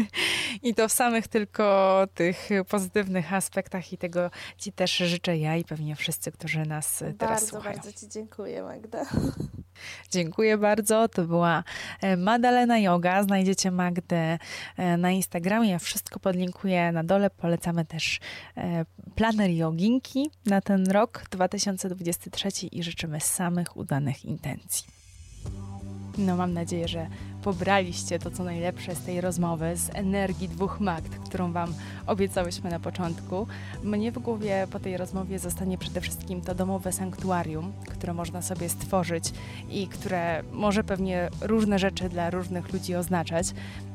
I 0.63 0.75
to 0.75 0.87
w 0.87 0.91
samych 0.91 1.27
tylko 1.27 2.07
tych 2.13 2.49
pozytywnych 2.69 3.33
aspektach 3.33 3.93
i 3.93 3.97
tego 3.97 4.31
Ci 4.57 4.71
też 4.71 4.97
życzę 4.97 5.37
ja 5.37 5.55
i 5.55 5.63
pewnie 5.63 5.95
wszyscy, 5.95 6.31
którzy 6.31 6.65
nas 6.65 6.99
bardzo, 7.01 7.17
teraz 7.17 7.47
słuchają. 7.47 7.75
Bardzo, 7.75 7.89
bardzo 7.89 7.99
Ci 7.99 8.07
dziękuję, 8.09 8.63
Magda. 8.63 9.05
Dziękuję 10.11 10.57
bardzo. 10.57 11.07
To 11.07 11.23
była 11.23 11.63
e, 12.01 12.17
Madalena 12.17 12.79
Yoga. 12.79 13.23
Znajdziecie 13.23 13.71
Magdę 13.71 14.37
e, 14.77 14.97
na 14.97 15.11
Instagramie. 15.11 15.69
Ja 15.69 15.79
wszystko 15.79 16.19
podlinkuję 16.19 16.91
na 16.91 17.03
dole. 17.07 17.29
Polecamy 17.29 17.85
też 17.85 18.19
e, 18.57 18.85
planer 19.15 19.49
joginki 19.49 20.29
na 20.45 20.61
ten 20.61 20.91
rok 20.91 21.23
2023 21.31 22.49
i 22.71 22.83
życzymy 22.83 23.19
samych 23.19 23.77
udanych 23.77 24.25
intencji. 24.25 24.87
No, 26.17 26.35
mam 26.37 26.53
nadzieję, 26.53 26.87
że 26.87 27.07
pobraliście 27.43 28.19
to, 28.19 28.31
co 28.31 28.43
najlepsze 28.43 28.95
z 28.95 29.01
tej 29.01 29.21
rozmowy, 29.21 29.75
z 29.75 29.89
energii 29.93 30.49
dwóch 30.49 30.79
Magd, 30.79 31.19
którą 31.19 31.51
Wam 31.51 31.73
obiecałyśmy 32.07 32.69
na 32.69 32.79
początku. 32.79 33.47
Mnie 33.83 34.11
w 34.11 34.19
głowie 34.19 34.67
po 34.71 34.79
tej 34.79 34.97
rozmowie 34.97 35.39
zostanie 35.39 35.77
przede 35.77 36.01
wszystkim 36.01 36.41
to 36.41 36.55
domowe 36.55 36.91
sanktuarium, 36.91 37.73
które 37.89 38.13
można 38.13 38.41
sobie 38.41 38.69
stworzyć 38.69 39.23
i 39.69 39.87
które 39.87 40.43
może 40.51 40.83
pewnie 40.83 41.29
różne 41.41 41.79
rzeczy 41.79 42.09
dla 42.09 42.29
różnych 42.29 42.73
ludzi 42.73 42.95
oznaczać. 42.95 43.47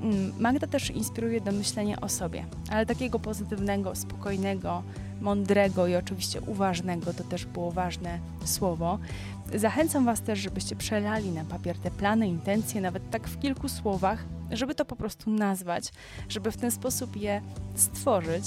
Mm, 0.03 0.33
Magda 0.39 0.67
też 0.67 0.91
inspiruje 0.91 1.41
do 1.41 1.53
myślenia 1.53 2.01
o 2.01 2.09
sobie, 2.09 2.45
ale 2.71 2.87
takiego 2.87 3.19
pozytywnego, 3.19 3.95
spokojnego, 3.95 4.83
mądrego 5.21 5.87
i 5.87 5.97
oczywiście 5.97 6.41
uważnego, 6.41 7.13
to 7.15 7.25
też 7.25 7.47
było 7.47 7.73
ważne 7.73 8.19
słowo. 8.45 8.99
Zachęcam 9.55 10.05
Was 10.05 10.21
też, 10.21 10.39
żebyście 10.39 10.77
przelali 10.77 11.31
na 11.31 11.45
papier 11.45 11.79
te 11.79 11.91
plany, 11.91 12.29
intencje, 12.29 12.81
nawet 12.81 13.11
tak 13.11 13.29
w 13.29 13.41
kilku 13.41 13.69
słowach, 13.69 14.25
żeby 14.51 14.75
to 14.75 14.85
po 14.85 14.97
prostu 14.97 15.31
nazwać, 15.31 15.93
żeby 16.29 16.53
w 16.53 16.57
ten 16.57 16.71
sposób 16.71 17.17
je 17.17 17.43
stworzyć. 17.75 18.45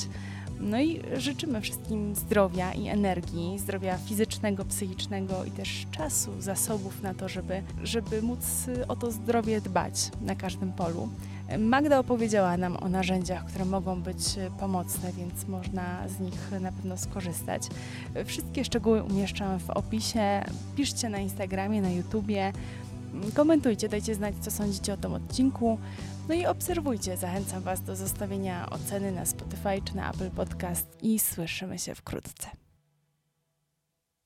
No 0.60 0.82
i 0.82 1.02
życzymy 1.18 1.62
wszystkim 1.62 2.16
zdrowia 2.16 2.74
i 2.74 2.88
energii, 2.88 3.60
zdrowia 3.60 3.98
fizycznego, 3.98 4.66
psychicznego 4.66 5.46
i 5.46 5.52
też 5.52 5.86
czasu, 5.92 6.32
zasobów 6.42 7.02
na 7.02 7.14
to, 7.14 7.30
żeby, 7.30 7.64
żeby 7.84 8.22
móc 8.22 8.40
o 8.88 8.96
to 8.96 9.12
zdrowie 9.12 9.62
dbać 9.62 10.12
na 10.22 10.36
każdym 10.36 10.74
polu. 10.74 11.10
Magda 11.60 12.00
opowiedziała 12.00 12.58
nam 12.58 12.78
o 12.78 12.90
narzędziach, 12.90 13.46
które 13.46 13.66
mogą 13.66 14.02
być 14.02 14.18
pomocne, 14.60 15.12
więc 15.14 15.48
można 15.48 16.08
z 16.08 16.20
nich 16.20 16.52
na 16.62 16.72
pewno 16.72 16.98
skorzystać. 16.98 17.62
Wszystkie 18.26 18.66
szczegóły 18.66 19.04
umieszczam 19.04 19.60
w 19.60 19.70
opisie. 19.70 20.44
Piszcie 20.76 21.10
na 21.10 21.18
Instagramie, 21.18 21.82
na 21.82 21.90
YouTubie. 21.90 22.54
Komentujcie, 23.34 23.90
dajcie 23.90 24.16
znać, 24.16 24.36
co 24.42 24.52
sądzicie 24.52 24.94
o 24.94 24.98
tym 24.98 25.14
odcinku. 25.14 25.78
No 26.30 26.36
i 26.36 26.46
obserwujcie. 26.46 27.18
Zachęcam 27.18 27.64
Was 27.64 27.82
do 27.82 27.96
zostawienia 27.96 28.70
oceny 28.70 29.12
na 29.12 29.26
Spotify 29.26 29.82
czy 29.86 29.96
na 29.96 30.12
Apple 30.12 30.32
Podcast 30.32 30.98
i 31.02 31.20
słyszymy 31.20 31.80
się 31.80 31.96
wkrótce. 31.96 32.65